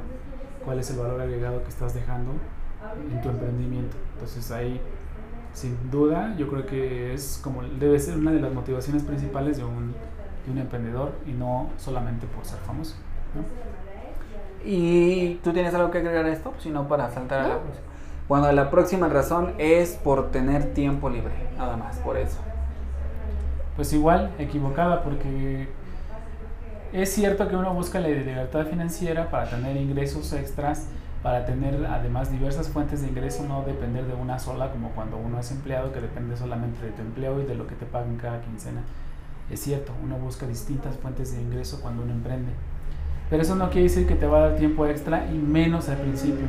¿Cuál 0.68 0.80
es 0.80 0.92
el 0.92 0.98
valor 0.98 1.22
agregado 1.22 1.64
que 1.64 1.70
estás 1.70 1.94
dejando 1.94 2.34
en 3.10 3.22
tu 3.22 3.30
emprendimiento? 3.30 3.96
Entonces 4.16 4.52
ahí, 4.52 4.82
sin 5.54 5.90
duda, 5.90 6.36
yo 6.38 6.50
creo 6.50 6.66
que 6.66 7.14
es 7.14 7.40
como 7.42 7.64
debe 7.64 7.98
ser 7.98 8.18
una 8.18 8.34
de 8.34 8.42
las 8.42 8.52
motivaciones 8.52 9.04
principales 9.04 9.56
de 9.56 9.64
un, 9.64 9.94
de 10.46 10.52
un 10.52 10.58
emprendedor 10.58 11.14
y 11.26 11.32
no 11.32 11.70
solamente 11.78 12.28
por 12.28 12.44
ser 12.44 12.60
famoso. 12.60 12.98
¿Y 14.66 15.36
tú 15.36 15.54
tienes 15.54 15.74
algo 15.74 15.90
que 15.90 16.00
agregar 16.00 16.26
a 16.26 16.34
esto? 16.34 16.54
Sino 16.60 16.86
para 16.90 17.10
saltar 17.12 17.46
a 17.46 17.48
la 17.48 17.60
próxima. 17.60 17.88
Bueno, 18.28 18.52
la 18.52 18.70
próxima 18.70 19.08
razón 19.08 19.54
es 19.60 19.92
por 19.96 20.32
tener 20.32 20.74
tiempo 20.74 21.10
libre, 21.10 21.32
nada 21.58 21.78
más, 21.78 21.98
por 22.00 22.18
eso 22.18 22.40
pues 23.78 23.94
igual 23.94 24.32
equivocada 24.40 25.04
porque 25.04 25.70
es 26.94 27.14
cierto 27.14 27.48
que 27.48 27.56
uno 27.56 27.74
busca 27.74 28.00
la 28.00 28.08
libertad 28.08 28.66
financiera 28.68 29.30
para 29.30 29.50
tener 29.50 29.78
ingresos 29.78 30.32
extras, 30.34 30.88
para 31.24 31.46
tener 31.46 31.86
además 31.86 32.32
diversas 32.32 32.70
fuentes 32.70 33.02
de 33.02 33.08
ingreso, 33.08 33.44
no 33.48 33.64
depender 33.64 34.06
de 34.06 34.14
una 34.14 34.40
sola 34.40 34.72
como 34.72 34.92
cuando 34.92 35.18
uno 35.18 35.40
es 35.40 35.52
empleado 35.52 35.92
que 35.92 36.00
depende 36.00 36.38
solamente 36.38 36.86
de 36.86 36.92
tu 36.92 37.02
empleo 37.02 37.42
y 37.42 37.46
de 37.46 37.56
lo 37.56 37.68
que 37.68 37.76
te 37.76 37.86
pagan 37.86 38.18
cada 38.18 38.42
quincena. 38.42 38.82
Es 39.50 39.62
cierto, 39.62 39.94
uno 40.04 40.18
busca 40.18 40.46
distintas 40.46 40.98
fuentes 40.98 41.34
de 41.34 41.42
ingreso 41.42 41.80
cuando 41.82 42.04
uno 42.04 42.14
emprende. 42.14 42.52
Pero 43.30 43.42
eso 43.42 43.56
no 43.56 43.70
quiere 43.70 43.84
decir 43.84 44.08
que 44.08 44.16
te 44.16 44.26
va 44.26 44.38
a 44.38 44.50
dar 44.50 44.58
tiempo 44.58 44.86
extra 44.86 45.30
y 45.32 45.38
menos 45.38 45.90
al 45.90 45.98
principio. 45.98 46.46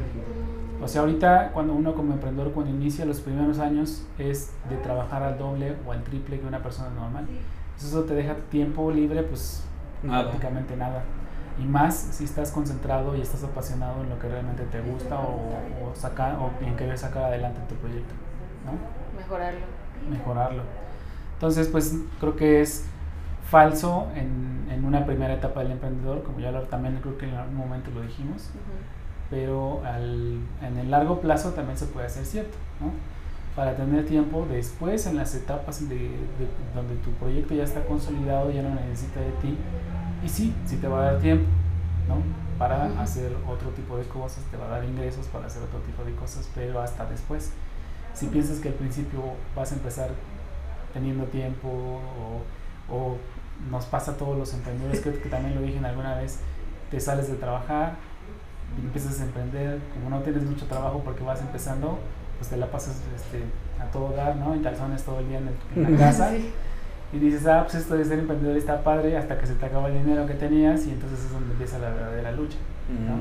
O 0.81 0.87
sea, 0.87 1.01
ahorita 1.01 1.51
cuando 1.53 1.75
uno 1.75 1.95
como 1.95 2.13
emprendedor 2.13 2.53
cuando 2.53 2.73
inicia 2.73 3.05
los 3.05 3.21
primeros 3.21 3.59
años 3.59 4.05
es 4.19 4.53
de 4.71 4.77
trabajar 4.77 5.23
al 5.23 5.37
doble 5.39 5.75
o 5.87 5.93
al 5.93 6.05
triple 6.05 6.39
que 6.39 6.47
una 6.47 6.63
persona 6.63 6.91
normal. 6.91 7.27
eso 7.77 8.05
te 8.05 8.15
deja 8.15 8.37
tiempo 8.51 8.91
libre, 8.93 9.23
pues 9.25 9.65
prácticamente 10.03 10.77
nada. 10.77 11.03
Y 11.59 11.65
más 11.65 11.95
si 11.97 12.25
estás 12.25 12.53
concentrado 12.53 13.17
y 13.17 13.21
estás 13.21 13.43
apasionado 13.43 14.03
en 14.03 14.11
lo 14.11 14.19
que 14.19 14.29
realmente 14.29 14.65
te 14.65 14.81
gusta 14.81 15.19
o, 15.19 15.95
sacar, 15.95 16.37
o 16.37 16.51
en 16.65 16.77
querer 16.77 16.97
sacar 16.97 17.25
adelante 17.25 17.61
tu 17.69 17.75
proyecto. 17.77 18.15
¿no? 18.65 19.19
Mejorarlo. 19.19 19.61
Mejorarlo. 20.09 20.63
Entonces, 21.35 21.69
pues 21.69 21.97
creo 22.21 22.37
que 22.37 22.61
es 22.61 22.85
falso 23.45 24.09
en, 24.15 24.69
en 24.71 24.85
una 24.85 25.05
primera 25.05 25.35
etapa 25.35 25.63
del 25.63 25.73
emprendedor, 25.73 26.23
como 26.23 26.39
ya 26.39 26.53
lo, 26.53 26.63
también 26.63 26.99
creo 27.01 27.19
que 27.19 27.29
en 27.29 27.35
algún 27.35 27.57
momento 27.57 27.91
lo 27.91 28.03
dijimos 28.03 28.51
pero 29.31 29.83
al, 29.85 30.39
en 30.63 30.79
el 30.79 30.91
largo 30.91 31.21
plazo 31.21 31.51
también 31.51 31.77
se 31.77 31.87
puede 31.87 32.07
hacer 32.07 32.25
cierto, 32.25 32.57
¿no? 32.81 32.91
Para 33.59 33.75
tener 33.75 34.07
tiempo 34.07 34.47
después 34.49 35.05
en 35.07 35.17
las 35.17 35.35
etapas 35.35 35.89
de, 35.89 36.11
donde 36.77 36.95
tu 37.03 37.11
proyecto 37.15 37.55
ya 37.55 37.65
está 37.65 37.85
consolidado, 37.85 38.53
ya 38.53 38.63
no 38.63 38.73
necesita 38.77 39.19
de 39.19 39.33
ti, 39.43 39.59
y 40.25 40.29
sí, 40.29 40.55
sí 40.65 40.77
te 40.77 40.87
va 40.87 41.01
a 41.01 41.13
dar 41.13 41.21
tiempo, 41.21 41.45
¿no? 42.07 42.23
Para 42.57 42.85
hacer 43.03 43.33
otro 43.49 43.71
tipo 43.71 43.97
de 43.97 44.05
cosas, 44.05 44.45
te 44.53 44.57
va 44.57 44.67
a 44.67 44.69
dar 44.69 44.85
ingresos 44.85 45.27
para 45.27 45.47
hacer 45.47 45.61
otro 45.65 45.81
tipo 45.81 46.05
de 46.05 46.15
cosas, 46.15 46.49
pero 46.55 46.81
hasta 46.81 47.05
después. 47.07 47.51
Si 48.15 48.27
piensas 48.27 48.61
que 48.61 48.69
al 48.69 48.75
principio 48.75 49.21
vas 49.57 49.73
a 49.73 49.75
empezar 49.75 50.11
teniendo 50.93 51.25
tiempo 51.25 51.69
o, 51.69 52.95
o 52.95 53.17
nos 53.73 53.87
pasa 53.87 54.13
a 54.13 54.17
todos 54.17 54.39
los 54.39 54.55
emprendedores, 54.55 55.01
creo 55.01 55.21
que 55.21 55.29
también 55.29 55.57
lo 55.57 55.63
dije 55.63 55.85
alguna 55.85 56.15
vez, 56.15 56.39
te 56.93 57.01
sales 57.01 57.27
de 57.27 57.35
trabajar, 57.35 57.97
empiezas 58.81 59.21
a 59.21 59.25
emprender, 59.25 59.81
como 59.95 60.11
no 60.11 60.23
tienes 60.23 60.45
mucho 60.45 60.67
trabajo 60.67 61.03
porque 61.05 61.25
vas 61.25 61.41
empezando, 61.41 61.99
pues 62.39 62.51
te 62.51 62.57
la 62.57 62.67
pasas 62.67 62.97
este, 63.15 63.43
a 63.83 63.91
todo 63.91 64.15
dar, 64.17 64.37
¿no? 64.37 64.55
En 64.55 64.63
calzones 64.63 65.03
todo 65.03 65.21
el 65.21 65.29
día 65.29 65.39
en, 65.39 65.93
la 65.93 65.99
casa. 65.99 66.31
Y 67.11 67.19
dices, 67.19 67.47
ah, 67.47 67.63
pues 67.65 67.77
esto 67.77 67.97
de 67.97 68.05
ser 68.05 68.19
emprendedor 68.19 68.57
está 68.57 68.83
padre 68.83 69.17
hasta 69.17 69.39
que 69.39 69.47
se 69.47 69.55
te 69.55 69.67
acaba 69.67 69.89
el 69.89 69.95
dinero 69.95 70.27
que 70.27 70.35
tenías 70.35 70.87
y 70.87 70.91
entonces 70.91 71.21
es 71.25 71.33
donde 71.33 71.53
empieza 71.53 71.79
la 71.79 71.91
verdadera 71.91 72.33
lucha, 72.33 72.59
¿no? 72.89 73.21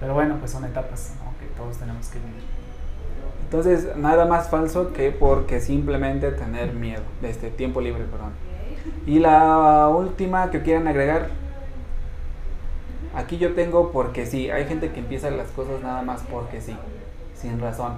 Pero 0.00 0.14
bueno, 0.14 0.36
pues 0.38 0.50
son 0.50 0.64
etapas 0.64 1.12
que 1.38 1.46
todos 1.56 1.76
tenemos 1.76 2.08
que 2.08 2.18
vivir. 2.18 2.42
Entonces, 3.44 3.96
nada 3.96 4.26
más 4.26 4.48
falso 4.48 4.92
que 4.92 5.12
porque 5.12 5.60
simplemente 5.60 6.32
tener 6.32 6.72
miedo, 6.72 7.02
de 7.22 7.30
este 7.30 7.50
tiempo 7.50 7.80
libre, 7.80 8.04
perdón. 8.04 8.32
Y 9.06 9.20
la 9.20 9.88
última 9.88 10.50
que 10.50 10.62
quieran 10.62 10.88
agregar, 10.88 11.28
Aquí 13.14 13.38
yo 13.38 13.54
tengo 13.54 13.92
porque 13.92 14.26
sí, 14.26 14.50
hay 14.50 14.66
gente 14.66 14.90
que 14.90 14.98
empieza 14.98 15.30
las 15.30 15.48
cosas 15.50 15.80
nada 15.82 16.02
más 16.02 16.22
porque 16.22 16.60
sí, 16.60 16.76
sin 17.36 17.60
razón, 17.60 17.94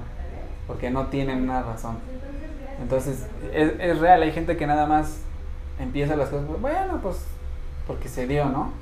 porque 0.67 0.91
no 0.91 1.07
tienen 1.07 1.43
una 1.43 1.63
razón. 1.63 1.99
Entonces, 2.81 3.27
es, 3.53 3.99
real, 3.99 4.23
hay 4.23 4.33
gente 4.33 4.57
que 4.57 4.67
nada 4.67 4.87
más 4.87 5.21
empieza 5.79 6.17
las 6.17 6.29
cosas, 6.29 6.47
bueno, 6.61 7.01
pues 7.03 7.25
porque 7.87 8.09
se 8.09 8.27
dio, 8.27 8.47
¿no? 8.47 8.73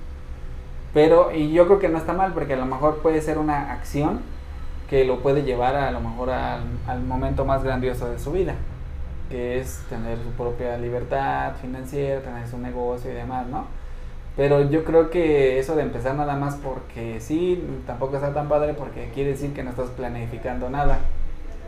Pero, 0.93 1.33
y 1.33 1.53
yo 1.53 1.67
creo 1.67 1.79
que 1.79 1.89
no 1.89 1.99
está 1.99 2.13
mal, 2.13 2.33
porque 2.33 2.55
a 2.55 2.57
lo 2.57 2.67
mejor 2.67 2.99
puede 2.99 3.21
ser 3.21 3.39
una 3.39 3.73
acción 3.73 4.21
que 4.89 5.05
lo 5.05 5.21
puede 5.21 5.43
llevar 5.43 5.75
a, 5.75 5.91
lo 5.91 6.01
mejor 6.01 6.31
al, 6.31 6.63
al 6.87 7.03
momento 7.03 7.45
más 7.45 7.63
grandioso 7.63 8.11
de 8.11 8.19
su 8.19 8.33
vida, 8.33 8.55
que 9.29 9.59
es 9.59 9.83
tener 9.89 10.19
su 10.19 10.31
propia 10.31 10.77
libertad 10.79 11.55
financiera, 11.61 12.21
tener 12.21 12.47
su 12.47 12.59
negocio 12.59 13.11
y 13.11 13.15
demás, 13.15 13.47
¿no? 13.47 13.67
Pero 14.37 14.69
yo 14.69 14.85
creo 14.85 15.11
que 15.11 15.59
eso 15.61 15.77
de 15.77 15.83
empezar 15.83 16.17
nada 16.17 16.35
más 16.35 16.57
porque 16.57 17.21
sí, 17.21 17.63
tampoco 17.87 18.17
está 18.17 18.35
tan 18.35 18.49
padre 18.49 18.75
porque 18.75 19.11
quiere 19.15 19.31
decir 19.31 19.53
que 19.53 19.63
no 19.63 19.71
estás 19.71 19.91
planificando 19.91 20.69
nada, 20.71 20.99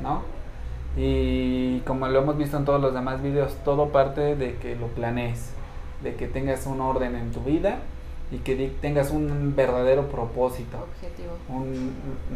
¿no? 0.01 0.23
Y 0.97 1.81
como 1.81 2.09
lo 2.09 2.21
hemos 2.21 2.39
visto 2.39 2.57
en 2.57 2.65
todos 2.65 2.81
los 2.81 2.95
demás 2.95 3.23
videos, 3.23 3.55
todo 3.65 3.89
parte 3.89 4.35
de 4.37 4.57
que 4.57 4.77
lo 4.77 4.87
planees, 4.89 5.51
de 6.03 6.15
que 6.15 6.27
tengas 6.27 6.67
un 6.67 6.81
orden 6.81 7.15
en 7.17 7.33
tu 7.33 7.41
vida 7.41 7.79
y 8.31 8.39
que 8.39 8.73
tengas 8.81 9.11
un 9.11 9.55
verdadero 9.55 10.09
propósito. 10.09 10.79
Objetivo. 10.79 11.33
Un, 11.49 11.93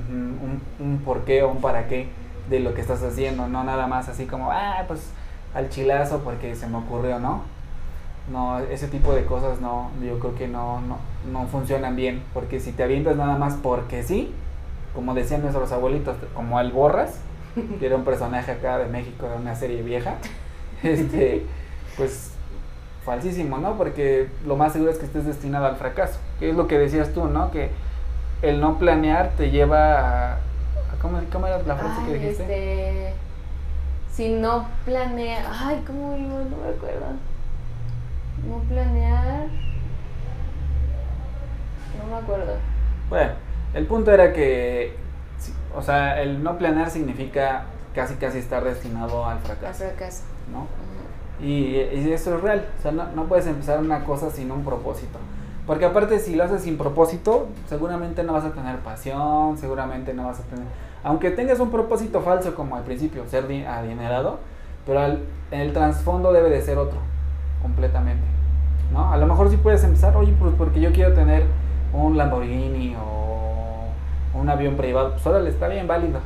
un, 0.08 0.60
un, 0.78 0.98
por 0.98 1.24
qué 1.24 1.42
o 1.42 1.50
un 1.50 1.60
para 1.60 1.88
qué 1.88 2.08
de 2.48 2.60
lo 2.60 2.74
que 2.74 2.80
estás 2.80 3.02
haciendo, 3.02 3.48
no 3.48 3.64
nada 3.64 3.86
más 3.86 4.08
así 4.08 4.26
como, 4.26 4.50
ah, 4.50 4.84
pues 4.86 5.10
al 5.54 5.68
chilazo 5.68 6.20
porque 6.22 6.54
se 6.54 6.66
me 6.66 6.78
ocurrió, 6.78 7.18
¿no? 7.18 7.42
no, 8.30 8.58
ese 8.58 8.88
tipo 8.88 9.12
de 9.12 9.24
cosas 9.24 9.60
no, 9.60 9.90
yo 10.02 10.18
creo 10.18 10.34
que 10.34 10.48
no, 10.48 10.80
no, 10.80 10.98
no 11.30 11.46
funcionan 11.46 11.96
bien, 11.96 12.22
porque 12.32 12.60
si 12.60 12.72
te 12.72 12.82
avientas 12.82 13.16
nada 13.16 13.36
más 13.36 13.54
porque 13.54 14.02
sí, 14.02 14.32
como 14.94 15.14
decían 15.14 15.42
nuestros 15.42 15.72
abuelitos, 15.72 16.16
como 16.34 16.60
el 16.60 16.72
Borras, 16.72 17.20
que 17.54 17.86
era 17.86 17.96
un 17.96 18.04
personaje 18.04 18.52
acá 18.52 18.78
de 18.78 18.86
México 18.86 19.28
de 19.28 19.36
una 19.36 19.54
serie 19.54 19.82
vieja, 19.82 20.14
este, 20.82 21.44
pues 21.96 22.32
falsísimo, 23.04 23.58
¿no? 23.58 23.76
Porque 23.76 24.28
lo 24.46 24.56
más 24.56 24.72
seguro 24.72 24.90
es 24.90 24.98
que 24.98 25.06
estés 25.06 25.26
destinado 25.26 25.66
al 25.66 25.76
fracaso, 25.76 26.18
que 26.38 26.50
es 26.50 26.56
lo 26.56 26.66
que 26.66 26.78
decías 26.78 27.12
tú, 27.12 27.26
¿no? 27.26 27.50
Que 27.50 27.70
el 28.42 28.60
no 28.60 28.78
planear 28.78 29.30
te 29.36 29.50
lleva 29.50 30.32
a... 30.32 30.38
¿Cómo, 31.02 31.18
cómo 31.32 31.46
era 31.46 31.62
la 31.62 31.76
frase 31.76 32.06
que 32.06 32.12
dijiste? 32.14 32.42
Este, 32.42 33.14
si 34.12 34.28
no 34.28 34.66
planea... 34.84 35.44
Ay, 35.50 35.82
¿cómo 35.86 36.16
iba? 36.16 36.44
No 36.44 36.56
me 36.56 36.68
acuerdo. 36.76 37.06
No 38.46 38.58
planear. 38.68 39.46
No 41.98 42.14
me 42.14 42.22
acuerdo. 42.22 42.54
Bueno, 43.08 43.32
el 43.74 43.86
punto 43.86 44.12
era 44.12 44.32
que, 44.32 44.94
o 45.76 45.82
sea, 45.82 46.20
el 46.20 46.42
no 46.42 46.58
planear 46.58 46.90
significa 46.90 47.64
casi 47.94 48.14
casi 48.14 48.38
estar 48.38 48.64
destinado 48.64 49.26
al 49.26 49.38
fracaso. 49.40 49.84
Al 49.84 49.90
fracaso. 49.90 50.22
¿no? 50.52 50.66
y, 51.42 51.76
eso 51.76 52.36
es 52.36 52.40
real. 52.42 52.66
O 52.78 52.82
sea, 52.82 52.92
no, 52.92 53.06
no, 53.14 53.24
puedes 53.24 53.46
empezar 53.46 53.78
una 53.78 54.04
cosa 54.04 54.30
sin 54.30 54.50
un 54.50 54.64
propósito. 54.64 55.18
Porque 55.66 55.84
aparte 55.84 56.18
si 56.18 56.34
lo 56.34 56.44
haces 56.44 56.62
sin 56.62 56.76
propósito, 56.76 57.48
seguramente 57.68 58.22
no 58.22 58.32
vas 58.32 58.44
a 58.44 58.52
tener 58.52 58.78
pasión, 58.78 59.56
seguramente 59.58 60.14
no 60.14 60.26
vas 60.26 60.40
a 60.40 60.42
tener... 60.44 60.66
Aunque 61.02 61.30
tengas 61.30 61.60
un 61.60 61.70
propósito 61.70 62.20
falso 62.20 62.54
como 62.54 62.76
al 62.76 62.82
principio, 62.82 63.24
ser 63.28 63.44
adinerado, 63.66 64.38
pero 64.84 65.04
el, 65.04 65.24
el 65.50 65.72
trasfondo 65.72 66.32
debe 66.32 66.50
de 66.50 66.60
ser 66.60 66.76
otro, 66.76 66.98
completamente. 67.62 68.24
¿no? 68.92 69.12
A 69.12 69.16
lo 69.16 69.26
mejor 69.26 69.48
sí 69.48 69.56
puedes 69.56 69.82
empezar, 69.84 70.16
oye, 70.16 70.34
pues 70.38 70.52
porque 70.58 70.80
yo 70.80 70.92
quiero 70.92 71.14
tener 71.14 71.44
un 71.92 72.16
Lamborghini 72.18 72.96
o 72.96 73.39
un 74.34 74.48
avión 74.48 74.76
privado, 74.76 75.12
pues 75.12 75.26
órale, 75.26 75.50
está 75.50 75.68
bien 75.68 75.86
válido. 75.86 76.20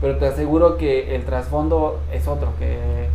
Pero 0.00 0.16
te 0.18 0.26
aseguro 0.26 0.76
que 0.76 1.14
el 1.14 1.24
trasfondo 1.24 2.00
es 2.12 2.26
otro, 2.26 2.52
que 2.58 2.74
eh, 3.04 3.08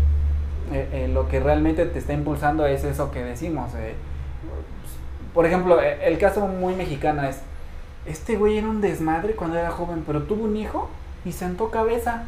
eh, 0.72 1.10
lo 1.12 1.28
que 1.28 1.40
realmente 1.40 1.86
te 1.86 2.00
está 2.00 2.14
impulsando 2.14 2.66
es 2.66 2.84
eso 2.84 3.12
que 3.12 3.24
decimos. 3.24 3.74
Eh, 3.76 3.96
por 5.34 5.46
ejemplo, 5.46 5.82
el 5.82 6.18
caso 6.18 6.48
muy 6.48 6.76
mexicano 6.76 7.24
es, 7.24 7.42
este 8.06 8.38
güey 8.38 8.58
era 8.58 8.68
un 8.68 8.82
desmadre 8.82 9.36
cuando 9.36 9.58
era 9.58 9.72
joven, 9.72 10.04
pero 10.06 10.24
tuvo 10.24 10.46
un 10.46 10.56
hijo 10.56 10.90
y 11.26 11.32
sentó 11.32 11.70
cabeza. 11.70 12.24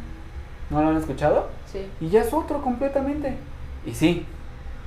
¿No 0.70 0.82
lo 0.82 0.90
han 0.90 0.96
escuchado? 0.96 1.48
Sí. 1.72 1.86
Y 2.00 2.10
ya 2.10 2.20
es 2.20 2.34
otro 2.34 2.60
completamente. 2.60 3.36
Y 3.86 3.94
sí, 3.94 4.26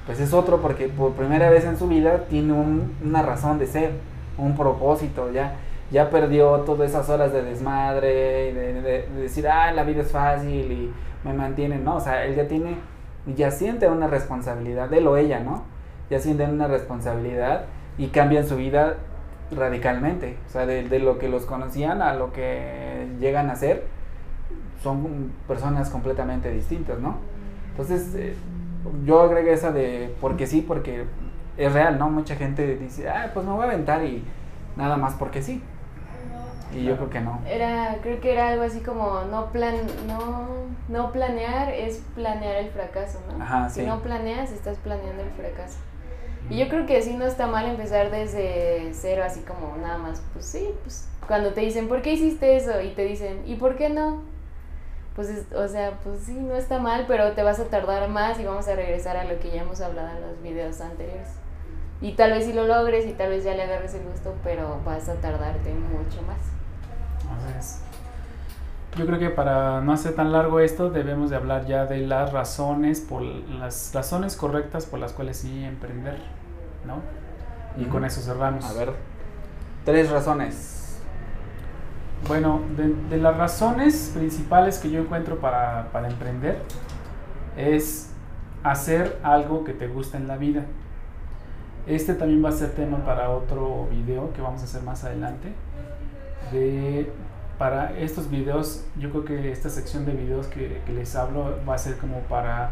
pues 0.05 0.19
es 0.19 0.33
otro 0.33 0.61
porque 0.61 0.87
por 0.89 1.13
primera 1.13 1.49
vez 1.49 1.65
en 1.65 1.77
su 1.77 1.87
vida 1.87 2.25
tiene 2.25 2.53
una 3.03 3.21
razón 3.23 3.57
de 3.57 3.67
ser, 3.67 3.91
un 4.37 4.55
propósito, 4.55 5.31
ya, 5.31 5.55
ya 5.91 6.09
perdió 6.09 6.61
todas 6.61 6.89
esas 6.89 7.09
horas 7.09 7.33
de 7.33 7.43
desmadre, 7.43 8.53
de, 8.53 8.81
de, 8.81 9.07
decir, 9.21 9.47
ah, 9.47 9.71
la 9.71 9.83
vida 9.83 10.01
es 10.01 10.11
fácil 10.11 10.71
y 10.71 10.91
me 11.23 11.33
mantiene, 11.33 11.77
no, 11.77 11.97
o 11.97 11.99
sea, 11.99 12.25
él 12.25 12.35
ya 12.35 12.47
tiene, 12.47 12.77
ya 13.35 13.51
siente 13.51 13.87
una 13.89 14.07
responsabilidad, 14.07 14.91
él 14.93 15.05
o 15.07 15.17
ella, 15.17 15.39
¿no? 15.41 15.63
Ya 16.09 16.19
sienten 16.19 16.51
una 16.51 16.67
responsabilidad 16.67 17.65
y 17.97 18.07
cambian 18.07 18.47
su 18.47 18.55
vida 18.55 18.95
radicalmente, 19.51 20.37
o 20.47 20.49
sea, 20.49 20.65
de, 20.65 20.87
de 20.87 20.99
lo 20.99 21.19
que 21.19 21.27
los 21.27 21.45
conocían 21.45 22.01
a 22.01 22.13
lo 22.13 22.31
que 22.31 23.07
llegan 23.19 23.49
a 23.49 23.55
ser, 23.55 23.83
son 24.81 25.31
personas 25.47 25.89
completamente 25.89 26.51
distintas, 26.51 26.99
¿no? 26.99 27.17
Entonces, 27.71 28.15
eh, 28.15 28.35
yo 29.05 29.21
agregué 29.21 29.53
esa 29.53 29.71
de 29.71 30.13
porque 30.21 30.47
sí, 30.47 30.63
porque 30.65 31.05
es 31.57 31.73
real, 31.73 31.99
¿no? 31.99 32.09
Mucha 32.09 32.35
gente 32.35 32.77
dice, 32.77 33.09
ah, 33.09 33.31
pues 33.33 33.45
me 33.45 33.51
voy 33.51 33.63
a 33.63 33.65
aventar 33.65 34.03
y 34.03 34.23
nada 34.75 34.97
más 34.97 35.13
porque 35.15 35.41
sí. 35.41 35.61
Y 36.73 36.83
yo 36.83 36.95
creo 36.95 37.09
que 37.09 37.19
no. 37.19 37.41
Era, 37.45 37.97
creo 38.01 38.19
que 38.21 38.31
era 38.31 38.49
algo 38.49 38.63
así 38.63 38.79
como 38.81 39.21
no 39.25 39.51
plan, 39.51 39.75
no, 40.07 40.47
no 40.89 41.11
planear 41.11 41.73
es 41.73 42.01
planear 42.15 42.57
el 42.57 42.69
fracaso, 42.69 43.19
¿no? 43.27 43.43
Ajá, 43.43 43.69
si 43.69 43.81
sí. 43.81 43.85
no 43.85 44.01
planeas, 44.01 44.51
estás 44.51 44.77
planeando 44.77 45.23
el 45.23 45.31
fracaso. 45.31 45.77
Y 46.49 46.57
yo 46.57 46.69
creo 46.69 46.85
que 46.85 47.01
sí 47.01 47.13
no 47.15 47.25
está 47.25 47.47
mal 47.47 47.65
empezar 47.65 48.11
desde 48.11 48.91
cero, 48.93 49.23
así 49.25 49.41
como 49.41 49.77
nada 49.77 49.97
más, 49.97 50.21
pues 50.33 50.45
sí, 50.45 50.69
pues 50.83 51.07
cuando 51.27 51.53
te 51.53 51.61
dicen, 51.61 51.87
¿por 51.87 52.01
qué 52.01 52.13
hiciste 52.13 52.55
eso? 52.55 52.81
Y 52.81 52.89
te 52.89 53.05
dicen, 53.05 53.41
¿y 53.45 53.55
por 53.55 53.77
qué 53.77 53.89
no? 53.89 54.21
pues, 55.15 55.45
o 55.53 55.67
sea, 55.67 55.99
pues 56.03 56.21
sí, 56.21 56.33
no 56.33 56.55
está 56.55 56.79
mal, 56.79 57.05
pero 57.07 57.33
te 57.33 57.43
vas 57.43 57.59
a 57.59 57.65
tardar 57.65 58.07
más 58.09 58.39
y 58.39 58.45
vamos 58.45 58.67
a 58.67 58.75
regresar 58.75 59.17
a 59.17 59.25
lo 59.25 59.39
que 59.39 59.51
ya 59.51 59.61
hemos 59.61 59.81
hablado 59.81 60.09
en 60.09 60.21
los 60.21 60.41
videos 60.41 60.79
anteriores. 60.79 61.27
Y 62.01 62.13
tal 62.13 62.31
vez 62.31 62.45
si 62.45 62.53
lo 62.53 62.65
logres 62.65 63.05
y 63.05 63.13
tal 63.13 63.29
vez 63.29 63.43
ya 63.43 63.53
le 63.53 63.63
agarres 63.63 63.93
el 63.93 64.03
gusto, 64.03 64.33
pero 64.43 64.79
vas 64.85 65.09
a 65.09 65.15
tardarte 65.15 65.73
mucho 65.73 66.21
más. 66.23 66.39
Entonces, 67.37 67.81
yo 68.97 69.05
creo 69.05 69.19
que 69.19 69.29
para 69.29 69.81
no 69.81 69.93
hacer 69.93 70.15
tan 70.15 70.31
largo 70.33 70.59
esto, 70.59 70.89
debemos 70.89 71.29
de 71.29 71.37
hablar 71.37 71.65
ya 71.65 71.85
de 71.85 72.05
las 72.05 72.33
razones, 72.33 72.99
por 72.99 73.21
las 73.21 73.91
razones 73.93 74.35
correctas 74.35 74.85
por 74.85 74.99
las 74.99 75.13
cuales 75.13 75.37
sí 75.37 75.63
emprender, 75.63 76.17
¿no? 76.85 77.01
Y 77.81 77.85
con 77.85 78.03
eso 78.03 78.19
cerramos. 78.19 78.65
A 78.65 78.73
ver, 78.73 78.93
tres 79.85 80.11
razones. 80.11 80.99
Bueno, 82.27 82.61
de, 82.75 82.93
de, 83.09 83.17
las 83.17 83.37
razones 83.37 84.11
principales 84.13 84.77
que 84.77 84.91
yo 84.91 84.99
encuentro 84.99 85.39
para, 85.39 85.87
para, 85.91 86.07
emprender 86.07 86.61
es 87.57 88.11
hacer 88.63 89.19
algo 89.23 89.63
que 89.63 89.73
te 89.73 89.87
gusta 89.87 90.17
en 90.17 90.27
la 90.27 90.37
vida. 90.37 90.65
Este 91.87 92.13
también 92.13 92.43
va 92.43 92.49
a 92.49 92.51
ser 92.51 92.71
tema 92.71 93.03
para 93.05 93.29
otro 93.31 93.87
video 93.89 94.33
que 94.33 94.41
vamos 94.41 94.61
a 94.61 94.65
hacer 94.65 94.83
más 94.83 95.03
adelante. 95.03 95.53
De, 96.51 97.11
para 97.61 97.95
estos 97.99 98.31
videos, 98.31 98.83
yo 98.97 99.11
creo 99.11 99.23
que 99.23 99.51
esta 99.51 99.69
sección 99.69 100.03
de 100.03 100.13
videos 100.13 100.47
que, 100.47 100.81
que 100.83 100.93
les 100.93 101.15
hablo 101.15 101.59
va 101.69 101.75
a 101.75 101.77
ser 101.77 101.95
como 101.97 102.21
para, 102.21 102.71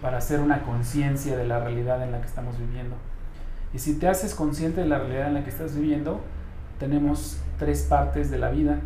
para 0.00 0.18
hacer 0.18 0.38
una 0.38 0.62
conciencia 0.62 1.36
de 1.36 1.44
la 1.44 1.58
realidad 1.58 2.00
en 2.04 2.12
la 2.12 2.20
que 2.20 2.28
estamos 2.28 2.56
viviendo. 2.56 2.94
Y 3.74 3.80
si 3.80 3.98
te 3.98 4.06
haces 4.06 4.36
consciente 4.36 4.82
de 4.82 4.86
la 4.86 4.98
realidad 5.00 5.26
en 5.26 5.34
la 5.34 5.42
que 5.42 5.50
estás 5.50 5.74
viviendo, 5.74 6.20
tenemos 6.78 7.40
tres 7.58 7.86
partes 7.90 8.30
de 8.30 8.38
la 8.38 8.50
vida. 8.50 8.78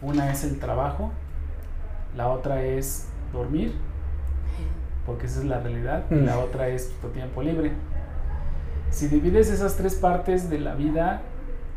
Una 0.00 0.30
es 0.30 0.44
el 0.44 0.60
trabajo, 0.60 1.10
la 2.16 2.28
otra 2.28 2.62
es 2.62 3.08
dormir, 3.32 3.74
porque 5.06 5.26
esa 5.26 5.40
es 5.40 5.46
la 5.46 5.58
realidad, 5.58 6.04
y 6.08 6.20
la 6.20 6.38
otra 6.38 6.68
es 6.68 6.92
tu 7.00 7.08
tiempo 7.08 7.42
libre. 7.42 7.72
Si 8.90 9.08
divides 9.08 9.50
esas 9.50 9.74
tres 9.74 9.96
partes 9.96 10.48
de 10.48 10.60
la 10.60 10.76
vida, 10.76 11.22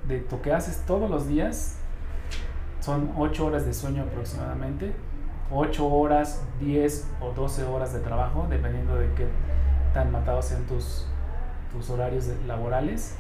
de 0.08 0.24
lo 0.30 0.40
que 0.44 0.54
haces 0.54 0.84
todos 0.86 1.10
los 1.10 1.28
días, 1.28 1.80
son 2.84 3.12
8 3.18 3.46
horas 3.46 3.66
de 3.66 3.74
sueño 3.74 4.04
aproximadamente, 4.04 4.94
8 5.52 5.88
horas, 5.88 6.44
10 6.60 7.08
o 7.22 7.32
12 7.32 7.64
horas 7.64 7.94
de 7.94 8.02
trabajo, 8.02 8.46
dependiendo 8.50 8.96
de 8.96 9.08
qué 9.14 9.28
tan 9.94 10.12
matados 10.12 10.46
sean 10.46 10.64
tus, 10.64 11.08
tus 11.72 11.90
horarios 11.90 12.28
laborales. 12.46 13.16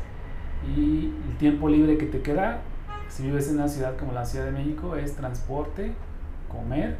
Y 0.75 1.13
el 1.29 1.37
tiempo 1.37 1.69
libre 1.69 1.97
que 1.97 2.07
te 2.07 2.21
queda, 2.21 2.59
si 3.07 3.23
vives 3.23 3.47
en 3.49 3.55
una 3.55 3.69
ciudad 3.69 3.95
como 3.95 4.11
la 4.11 4.25
Ciudad 4.25 4.45
de 4.45 4.51
México, 4.51 4.97
es 4.97 5.15
transporte, 5.15 5.93
comer 6.49 6.97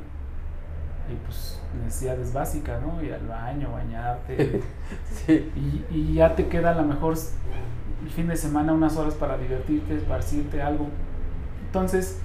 y 1.12 1.16
pues 1.26 1.62
necesidades 1.84 2.32
básicas, 2.32 2.82
¿no? 2.82 3.04
Ir 3.04 3.14
al 3.14 3.28
baño, 3.28 3.74
bañarte. 3.74 4.62
sí. 5.12 5.52
y, 5.54 5.86
y, 5.94 6.14
ya 6.14 6.34
te 6.34 6.48
queda 6.48 6.72
a 6.72 6.76
lo 6.76 6.84
mejor 6.84 7.16
el 8.04 8.10
fin 8.10 8.28
de 8.28 8.38
semana 8.38 8.72
unas 8.72 8.96
horas 8.96 9.16
para 9.16 9.38
divertirte, 9.38 9.98
esparcirte 9.98 10.62
algo. 10.62 10.88
Entonces, 11.66 12.22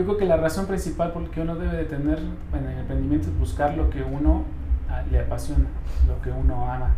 yo 0.00 0.06
creo 0.06 0.16
que 0.16 0.24
la 0.24 0.38
razón 0.38 0.64
principal 0.64 1.12
por 1.12 1.20
la 1.20 1.30
que 1.30 1.42
uno 1.42 1.56
debe 1.56 1.76
de 1.76 1.84
tener 1.84 2.18
en 2.18 2.66
el 2.66 2.78
emprendimiento 2.78 3.28
es 3.28 3.38
buscar 3.38 3.76
lo 3.76 3.90
que 3.90 4.02
uno 4.02 4.44
le 5.10 5.20
apasiona, 5.20 5.66
lo 6.08 6.22
que 6.22 6.30
uno 6.30 6.72
ama. 6.72 6.94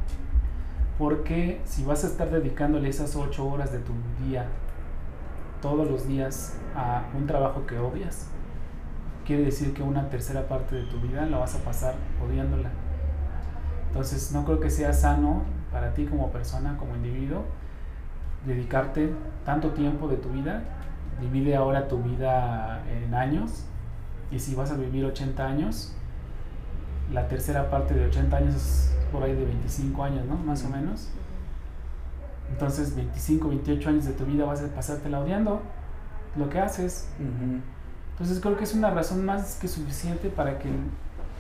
Porque 1.01 1.61
si 1.65 1.83
vas 1.83 2.05
a 2.05 2.07
estar 2.07 2.31
dedicándole 2.31 2.89
esas 2.89 3.17
ocho 3.17 3.45
horas 3.49 3.73
de 3.73 3.81
tu 3.81 3.93
día, 4.25 4.47
todos 5.61 5.91
los 5.91 6.07
días, 6.07 6.57
a 6.77 7.03
un 7.17 7.27
trabajo 7.27 7.67
que 7.67 7.77
odias, 7.77 8.29
quiere 9.27 9.47
decir 9.47 9.75
que 9.75 9.83
una 9.83 10.09
tercera 10.09 10.47
parte 10.47 10.77
de 10.77 10.85
tu 10.85 11.01
vida 11.01 11.27
la 11.27 11.39
vas 11.39 11.57
a 11.57 11.59
pasar 11.59 11.97
odiándola. 12.25 12.71
Entonces 13.89 14.31
no 14.31 14.45
creo 14.45 14.61
que 14.61 14.71
sea 14.71 14.93
sano 14.93 15.43
para 15.73 15.93
ti 15.93 16.05
como 16.07 16.31
persona, 16.31 16.77
como 16.77 16.95
individuo, 16.95 17.43
dedicarte 18.47 19.13
tanto 19.45 19.71
tiempo 19.71 20.07
de 20.07 20.19
tu 20.19 20.29
vida. 20.29 20.63
Divide 21.21 21.57
ahora 21.57 21.89
tu 21.89 22.03
vida 22.03 22.83
en 22.89 23.15
años. 23.15 23.65
Y 24.31 24.39
si 24.39 24.55
vas 24.55 24.71
a 24.71 24.77
vivir 24.77 25.05
80 25.05 25.47
años, 25.47 25.95
la 27.13 27.29
tercera 27.29 27.71
parte 27.71 27.95
de 27.95 28.07
80 28.07 28.37
años 28.37 28.55
es 28.55 28.97
por 29.13 29.23
ahí 29.23 29.35
de 29.35 29.45
25 29.45 30.05
años, 30.05 30.27
¿no? 30.27 30.37
Más 30.37 30.65
o 30.65 30.69
menos. 30.69 31.11
Entonces, 32.51 32.95
25, 32.97 33.49
28 33.49 33.89
años 33.89 34.05
de 34.05 34.13
tu 34.13 34.25
vida 34.25 34.45
vas 34.45 34.63
a 34.63 34.69
pasártela 34.69 35.21
odiando 35.21 35.63
lo 36.37 36.49
que 36.49 36.59
haces. 36.59 37.09
Uh 37.19 37.23
-huh. 37.23 37.61
Entonces, 38.13 38.41
creo 38.41 38.57
que 38.57 38.65
es 38.65 38.75
una 38.75 38.91
razón 38.91 39.25
más 39.25 39.57
que 39.57 39.69
suficiente 39.69 40.29
para 40.29 40.59
que 40.59 40.71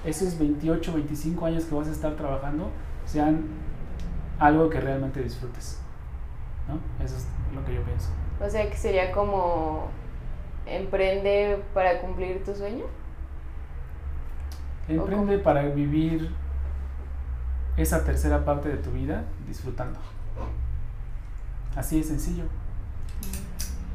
esos 0.05 0.39
28, 0.39 0.95
25 0.95 1.47
años 1.47 1.65
que 1.65 1.75
vas 1.75 1.89
a 1.89 1.93
estar 1.93 2.17
trabajando 2.17 2.71
sean 3.07 3.45
algo 4.39 4.69
que 4.69 4.81
realmente 4.81 5.23
disfrutes. 5.23 5.79
¿no? 6.69 7.05
Eso 7.05 7.17
es 7.17 7.27
lo 7.55 7.65
que 7.65 7.75
yo 7.75 7.83
pienso. 7.83 8.09
O 8.45 8.51
sea, 8.51 8.69
que 8.69 8.77
sería 8.77 9.13
como 9.13 9.89
emprende 10.67 11.63
para 11.75 12.01
cumplir 12.01 12.45
tu 12.45 12.55
sueño. 12.55 12.85
Emprende 14.89 15.39
para 15.39 15.63
vivir 15.63 16.31
esa 17.77 18.05
tercera 18.05 18.45
parte 18.45 18.69
de 18.69 18.77
tu 18.77 18.91
vida 18.91 19.25
disfrutando. 19.47 19.99
Así 21.77 21.99
de 21.99 22.05
sencillo. 22.05 22.45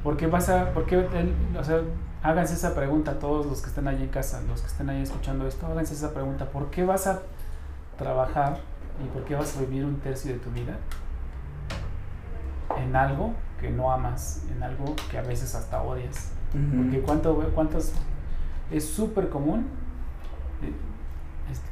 Porque 0.03 0.27
vas 0.27 0.49
a, 0.49 0.71
porque, 0.73 0.97
o 0.97 1.63
sea, 1.63 1.81
háganse 2.23 2.53
esa 2.53 2.73
pregunta 2.73 3.19
todos 3.19 3.45
los 3.45 3.61
que 3.61 3.67
estén 3.67 3.87
ahí 3.87 4.01
en 4.01 4.09
casa, 4.09 4.41
los 4.47 4.61
que 4.61 4.67
estén 4.67 4.89
ahí 4.89 5.01
escuchando 5.01 5.45
esto, 5.47 5.67
háganse 5.67 5.93
esa 5.93 6.13
pregunta, 6.13 6.45
¿por 6.45 6.69
qué 6.69 6.85
vas 6.85 7.07
a 7.07 7.21
trabajar 7.97 8.59
y 9.03 9.07
por 9.09 9.25
qué 9.25 9.35
vas 9.35 9.57
a 9.57 9.59
vivir 9.59 9.85
un 9.85 9.99
tercio 9.99 10.33
de 10.33 10.39
tu 10.39 10.49
vida 10.51 10.77
en 12.77 12.95
algo 12.95 13.33
que 13.59 13.69
no 13.69 13.91
amas, 13.91 14.43
en 14.55 14.63
algo 14.63 14.95
que 15.09 15.17
a 15.17 15.21
veces 15.21 15.55
hasta 15.55 15.81
odias? 15.81 16.31
Uh 16.53 16.57
-huh. 16.57 16.83
Porque 16.83 17.01
cuánto, 17.01 17.51
cuántos, 17.53 17.93
es 18.71 18.85
súper 18.87 19.29
común, 19.29 19.67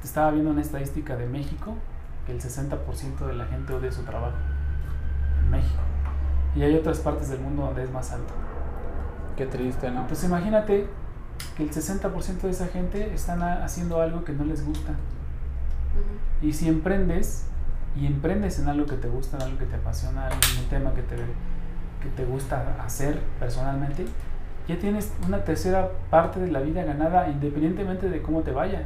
estaba 0.04 0.32
viendo 0.32 0.52
una 0.52 0.62
estadística 0.62 1.16
de 1.18 1.28
México, 1.28 1.76
que 2.26 2.32
el 2.32 2.42
60% 2.42 3.26
de 3.26 3.34
la 3.34 3.46
gente 3.46 3.74
odia 3.74 3.92
su 3.92 4.04
trabajo 4.04 4.38
en 5.44 5.52
México. 5.52 5.82
y 6.56 6.64
hay 6.64 6.74
otras 6.74 7.00
partes 7.00 7.28
del 7.28 7.42
mundo 7.42 7.64
donde 7.64 7.84
es 7.84 7.92
más 7.92 8.14
alto. 8.14 8.34
Qué 9.36 9.46
triste, 9.46 9.92
¿no? 9.92 10.02
Entonces 10.02 10.26
imagínate 10.26 10.88
que 11.58 11.64
el 11.64 11.70
60% 11.70 12.42
de 12.42 12.50
esa 12.50 12.68
gente 12.68 13.14
están 13.14 13.44
haciendo 13.44 14.02
algo 14.02 14.24
que 14.24 14.32
no 14.32 14.46
les 14.46 14.66
gusta. 14.66 14.94
Y 16.42 16.54
si 16.54 16.70
emprendes, 16.70 17.48
y 17.96 18.06
emprendes 18.06 18.60
en 18.60 18.70
algo 18.70 18.86
que 18.86 18.96
te 18.96 19.10
gusta, 19.10 19.36
en 19.36 19.44
algo 19.44 19.58
que 19.58 19.66
te 19.66 19.76
apasiona, 19.76 20.30
en 20.30 20.64
un 20.64 20.70
tema 20.70 20.94
que 20.94 21.02
te, 21.02 21.18
que 22.06 22.12
te 22.12 22.26
gusta 22.26 22.78
hacer 22.84 23.20
personalmente, 23.40 24.06
ya 24.68 24.78
tienes 24.78 25.12
una 25.26 25.44
tercera 25.44 25.90
parte 26.10 26.40
de 26.40 26.52
la 26.52 26.60
vida 26.60 26.84
ganada 26.84 27.30
independientemente 27.30 28.10
de 28.10 28.22
cómo 28.22 28.42
te 28.42 28.52
vaya. 28.52 28.84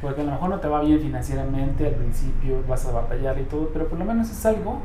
Porque 0.00 0.20
a 0.20 0.24
lo 0.24 0.32
mejor 0.32 0.50
no 0.50 0.60
te 0.60 0.68
va 0.68 0.80
bien 0.80 1.00
financieramente 1.00 1.86
al 1.86 1.94
principio, 1.94 2.62
vas 2.68 2.86
a 2.86 2.92
batallar 2.92 3.38
y 3.38 3.44
todo, 3.44 3.70
pero 3.72 3.88
por 3.88 3.98
lo 3.98 4.04
menos 4.04 4.30
es 4.30 4.46
algo 4.46 4.80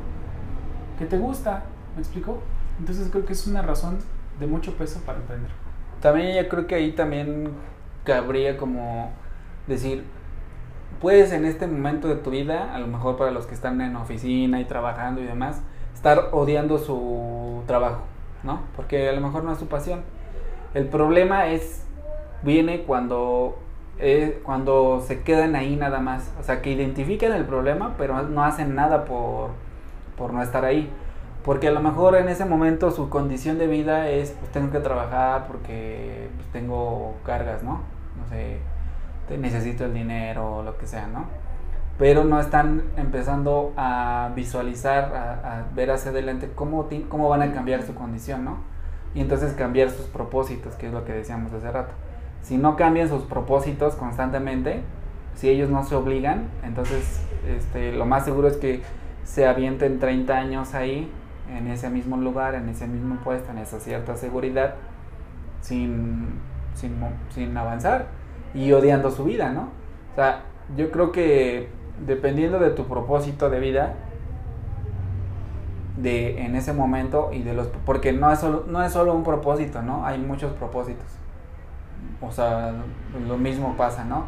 que 1.00 1.06
te 1.06 1.18
gusta, 1.18 1.64
¿me 1.96 2.02
explico? 2.02 2.40
Entonces 2.80 3.10
creo 3.12 3.26
que 3.26 3.34
es 3.34 3.48
una 3.48 3.62
razón 3.62 4.00
de 4.40 4.48
mucho 4.48 4.74
peso 4.74 5.00
para 5.06 5.20
emprender. 5.20 5.52
También 6.02 6.36
yo 6.36 6.50
creo 6.50 6.68
que 6.68 6.76
ahí 6.76 6.92
también 6.92 7.52
cabría 8.04 8.58
como 8.58 9.12
decir, 9.66 10.04
puedes 11.02 11.32
en 11.32 11.46
este 11.46 11.66
momento 11.66 12.08
de 12.08 12.16
tu 12.16 12.30
vida, 12.30 12.74
a 12.76 12.80
lo 12.80 12.88
mejor 12.88 13.18
para 13.18 13.32
los 13.32 13.48
que 13.48 13.56
están 13.56 13.82
en 13.82 13.96
oficina 13.96 14.60
y 14.60 14.66
trabajando 14.66 15.22
y 15.22 15.26
demás, 15.26 15.62
estar 15.98 16.30
odiando 16.32 16.78
su 16.78 17.64
trabajo, 17.66 18.02
¿no? 18.44 18.62
Porque 18.76 19.10
a 19.10 19.14
lo 19.14 19.20
mejor 19.20 19.44
no 19.44 19.52
es 19.52 19.58
su 19.58 19.68
pasión. 19.68 20.02
El 20.76 20.86
problema 20.86 21.48
es, 21.48 21.84
viene 22.44 22.84
cuando, 22.84 23.58
eh, 23.98 24.40
cuando 24.44 25.02
se 25.02 25.24
quedan 25.24 25.56
ahí 25.56 25.76
nada 25.76 26.00
más. 26.00 26.32
O 26.40 26.44
sea, 26.44 26.62
que 26.62 26.72
identifican 26.72 27.34
el 27.34 27.46
problema, 27.46 27.96
pero 27.98 28.22
no 28.22 28.44
hacen 28.44 28.76
nada 28.76 29.06
por, 29.06 29.50
por 30.16 30.34
no 30.34 30.44
estar 30.44 30.66
ahí. 30.66 30.88
Porque 31.44 31.68
a 31.68 31.72
lo 31.72 31.80
mejor 31.80 32.16
en 32.16 32.30
ese 32.30 32.46
momento 32.46 32.92
su 32.92 33.10
condición 33.10 33.58
de 33.58 33.66
vida 33.66 34.08
es, 34.08 34.32
pues 34.32 34.52
tengo 34.52 34.72
que 34.72 34.80
trabajar 34.80 35.48
porque 35.48 36.30
pues, 36.36 36.48
tengo 36.52 37.16
cargas, 37.26 37.64
¿no? 37.64 37.82
No 38.20 38.28
sé, 38.30 38.60
necesito 39.36 39.86
el 39.86 39.96
dinero 39.96 40.58
o 40.58 40.64
lo 40.64 40.78
que 40.78 40.86
sea, 40.86 41.08
¿no? 41.08 41.26
Pero 41.98 42.24
no 42.24 42.40
están 42.40 42.84
empezando 42.96 43.74
a 43.76 44.32
visualizar, 44.36 45.16
a, 45.16 45.66
ver 45.76 45.92
hacia 45.92 46.12
adelante 46.12 46.52
cómo, 46.54 46.88
cómo 47.10 47.30
van 47.30 47.42
a 47.42 47.54
cambiar 47.54 47.84
su 47.84 47.96
condición, 47.96 48.46
¿no? 48.46 48.58
Y 49.16 49.22
entonces 49.22 49.54
cambiar 49.54 49.90
sus 49.90 50.06
propósitos, 50.06 50.76
que 50.76 50.88
es 50.88 50.94
lo 50.94 51.06
que 51.06 51.14
decíamos 51.14 51.52
hace 51.54 51.72
rato. 51.72 51.94
Si 52.44 52.58
no 52.58 52.76
cambian 52.76 53.10
sus 53.10 53.24
propósitos 53.24 53.96
constantemente, 53.96 54.82
si 55.36 55.50
ellos 55.50 55.70
no 55.70 55.84
se 55.84 55.96
obligan, 55.96 56.50
entonces 56.64 57.22
este, 57.48 57.92
lo 57.94 58.06
más 58.06 58.26
seguro 58.26 58.48
es 58.48 58.58
que 58.58 58.82
se 59.24 59.46
avienten 59.46 60.00
30 60.00 60.36
años 60.36 60.74
ahí 60.74 61.12
en 61.56 61.68
ese 61.68 61.90
mismo 61.90 62.18
lugar, 62.18 62.56
en 62.56 62.70
ese 62.70 62.88
mismo 62.88 63.16
puesto, 63.24 63.52
en 63.52 63.60
esa 63.60 63.80
cierta 63.80 64.16
seguridad, 64.16 64.76
sin, 65.62 66.28
sin, 66.74 67.58
avanzar 67.58 68.08
y 68.54 68.72
odiando 68.72 69.12
su 69.12 69.26
vida, 69.26 69.52
¿no? 69.52 69.70
O 70.14 70.16
sea, 70.16 70.44
yo 70.76 70.92
creo 70.92 71.12
que 71.12 71.70
dependiendo 72.06 72.60
de 72.60 72.70
tu 72.72 72.86
propósito 72.86 73.50
de 73.50 73.60
vida, 73.60 73.94
de 75.98 76.46
en 76.46 76.56
ese 76.56 76.74
momento 76.74 77.32
y 77.34 77.42
de 77.42 77.54
los 77.54 77.68
porque 77.86 78.14
no 78.14 78.32
es 78.32 78.40
solo, 78.40 78.66
no 78.68 78.84
es 78.84 78.94
solo 78.94 79.14
un 79.14 79.24
propósito, 79.24 79.82
¿no? 79.82 80.06
Hay 80.06 80.20
muchos 80.20 80.54
propósitos. 80.54 81.06
O 82.22 82.32
sea, 82.32 82.74
lo 83.28 83.38
mismo 83.38 83.76
pasa, 83.76 84.04
¿no? 84.04 84.26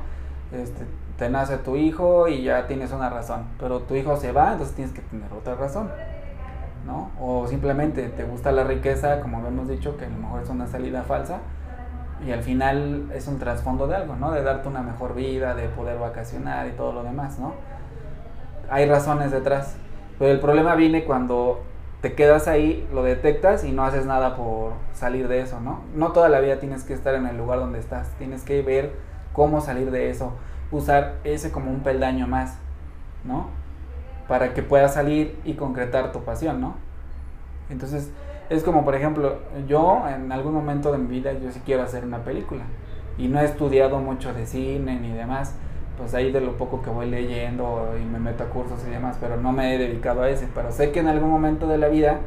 Este, 0.51 0.85
te 1.17 1.29
nace 1.29 1.57
tu 1.57 1.75
hijo 1.75 2.27
y 2.27 2.43
ya 2.43 2.65
tienes 2.65 2.91
una 2.91 3.09
razón, 3.09 3.43
pero 3.59 3.81
tu 3.81 3.95
hijo 3.95 4.17
se 4.17 4.31
va, 4.31 4.53
entonces 4.53 4.75
tienes 4.75 4.93
que 4.93 5.01
tener 5.01 5.31
otra 5.33 5.55
razón. 5.55 5.89
¿no? 6.85 7.11
O 7.19 7.47
simplemente 7.47 8.07
te 8.09 8.23
gusta 8.23 8.51
la 8.51 8.63
riqueza, 8.63 9.21
como 9.21 9.45
hemos 9.45 9.67
dicho, 9.67 9.97
que 9.97 10.05
a 10.05 10.09
lo 10.09 10.17
mejor 10.17 10.41
es 10.41 10.49
una 10.49 10.67
salida 10.67 11.03
falsa, 11.03 11.39
y 12.25 12.31
al 12.31 12.43
final 12.43 13.09
es 13.13 13.27
un 13.27 13.39
trasfondo 13.39 13.87
de 13.87 13.95
algo, 13.95 14.15
¿no? 14.15 14.31
De 14.31 14.43
darte 14.43 14.67
una 14.67 14.81
mejor 14.81 15.15
vida, 15.15 15.55
de 15.55 15.67
poder 15.69 15.97
vacacionar 15.97 16.67
y 16.67 16.71
todo 16.71 16.91
lo 16.91 17.03
demás, 17.03 17.39
¿no? 17.39 17.53
Hay 18.69 18.87
razones 18.87 19.31
detrás, 19.31 19.77
pero 20.17 20.31
el 20.31 20.39
problema 20.39 20.75
viene 20.75 21.05
cuando 21.05 21.61
te 22.01 22.13
quedas 22.13 22.47
ahí, 22.47 22.87
lo 22.93 23.03
detectas 23.03 23.63
y 23.63 23.71
no 23.71 23.83
haces 23.83 24.05
nada 24.05 24.35
por 24.35 24.73
salir 24.93 25.27
de 25.27 25.41
eso, 25.41 25.59
¿no? 25.59 25.81
No 25.95 26.11
toda 26.11 26.29
la 26.29 26.39
vida 26.39 26.59
tienes 26.59 26.83
que 26.83 26.93
estar 26.93 27.15
en 27.15 27.25
el 27.25 27.37
lugar 27.37 27.59
donde 27.59 27.79
estás, 27.79 28.09
tienes 28.17 28.43
que 28.43 28.61
ver 28.61 28.93
cómo 29.33 29.61
salir 29.61 29.91
de 29.91 30.09
eso, 30.09 30.33
usar 30.71 31.15
ese 31.23 31.51
como 31.51 31.71
un 31.71 31.81
peldaño 31.81 32.27
más, 32.27 32.57
¿no? 33.23 33.59
para 34.29 34.53
que 34.53 34.61
puedas 34.61 34.93
salir 34.93 35.37
y 35.43 35.55
concretar 35.55 36.11
tu 36.11 36.23
pasión, 36.23 36.61
¿no? 36.61 36.75
Entonces, 37.71 38.11
es 38.49 38.63
como, 38.63 38.83
por 38.83 38.95
ejemplo, 38.95 39.37
yo 39.67 40.03
en 40.07 40.31
algún 40.31 40.53
momento 40.53 40.91
de 40.91 40.97
mi 40.97 41.07
vida, 41.07 41.33
yo 41.33 41.51
sí 41.51 41.61
quiero 41.65 41.83
hacer 41.83 42.03
una 42.03 42.23
película 42.23 42.63
y 43.17 43.27
no 43.27 43.39
he 43.39 43.45
estudiado 43.45 43.99
mucho 43.99 44.33
de 44.33 44.45
cine 44.45 44.99
ni 44.99 45.11
demás, 45.11 45.55
pues 45.97 46.13
ahí 46.15 46.31
de 46.31 46.41
lo 46.41 46.57
poco 46.57 46.81
que 46.81 46.89
voy 46.89 47.09
leyendo 47.09 47.93
y 48.01 48.05
me 48.05 48.19
meto 48.19 48.43
a 48.43 48.47
cursos 48.47 48.83
y 48.87 48.89
demás, 48.89 49.17
pero 49.19 49.37
no 49.37 49.51
me 49.51 49.75
he 49.75 49.77
dedicado 49.77 50.23
a 50.23 50.29
ese, 50.29 50.47
pero 50.55 50.71
sé 50.71 50.91
que 50.91 50.99
en 50.99 51.07
algún 51.07 51.29
momento 51.29 51.67
de 51.67 51.77
la 51.77 51.89
vida 51.89 52.21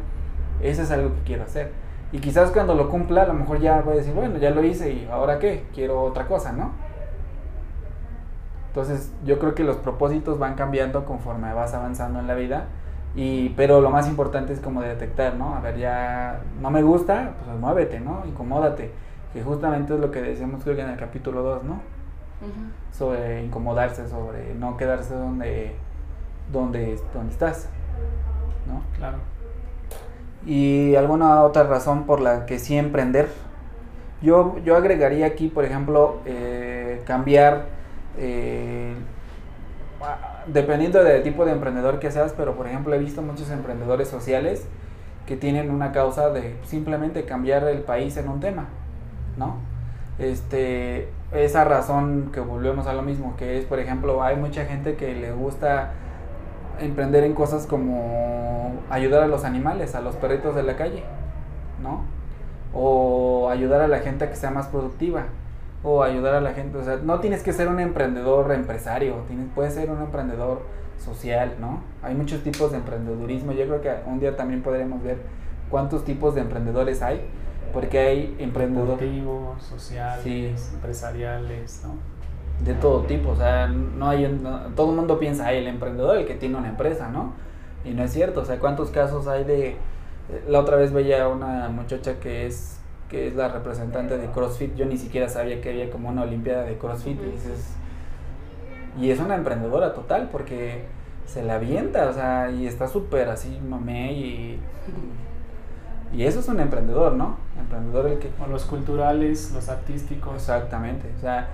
eso 0.61 0.83
es 0.83 0.91
algo 0.91 1.15
que 1.15 1.23
quiero 1.23 1.45
hacer. 1.45 1.73
Y 2.13 2.19
quizás 2.19 2.51
cuando 2.51 2.75
lo 2.75 2.91
cumpla, 2.91 3.23
a 3.23 3.27
lo 3.27 3.35
mejor 3.35 3.59
ya 3.61 3.81
voy 3.81 3.95
a 3.95 3.97
decir, 3.97 4.13
bueno, 4.13 4.39
ya 4.39 4.51
lo 4.51 4.63
hice 4.63 4.93
y 4.93 5.09
ahora 5.11 5.39
qué, 5.39 5.65
quiero 5.75 6.03
otra 6.03 6.27
cosa, 6.27 6.53
¿no? 6.53 6.73
Entonces 8.69 9.13
yo 9.25 9.39
creo 9.39 9.55
que 9.55 9.65
los 9.65 9.77
propósitos 9.77 10.39
van 10.39 10.55
cambiando 10.55 11.05
conforme 11.05 11.53
vas 11.53 11.75
avanzando 11.75 12.21
en 12.21 12.27
la 12.27 12.35
vida. 12.35 12.67
Y, 13.14 13.51
pero 13.51 13.81
lo 13.81 13.90
más 13.90 14.09
importante 14.09 14.53
es 14.53 14.61
como 14.61 14.81
detectar, 14.81 15.35
¿no? 15.35 15.55
A 15.55 15.61
ver, 15.61 15.77
ya 15.77 16.40
no 16.61 16.70
me 16.70 16.83
gusta, 16.83 17.35
pues 17.44 17.59
muévete, 17.59 18.01
¿no? 18.01 18.25
Incomódate. 18.27 18.90
Que 19.33 19.42
justamente 19.42 19.94
es 19.94 20.01
lo 20.01 20.11
que 20.11 20.22
decíamos 20.22 20.62
creo 20.62 20.77
que 20.77 20.83
en 20.83 20.90
el 20.90 20.98
capítulo 20.98 21.42
2, 21.42 21.64
¿no? 21.64 21.81
Sobre 22.90 23.44
incomodarse, 23.44 24.09
sobre 24.09 24.55
no 24.55 24.77
quedarse 24.77 25.14
donde, 25.14 25.77
donde, 26.51 26.98
donde 27.14 27.33
estás, 27.33 27.68
¿no? 28.66 28.83
Claro. 28.96 29.18
Y 30.44 30.96
alguna 30.96 31.42
otra 31.42 31.64
razón 31.64 32.05
por 32.05 32.20
la 32.20 32.46
que 32.46 32.59
sí 32.59 32.77
emprender. 32.77 33.29
Yo, 34.22 34.59
yo 34.64 34.77
agregaría 34.77 35.27
aquí, 35.27 35.48
por 35.48 35.64
ejemplo, 35.64 36.20
eh, 36.25 37.03
cambiar 37.07 37.66
eh, 38.18 38.94
dependiendo 40.46 41.02
del 41.02 41.22
tipo 41.22 41.44
de 41.44 41.52
emprendedor 41.52 41.98
que 41.98 42.11
seas, 42.11 42.35
pero 42.37 42.55
por 42.55 42.66
ejemplo 42.66 42.94
he 42.94 42.98
visto 42.98 43.22
muchos 43.22 43.50
emprendedores 43.50 44.09
sociales 44.09 44.66
que 45.26 45.37
tienen 45.37 45.70
una 45.70 45.92
causa 45.92 46.31
de 46.31 46.57
simplemente 46.64 47.24
cambiar 47.24 47.64
el 47.68 47.81
país 47.81 48.16
en 48.16 48.28
un 48.28 48.40
tema, 48.40 48.66
¿no? 49.37 49.57
Este, 50.18 51.09
esa 51.33 51.64
razón 51.64 52.31
que 52.33 52.40
volvemos 52.40 52.87
a 52.87 52.92
lo 52.92 53.02
mismo, 53.02 53.37
que 53.37 53.59
es, 53.59 53.64
por 53.64 53.78
ejemplo, 53.78 54.22
hay 54.22 54.37
mucha 54.37 54.64
gente 54.64 54.96
que 54.96 55.14
le 55.14 55.33
gusta 55.33 55.92
emprender 56.81 57.24
en 57.24 57.35
cosas 57.35 57.66
como 57.66 58.72
ayudar 58.90 59.22
a 59.22 59.26
los 59.26 59.44
animales, 59.44 59.94
a 59.94 60.00
los 60.00 60.16
perritos 60.16 60.55
de 60.55 60.62
la 60.62 60.76
calle, 60.76 61.05
¿no? 61.83 62.02
O 62.74 63.48
ayudar 63.50 63.81
a 63.81 63.88
la 63.88 64.00
gente 64.00 64.24
a 64.24 64.31
que 64.31 64.37
sea 64.37 64.50
más 64.50 64.66
productiva 64.68 65.24
o 65.83 66.03
ayudar 66.03 66.35
a 66.35 66.40
la 66.40 66.53
gente. 66.53 66.79
O 66.79 66.85
sea, 66.85 66.97
no 66.97 67.21
tienes 67.21 67.42
que 67.42 67.53
ser 67.53 67.68
un 67.68 67.81
emprendedor 67.81 68.53
empresario, 68.53 69.16
tienes, 69.27 69.49
puedes 69.55 69.75
ser 69.75 69.91
un 69.91 70.01
emprendedor 70.01 70.62
social, 70.99 71.57
¿no? 71.61 71.83
Hay 72.03 72.14
muchos 72.14 72.43
tipos 72.43 72.70
de 72.70 72.78
emprendedurismo. 72.78 73.53
Yo 73.53 73.66
creo 73.66 73.80
que 73.80 73.93
un 74.07 74.20
día 74.20 74.37
también 74.37 74.62
podremos 74.62 75.03
ver 75.03 75.18
cuántos 75.70 76.05
tipos 76.05 76.35
de 76.35 76.43
emprendedores 76.43 77.03
hay, 77.03 77.22
porque 77.72 77.99
hay 77.99 78.37
emprendedores 78.39 79.11
sociales, 79.59 80.70
empresariales, 80.74 81.83
¿no? 81.85 81.95
De 82.64 82.74
todo 82.74 83.03
tipo, 83.05 83.30
o 83.30 83.37
sea, 83.37 83.66
no 83.66 84.09
hay, 84.09 84.41
todo 84.76 84.91
el 84.91 84.97
mundo 84.97 85.18
piensa, 85.18 85.47
hay 85.47 85.59
el 85.59 85.66
emprendedor, 85.66 86.18
el 86.18 86.26
que 86.26 86.35
tiene 86.35 86.57
una 86.57 86.68
empresa, 86.68 87.09
¿no? 87.09 87.33
Y 87.85 87.91
no 87.91 88.05
es 88.05 88.12
cierto, 88.12 88.43
o 88.43 88.45
sea, 88.45 88.61
cuántos 88.61 88.91
casos 88.91 89.26
hay 89.26 89.43
de... 89.43 89.76
La 90.47 90.61
otra 90.61 90.76
vez 90.76 90.93
veía 90.93 91.26
una 91.26 91.68
muchacha 91.70 92.20
que 92.20 92.47
es 92.47 92.78
que 93.13 93.29
es 93.29 93.37
la 93.37 93.49
representante 93.49 94.17
de 94.17 94.27
CrossFit, 94.29 94.75
yo 94.75 94.87
ni 94.87 94.97
siquiera 94.97 95.29
sabía 95.29 95.61
que 95.61 95.69
había 95.69 95.91
como 95.91 96.09
una 96.09 96.23
Olimpiada 96.23 96.65
de 96.65 96.79
CrossFit 96.79 97.21
y 97.21 97.31
dices, 97.31 97.75
y 98.99 99.11
es 99.11 99.21
una 99.21 99.37
emprendedora 99.37 99.93
total 99.93 100.31
porque 100.33 100.87
se 101.27 101.43
la 101.43 101.57
avienta, 101.57 102.09
o 102.09 102.13
sea, 102.15 102.51
y 102.51 102.67
está 102.67 102.89
súper 102.89 103.29
así 103.29 103.61
mamé 103.69 104.13
y 104.15 104.61
y 106.13 106.25
eso 106.25 106.41
es 106.41 106.49
un 106.49 106.61
emprendedor, 106.61 107.15
¿no? 107.15 107.37
Emprendedor 107.59 108.07
el 108.07 108.19
que 108.19 108.31
o 108.43 108.47
los 108.47 108.65
culturales, 108.65 109.51
los 109.53 109.69
artísticos. 109.69 110.35
Exactamente, 110.35 111.11
o 111.17 111.21
sea, 111.21 111.49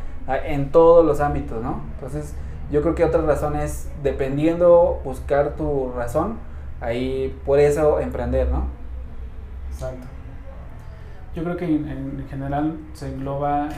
en 0.46 0.70
todos 0.70 1.04
los 1.04 1.20
ámbitos, 1.20 1.62
¿no? 1.62 1.82
Entonces, 1.94 2.34
yo 2.70 2.82
creo 2.82 2.94
que 2.94 3.04
otra 3.04 3.22
razón 3.22 3.56
es 3.56 3.88
dependiendo 4.02 5.00
buscar 5.04 5.56
tu 5.56 5.92
razón, 5.92 6.38
ahí 6.80 7.36
por 7.44 7.58
eso 7.60 8.00
emprender, 8.00 8.48
¿no? 8.48 8.64
Exacto. 9.72 10.06
Yo 11.38 11.44
creo 11.44 11.56
que 11.56 11.66
en, 11.66 12.26
general 12.28 12.76
se 12.94 13.14
engloba 13.14 13.68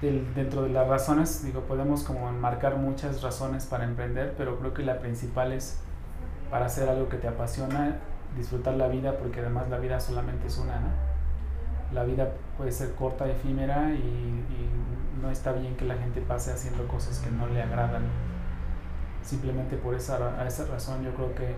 dentro 0.00 0.62
de 0.62 0.68
las 0.68 0.86
razones, 0.86 1.42
digo, 1.44 1.62
podemos 1.62 2.04
como 2.04 2.28
enmarcar 2.28 2.76
muchas 2.76 3.20
razones 3.20 3.66
para 3.66 3.82
emprender, 3.82 4.32
pero 4.38 4.60
creo 4.60 4.72
que 4.72 4.84
la 4.84 5.00
principal 5.00 5.50
es 5.50 5.80
para 6.52 6.66
hacer 6.66 6.88
algo 6.88 7.08
que 7.08 7.16
te 7.16 7.26
apasiona, 7.26 7.96
disfrutar 8.36 8.74
la 8.74 8.86
vida, 8.86 9.18
porque 9.18 9.40
además 9.40 9.70
la 9.70 9.78
vida 9.78 9.98
solamente 9.98 10.46
es 10.46 10.58
una. 10.58 10.78
La 11.92 12.04
vida 12.04 12.28
puede 12.56 12.70
ser 12.70 12.94
corta, 12.94 13.28
efímera 13.28 13.90
y, 13.90 14.44
no 15.20 15.32
está 15.32 15.50
bien 15.50 15.76
que 15.76 15.84
la 15.84 15.96
gente 15.96 16.20
pase 16.20 16.52
haciendo 16.52 16.86
cosas 16.86 17.18
que 17.18 17.32
no 17.32 17.48
le 17.48 17.60
agradan. 17.60 18.04
Simplemente 19.24 19.76
por 19.76 19.96
esa, 19.96 20.46
esa 20.46 20.64
razón 20.66 21.02
yo 21.02 21.12
creo 21.14 21.34
que 21.34 21.56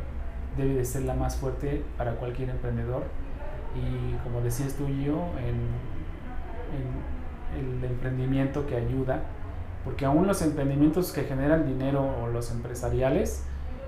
debe 0.56 0.76
de 0.76 0.84
ser 0.86 1.02
la 1.02 1.12
más 1.12 1.36
fuerte 1.36 1.84
para 1.98 2.14
cualquier 2.14 2.48
emprendedor. 2.48 3.02
Y 3.74 4.14
como 4.24 4.40
decías 4.40 4.74
tú 4.74 4.88
y 4.88 5.04
yo, 5.04 5.30
en, 5.38 5.68
en 7.56 7.78
el 7.78 7.84
emprendimiento 7.84 8.66
que 8.66 8.76
ayuda, 8.76 9.22
porque 9.84 10.04
aún 10.04 10.26
los 10.26 10.42
emprendimientos 10.42 11.12
que 11.12 11.24
generan 11.24 11.66
dinero 11.66 12.06
o 12.22 12.28
los 12.28 12.50
empresariales, 12.50 13.44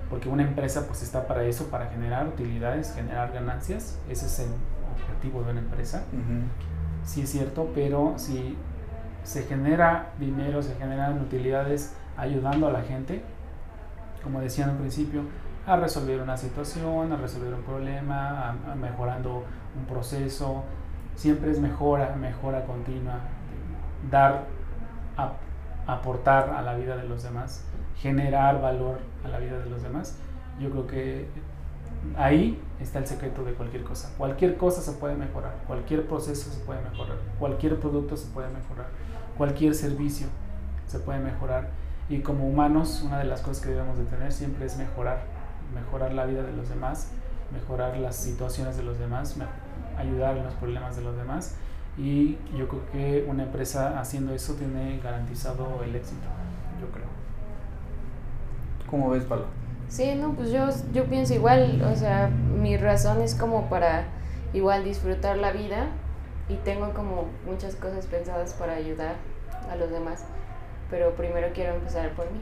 porque 0.09 0.29
una 0.29 0.43
empresa 0.43 0.85
pues 0.87 1.01
está 1.01 1.27
para 1.27 1.43
eso, 1.43 1.67
para 1.69 1.87
generar 1.87 2.27
utilidades, 2.27 2.93
generar 2.93 3.31
ganancias, 3.31 3.99
ese 4.09 4.25
es 4.25 4.39
el 4.39 4.49
objetivo 4.93 5.43
de 5.43 5.51
una 5.51 5.59
empresa. 5.59 6.03
Sí 7.03 7.21
es 7.21 7.29
cierto, 7.29 7.71
pero 7.73 8.13
si 8.17 8.57
se 9.23 9.43
genera 9.43 10.13
dinero, 10.19 10.61
se 10.61 10.75
generan 10.75 11.21
utilidades 11.21 11.95
ayudando 12.17 12.67
a 12.67 12.71
la 12.71 12.81
gente, 12.81 13.23
como 14.23 14.39
decía 14.39 14.65
en 14.65 14.77
principio, 14.77 15.21
a 15.65 15.77
resolver 15.77 16.21
una 16.21 16.37
situación, 16.37 17.11
a 17.11 17.17
resolver 17.17 17.53
un 17.53 17.63
problema, 17.63 18.49
a, 18.49 18.75
mejorando 18.75 19.43
un 19.77 19.85
proceso, 19.85 20.63
siempre 21.15 21.51
es 21.51 21.59
mejora, 21.59 22.15
mejora 22.15 22.65
continua, 22.65 23.19
dar, 24.09 24.45
aportar 25.87 26.49
a 26.49 26.61
la 26.61 26.75
vida 26.75 26.97
de 26.97 27.07
los 27.07 27.23
demás, 27.23 27.65
generar 27.97 28.61
valor 28.61 28.99
a 29.23 29.29
la 29.29 29.39
vida 29.39 29.59
de 29.59 29.69
los 29.69 29.81
demás. 29.83 30.17
Yo 30.59 30.69
creo 30.69 30.87
que 30.87 31.27
ahí 32.17 32.61
está 32.79 32.99
el 32.99 33.07
secreto 33.07 33.43
de 33.43 33.53
cualquier 33.53 33.83
cosa. 33.83 34.13
Cualquier 34.17 34.57
cosa 34.57 34.81
se 34.81 34.91
puede 34.93 35.15
mejorar, 35.15 35.55
cualquier 35.67 36.05
proceso 36.07 36.51
se 36.51 36.59
puede 36.61 36.81
mejorar, 36.81 37.17
cualquier 37.39 37.79
producto 37.79 38.17
se 38.17 38.27
puede 38.31 38.49
mejorar, 38.49 38.87
cualquier 39.37 39.73
servicio 39.75 40.27
se 40.87 40.99
puede 40.99 41.19
mejorar. 41.19 41.69
Y 42.09 42.19
como 42.19 42.45
humanos, 42.47 43.01
una 43.05 43.19
de 43.19 43.25
las 43.25 43.41
cosas 43.41 43.63
que 43.63 43.69
debemos 43.69 43.97
de 43.97 44.03
tener 44.03 44.31
siempre 44.33 44.65
es 44.65 44.77
mejorar, 44.77 45.23
mejorar 45.73 46.13
la 46.13 46.25
vida 46.25 46.43
de 46.43 46.53
los 46.53 46.69
demás, 46.69 47.09
mejorar 47.51 47.97
las 47.97 48.15
situaciones 48.15 48.77
de 48.77 48.83
los 48.83 48.99
demás, 48.99 49.35
ayudar 49.97 50.37
en 50.37 50.45
los 50.45 50.53
problemas 50.55 50.95
de 50.95 51.03
los 51.03 51.15
demás. 51.15 51.55
Y 51.97 52.37
yo 52.57 52.67
creo 52.67 52.81
que 52.91 53.25
una 53.29 53.43
empresa 53.43 53.99
haciendo 53.99 54.33
eso 54.33 54.55
tiene 54.55 54.99
garantizado 54.99 55.83
el 55.83 55.95
éxito, 55.95 56.27
yo 56.81 56.87
creo. 56.91 57.05
¿Cómo 58.89 59.11
ves, 59.11 59.23
Palo? 59.25 59.45
Sí, 59.89 60.15
no, 60.15 60.31
pues 60.33 60.51
yo, 60.51 60.69
yo 60.91 61.05
pienso 61.05 61.35
igual, 61.35 61.83
o 61.83 61.95
sea, 61.95 62.27
mi 62.27 62.77
razón 62.77 63.21
es 63.21 63.35
como 63.35 63.69
para 63.69 64.05
igual 64.53 64.83
disfrutar 64.83 65.37
la 65.37 65.51
vida 65.51 65.87
y 66.49 66.55
tengo 66.55 66.93
como 66.93 67.25
muchas 67.45 67.75
cosas 67.75 68.07
pensadas 68.07 68.53
para 68.53 68.73
ayudar 68.73 69.15
a 69.69 69.75
los 69.75 69.91
demás, 69.91 70.25
pero 70.89 71.15
primero 71.15 71.49
quiero 71.53 71.75
empezar 71.75 72.09
por 72.15 72.25
mí. 72.31 72.39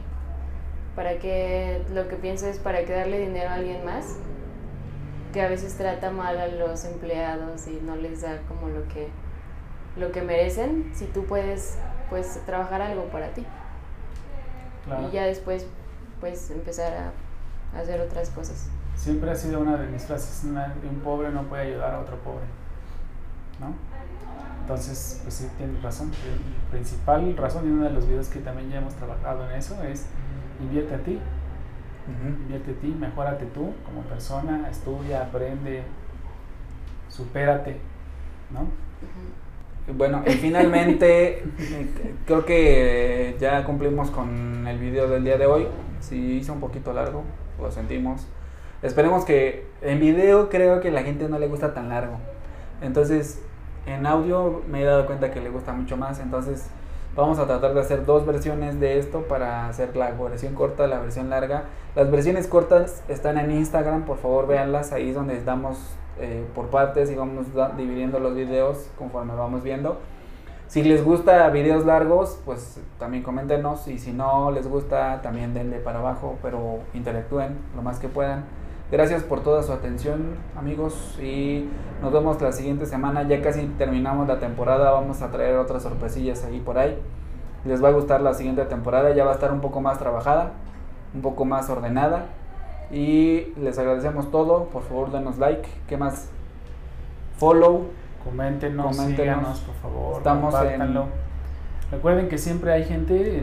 Para 0.96 1.18
que 1.18 1.82
lo 1.92 2.08
que 2.08 2.16
pienso 2.16 2.46
es 2.46 2.58
para 2.58 2.84
que 2.84 2.92
darle 2.92 3.18
dinero 3.18 3.48
a 3.50 3.54
alguien 3.54 3.84
más, 3.84 4.16
que 5.32 5.40
a 5.40 5.48
veces 5.48 5.74
trata 5.76 6.10
mal 6.10 6.38
a 6.38 6.48
los 6.48 6.84
empleados 6.84 7.66
y 7.66 7.80
no 7.82 7.96
les 7.96 8.20
da 8.20 8.40
como 8.48 8.68
lo 8.68 8.86
que 8.88 9.08
lo 9.96 10.10
que 10.10 10.22
merecen, 10.22 10.90
si 10.94 11.06
tú 11.06 11.24
puedes 11.24 11.76
pues 12.08 12.40
trabajar 12.46 12.80
algo 12.82 13.04
para 13.04 13.28
ti. 13.28 13.46
Y 15.08 15.12
ya 15.12 15.24
después 15.24 15.66
pues 16.20 16.50
empezar 16.50 16.92
a 17.74 17.78
hacer 17.78 18.00
otras 18.00 18.30
cosas. 18.30 18.68
Siempre 18.96 19.30
ha 19.30 19.34
sido 19.34 19.60
una 19.60 19.76
de 19.76 19.86
mis 19.88 20.02
frases, 20.02 20.44
un 20.44 21.00
pobre 21.00 21.30
no 21.30 21.44
puede 21.44 21.62
ayudar 21.62 21.94
a 21.94 22.00
otro 22.00 22.16
pobre, 22.18 22.44
¿no? 23.60 23.74
Entonces, 24.60 25.20
pues 25.22 25.34
sí, 25.34 25.48
tienes 25.58 25.82
razón. 25.82 26.10
La 26.10 26.70
principal 26.70 27.36
razón 27.36 27.66
y 27.66 27.70
uno 27.70 27.84
de 27.84 27.90
los 27.90 28.06
videos 28.06 28.28
que 28.28 28.38
también 28.38 28.70
ya 28.70 28.78
hemos 28.78 28.94
trabajado 28.94 29.48
en 29.50 29.56
eso 29.56 29.82
es 29.82 30.06
invierte 30.62 30.94
a 30.94 30.98
ti. 30.98 31.18
Invierte 32.26 32.72
a 32.72 32.74
ti, 32.74 32.96
mejórate 32.98 33.46
tú 33.46 33.72
como 33.84 34.02
persona, 34.02 34.68
estudia, 34.70 35.22
aprende, 35.22 35.82
supérate, 37.08 37.76
¿no? 38.50 38.66
Bueno, 39.94 40.22
y 40.26 40.30
finalmente 40.32 41.44
creo 42.26 42.44
que 42.44 43.36
ya 43.40 43.64
cumplimos 43.64 44.10
con 44.10 44.66
el 44.66 44.78
video 44.78 45.08
del 45.08 45.24
día 45.24 45.38
de 45.38 45.46
hoy. 45.46 45.66
Si 46.00 46.36
hizo 46.36 46.52
un 46.52 46.60
poquito 46.60 46.92
largo, 46.92 47.24
lo 47.60 47.70
sentimos. 47.70 48.26
Esperemos 48.82 49.24
que 49.24 49.66
en 49.80 50.00
video 50.00 50.48
creo 50.48 50.80
que 50.80 50.90
la 50.90 51.02
gente 51.02 51.28
no 51.28 51.38
le 51.38 51.48
gusta 51.48 51.74
tan 51.74 51.88
largo. 51.88 52.18
Entonces, 52.80 53.42
en 53.86 54.06
audio 54.06 54.62
me 54.68 54.82
he 54.82 54.84
dado 54.84 55.06
cuenta 55.06 55.30
que 55.30 55.40
le 55.40 55.50
gusta 55.50 55.72
mucho 55.72 55.96
más. 55.96 56.20
Entonces, 56.20 56.68
vamos 57.16 57.38
a 57.38 57.46
tratar 57.46 57.74
de 57.74 57.80
hacer 57.80 58.06
dos 58.06 58.24
versiones 58.26 58.80
de 58.80 58.98
esto 58.98 59.22
para 59.22 59.68
hacer 59.68 59.96
la 59.96 60.10
versión 60.12 60.54
corta, 60.54 60.86
la 60.86 61.00
versión 61.00 61.30
larga. 61.30 61.64
Las 61.94 62.10
versiones 62.10 62.46
cortas 62.46 63.02
están 63.08 63.38
en 63.38 63.50
Instagram, 63.50 64.04
por 64.04 64.18
favor 64.18 64.46
véanlas. 64.46 64.92
Ahí 64.92 65.10
es 65.10 65.14
donde 65.14 65.36
estamos 65.36 65.78
eh, 66.18 66.44
por 66.54 66.68
partes 66.68 67.10
y 67.10 67.14
vamos 67.14 67.46
dividiendo 67.76 68.18
los 68.18 68.34
videos 68.34 68.90
conforme 68.98 69.34
vamos 69.34 69.62
viendo. 69.62 69.98
Si 70.68 70.82
les 70.82 71.04
gusta 71.04 71.48
videos 71.50 71.84
largos, 71.84 72.40
pues 72.46 72.80
también 72.98 73.22
coméntenos 73.22 73.88
y 73.88 73.98
si 73.98 74.10
no 74.10 74.50
les 74.50 74.66
gusta, 74.66 75.20
también 75.20 75.52
denle 75.52 75.78
para 75.80 75.98
abajo, 75.98 76.38
pero 76.40 76.78
interactúen 76.94 77.58
lo 77.76 77.82
más 77.82 77.98
que 77.98 78.08
puedan. 78.08 78.44
Gracias 78.92 79.22
por 79.22 79.42
toda 79.42 79.62
su 79.62 79.72
atención, 79.72 80.34
amigos, 80.54 81.18
y 81.18 81.66
nos 82.02 82.12
vemos 82.12 82.38
la 82.42 82.52
siguiente 82.52 82.84
semana. 82.84 83.26
Ya 83.26 83.40
casi 83.40 83.64
terminamos 83.78 84.28
la 84.28 84.38
temporada, 84.38 84.90
vamos 84.90 85.22
a 85.22 85.30
traer 85.30 85.56
otras 85.56 85.82
sorpresillas 85.82 86.44
ahí 86.44 86.60
por 86.60 86.76
ahí. 86.76 86.98
Les 87.64 87.82
va 87.82 87.88
a 87.88 87.92
gustar 87.92 88.20
la 88.20 88.34
siguiente 88.34 88.62
temporada, 88.66 89.14
ya 89.14 89.24
va 89.24 89.30
a 89.30 89.34
estar 89.34 89.50
un 89.50 89.62
poco 89.62 89.80
más 89.80 89.98
trabajada, 89.98 90.52
un 91.14 91.22
poco 91.22 91.46
más 91.46 91.70
ordenada. 91.70 92.26
Y 92.90 93.54
les 93.58 93.78
agradecemos 93.78 94.30
todo, 94.30 94.64
por 94.66 94.82
favor 94.82 95.10
denos 95.10 95.38
like, 95.38 95.66
¿qué 95.88 95.96
más? 95.96 96.28
Follow, 97.38 97.86
Coméntenos, 98.22 98.94
Coméntenos. 98.94 99.60
por 99.60 99.74
favor. 99.76 100.16
Estamos 100.18 100.54
en... 100.66 101.04
Recuerden 101.90 102.28
que 102.28 102.36
siempre 102.36 102.72
hay 102.72 102.84
gente 102.84 103.42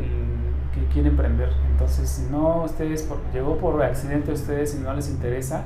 que 0.79 0.93
quiere 0.93 1.09
emprender. 1.09 1.49
Entonces, 1.71 2.09
si 2.09 2.31
no 2.31 2.63
ustedes 2.63 3.03
por, 3.03 3.19
llegó 3.33 3.57
por 3.57 3.81
accidente 3.83 4.31
a 4.31 4.33
ustedes 4.33 4.75
y 4.75 4.79
no 4.79 4.93
les 4.93 5.09
interesa, 5.09 5.63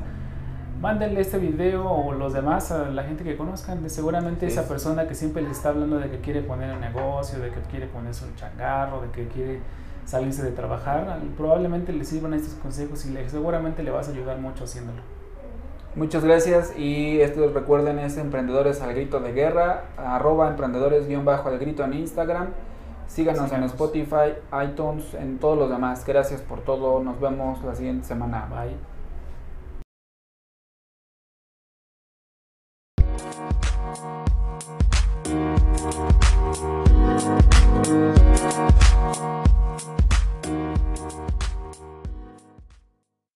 mándenle 0.82 1.22
este 1.22 1.38
video 1.38 1.90
o 1.90 2.12
los 2.14 2.34
demás 2.34 2.72
a 2.72 2.90
la 2.90 3.04
gente 3.04 3.24
que 3.24 3.38
conozcan. 3.38 3.90
Seguramente 3.90 4.46
esa 4.46 4.68
persona 4.68 5.08
que 5.08 5.16
siempre 5.16 5.42
les 5.42 5.52
está 5.54 5.70
hablando 5.70 5.98
de 5.98 6.10
que 6.10 6.20
quiere 6.20 6.42
poner 6.42 6.74
un 6.74 6.82
negocio, 6.82 7.40
de 7.40 7.52
que 7.52 7.62
quiere 7.72 7.88
ponerse 7.88 8.26
un 8.26 8.36
changarro, 8.36 9.02
de 9.02 9.10
que 9.10 9.28
quiere 9.28 9.62
salirse 10.06 10.44
de 10.44 10.52
trabajar, 10.52 11.20
probablemente 11.38 11.94
le 11.94 12.04
sirvan 12.04 12.34
estos 12.34 12.56
consejos 12.56 13.06
y 13.06 13.12
le, 13.12 13.30
seguramente 13.30 13.84
le 13.84 13.92
vas 13.92 14.10
a 14.10 14.12
ayudar 14.12 14.38
mucho 14.40 14.66
haciéndolo. 14.66 15.02
Muchas 15.96 16.26
gracias 16.26 16.74
y 16.78 17.22
esto 17.22 17.48
recuerden 17.54 18.00
es 18.00 18.18
Emprendedores 18.18 18.82
al 18.82 18.94
Grito 18.96 19.20
de 19.20 19.32
Guerra, 19.32 19.84
arroba 19.96 20.50
emprendedores-al 20.50 21.60
grito 21.60 21.84
en 21.84 21.94
Instagram. 21.94 22.48
Síganos, 23.14 23.52
en 23.52 23.64
Spotify, 23.66 24.34
iTunes, 24.66 25.14
en 25.14 25.38
todos 25.38 25.56
los 25.56 25.70
demás. 25.70 26.04
Gracias 26.04 26.42
por 26.42 26.62
todo. 26.62 27.04
Nos 27.04 27.20
vemos 27.20 27.64
la 27.64 27.76
siguiente 27.76 28.08
semana. 28.08 28.48
Bye. 28.50 28.93